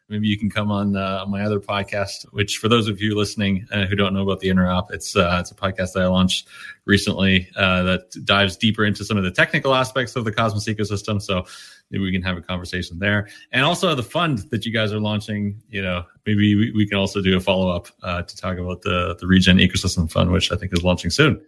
Maybe 0.08 0.26
you 0.26 0.38
can 0.38 0.48
come 0.48 0.70
on 0.70 0.96
uh, 0.96 1.26
my 1.28 1.42
other 1.42 1.60
podcast. 1.60 2.24
Which, 2.32 2.56
for 2.56 2.68
those 2.68 2.88
of 2.88 2.98
you 3.00 3.14
listening 3.14 3.66
uh, 3.70 3.84
who 3.84 3.94
don't 3.94 4.14
know 4.14 4.22
about 4.22 4.40
the 4.40 4.48
interop, 4.48 4.90
it's 4.90 5.14
uh, 5.14 5.36
it's 5.38 5.50
a 5.50 5.54
podcast 5.54 5.92
that 5.92 6.02
I 6.02 6.06
launched 6.06 6.48
recently 6.86 7.50
uh, 7.56 7.82
that 7.82 8.24
dives 8.24 8.56
deeper 8.56 8.86
into 8.86 9.04
some 9.04 9.18
of 9.18 9.24
the 9.24 9.30
technical 9.30 9.74
aspects 9.74 10.16
of 10.16 10.24
the 10.24 10.32
Cosmos 10.32 10.64
ecosystem. 10.64 11.20
So 11.20 11.44
we 11.90 12.12
can 12.12 12.22
have 12.22 12.36
a 12.36 12.42
conversation 12.42 12.98
there. 12.98 13.28
And 13.52 13.64
also 13.64 13.94
the 13.94 14.02
fund 14.02 14.38
that 14.50 14.66
you 14.66 14.72
guys 14.72 14.92
are 14.92 15.00
launching, 15.00 15.62
you 15.68 15.80
know, 15.80 16.04
maybe 16.26 16.54
we, 16.54 16.72
we 16.72 16.86
can 16.86 16.98
also 16.98 17.22
do 17.22 17.36
a 17.36 17.40
follow 17.40 17.70
up 17.70 17.88
uh, 18.02 18.22
to 18.22 18.36
talk 18.36 18.58
about 18.58 18.82
the 18.82 19.16
the 19.18 19.26
Regen 19.26 19.58
Ecosystem 19.58 20.10
Fund, 20.10 20.30
which 20.30 20.52
I 20.52 20.56
think 20.56 20.72
is 20.72 20.84
launching 20.84 21.10
soon. 21.10 21.40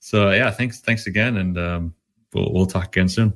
So 0.00 0.30
yeah, 0.30 0.50
thanks 0.50 0.80
thanks 0.80 1.06
again, 1.06 1.36
and 1.36 1.58
um, 1.58 1.94
we'll 2.32 2.52
we'll 2.52 2.66
talk 2.66 2.86
again 2.86 3.08
soon. 3.08 3.34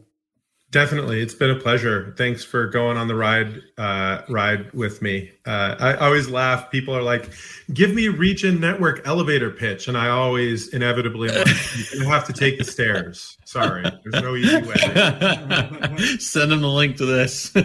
Definitely, 0.73 1.21
it's 1.21 1.35
been 1.35 1.51
a 1.51 1.57
pleasure. 1.57 2.15
Thanks 2.17 2.45
for 2.45 2.69
going 2.69 2.97
on 2.97 3.09
the 3.09 3.17
ride 3.17 3.61
uh, 3.77 4.23
ride 4.29 4.73
with 4.73 5.03
me. 5.03 5.33
Uh, 5.45 5.75
I 5.81 5.95
always 5.97 6.31
laugh. 6.31 6.71
People 6.71 6.97
are 6.97 7.03
like, 7.03 7.29
"Give 7.75 7.93
me 7.93 8.07
Regen 8.07 8.61
Network 8.61 9.05
elevator 9.05 9.51
pitch," 9.51 9.89
and 9.89 9.99
I 9.99 10.11
always 10.11 10.69
inevitably 10.69 11.29
like, 11.31 11.49
"You 11.93 12.05
have 12.05 12.25
to 12.27 12.33
take 12.33 12.57
the 12.59 12.63
stairs." 12.63 13.37
Sorry, 13.45 13.83
there's 13.83 14.23
no 14.23 14.37
easy 14.37 14.59
way. 14.63 14.77
Send 16.21 16.53
them 16.53 16.61
the 16.61 16.69
link 16.69 16.97
to 16.99 17.07
this. 17.07 17.51
All 17.57 17.63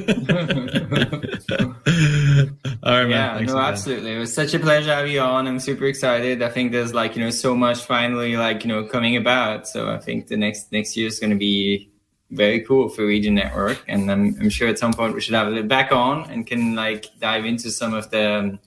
right, 2.92 3.08
man. 3.08 3.10
Yeah, 3.10 3.38
Thanks 3.38 3.54
no, 3.54 3.60
again. 3.60 3.72
absolutely. 3.72 4.16
It 4.16 4.20
was 4.20 4.34
such 4.34 4.56
a 4.56 4.60
pleasure 4.60 4.88
to 4.88 4.96
have 4.96 5.08
you 5.08 5.20
on. 5.20 5.46
I'm 5.46 5.60
super 5.60 5.86
excited. 5.86 6.42
I 6.42 6.50
think 6.50 6.72
there's 6.72 6.96
like 6.96 7.16
you 7.16 7.24
know 7.24 7.30
so 7.30 7.56
much 7.56 7.84
finally 7.84 8.36
like 8.36 8.64
you 8.64 8.70
know 8.70 8.84
coming 8.86 9.16
about. 9.16 9.68
So 9.68 9.92
I 9.92 10.00
think 10.00 10.26
the 10.26 10.38
next 10.38 10.72
next 10.72 10.98
year 10.98 11.06
is 11.06 11.20
going 11.20 11.30
to 11.30 11.38
be 11.38 11.92
very 12.32 12.62
cool 12.62 12.90
for 12.90 13.06
Regen 13.06 13.36
Network, 13.36 13.84
and 13.88 14.12
I'm, 14.12 14.36
I'm 14.40 14.50
sure 14.50 14.68
at 14.68 14.80
some 14.80 14.94
point 14.94 15.14
we 15.14 15.22
should 15.22 15.36
have 15.36 15.54
it 15.54 15.68
back 15.68 15.92
on 15.92 16.30
and 16.30 16.46
can 16.46 16.76
like 16.76 17.08
dive 17.20 17.46
into 17.46 17.70
some 17.70 17.94
of 17.94 18.10
the 18.10 18.34
um, 18.34 18.60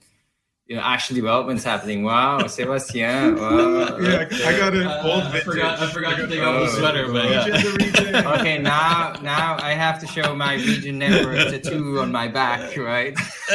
you 0.69 0.77
know 0.77 0.83
actual 0.83 1.17
developments 1.17 1.65
happening. 1.65 2.05
Wow, 2.05 2.47
Sebastien. 2.47 3.37
Wow. 3.49 3.99
yeah, 3.99 4.29
I 4.45 4.59
got 4.59 4.75
an 4.75 4.87
uh, 4.87 5.03
old 5.05 5.25
vintage. 5.33 5.41
I 5.41 5.51
forgot, 5.51 5.81
I 5.81 5.91
forgot 5.91 6.17
to 6.19 6.27
take 6.29 6.41
off 6.41 6.71
the 6.71 6.77
sweater, 6.77 7.11
but 7.11 7.25
yeah. 7.25 8.39
okay, 8.39 8.59
now 8.59 9.15
now 9.23 9.57
I 9.61 9.73
have 9.73 9.99
to 10.01 10.07
show 10.07 10.35
my 10.35 10.55
Regen 10.55 10.99
Network 10.99 11.37
tattoo 11.49 12.01
on 12.01 12.13
my 12.13 12.29
back, 12.29 12.77
right? 12.77 13.15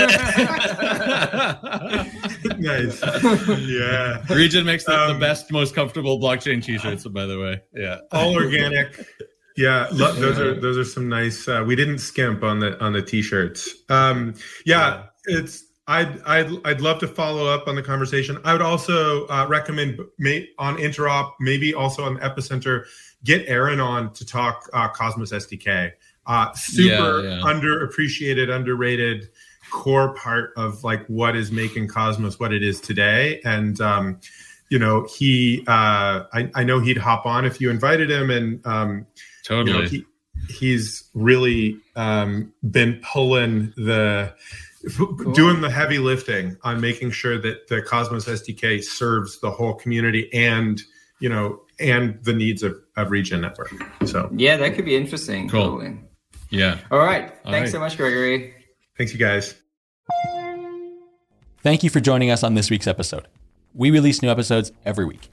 nice. 2.58 3.02
Yeah. 3.60 4.24
Regen 4.30 4.66
makes 4.66 4.86
the, 4.86 5.00
um, 5.00 5.14
the 5.14 5.20
best, 5.20 5.52
most 5.52 5.76
comfortable 5.76 6.20
blockchain 6.20 6.64
t-shirts, 6.64 7.06
by 7.08 7.26
the 7.26 7.40
way. 7.40 7.62
Yeah. 7.74 8.00
All 8.12 8.34
organic. 8.34 9.06
Yeah, 9.56 9.88
lo- 9.92 10.14
those 10.14 10.40
are 10.40 10.60
those 10.60 10.78
are 10.78 10.84
some 10.86 11.10
nice. 11.10 11.48
Uh, 11.48 11.64
we 11.66 11.76
didn't 11.76 12.00
skimp 12.00 12.44
on 12.44 12.60
the 12.60 12.82
on 12.84 12.94
the 12.94 13.02
t-shirts. 13.02 13.70
Um, 13.90 14.36
yeah, 14.66 15.04
yeah, 15.28 15.40
it's. 15.40 15.66
I'd, 15.86 16.22
I'd 16.22 16.50
I'd 16.66 16.80
love 16.80 17.00
to 17.00 17.10
follow 17.10 17.46
up 17.46 17.68
on 17.68 17.76
the 17.76 17.84
conversation. 17.84 18.40
I 18.46 18.54
would 18.54 18.62
also 18.62 19.28
uh, 19.28 19.46
recommend 19.50 20.00
may, 20.18 20.48
on 20.58 20.78
Interop, 20.78 21.34
maybe 21.42 21.74
also 21.74 22.06
on 22.06 22.18
Epicenter, 22.20 22.86
get 23.26 23.44
Aaron 23.48 23.82
on 23.82 24.14
to 24.14 24.26
talk 24.26 24.70
uh, 24.72 24.88
Cosmos 24.88 25.34
SDK. 25.34 25.92
Uh, 26.26 26.54
super 26.54 27.22
yeah, 27.22 27.36
yeah. 27.36 27.42
underappreciated, 27.42 28.50
underrated 28.50 29.28
core 29.72 30.14
part 30.14 30.54
of 30.56 30.84
like 30.84 31.06
what 31.08 31.36
is 31.36 31.52
making 31.52 31.88
Cosmos 31.88 32.40
what 32.40 32.54
it 32.54 32.64
is 32.64 32.80
today. 32.80 33.42
And 33.44 33.80
um, 33.82 34.20
you 34.70 34.80
know, 34.80 35.06
he 35.14 35.64
uh, 35.68 36.24
I, 36.32 36.50
I 36.56 36.64
know 36.64 36.80
he'd 36.80 36.98
hop 36.98 37.26
on 37.26 37.44
if 37.46 37.60
you 37.60 37.70
invited 37.70 38.10
him, 38.10 38.30
and 38.30 38.66
um, 38.66 39.06
Totally. 39.44 39.76
You 39.76 39.84
know, 39.84 39.90
he, 39.90 40.06
he's 40.50 41.10
really 41.14 41.78
um, 41.96 42.54
been 42.70 43.00
pulling 43.04 43.74
the 43.76 44.34
cool. 44.98 45.34
doing 45.34 45.62
the 45.62 45.70
heavy 45.70 46.00
lifting 46.00 46.58
on 46.64 46.82
making 46.82 47.12
sure 47.12 47.38
that 47.40 47.68
the 47.68 47.82
Cosmos 47.82 48.26
SDK 48.26 48.84
serves 48.84 49.40
the 49.40 49.52
whole 49.52 49.74
community 49.74 50.34
and 50.34 50.82
you 51.20 51.30
know 51.30 51.62
and 51.80 52.24
the 52.24 52.34
needs 52.34 52.64
of, 52.64 52.78
of 52.98 53.12
Regen 53.12 53.42
Network. 53.42 53.74
So 54.06 54.30
yeah, 54.36 54.58
that 54.58 54.76
could 54.76 54.86
be 54.86 54.96
interesting. 54.96 55.50
Cool. 55.50 55.64
Totally. 55.64 55.98
Yeah. 56.50 56.80
All 56.92 57.00
right. 57.00 57.32
All 57.46 57.52
Thanks 57.52 57.68
right. 57.68 57.72
so 57.72 57.80
much, 57.80 57.98
Gregory. 57.98 58.54
Thanks, 58.98 59.12
you 59.12 59.20
guys. 59.20 59.56
Thank 61.64 61.82
you 61.82 61.90
for 61.90 62.00
joining 62.00 62.30
us 62.30 62.44
on 62.44 62.54
this 62.54 62.70
week's 62.70 62.88
episode. 62.88 63.28
We 63.74 63.90
release 63.90 64.22
new 64.22 64.30
episodes 64.30 64.72
every 64.86 65.06
week. 65.06 65.33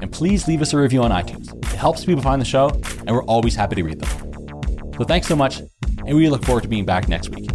And 0.00 0.10
please 0.10 0.48
leave 0.48 0.62
us 0.62 0.72
a 0.72 0.78
review 0.78 1.02
on 1.02 1.10
iTunes. 1.10 1.54
It 1.72 1.76
helps 1.76 2.04
people 2.04 2.22
find 2.22 2.40
the 2.40 2.46
show, 2.46 2.70
and 3.06 3.10
we're 3.10 3.24
always 3.24 3.54
happy 3.54 3.76
to 3.76 3.82
read 3.82 4.00
them. 4.00 4.92
So 4.96 5.04
thanks 5.04 5.26
so 5.26 5.36
much, 5.36 5.62
and 6.06 6.16
we 6.16 6.28
look 6.28 6.44
forward 6.44 6.62
to 6.62 6.68
being 6.68 6.84
back 6.84 7.08
next 7.08 7.30
week. 7.30 7.50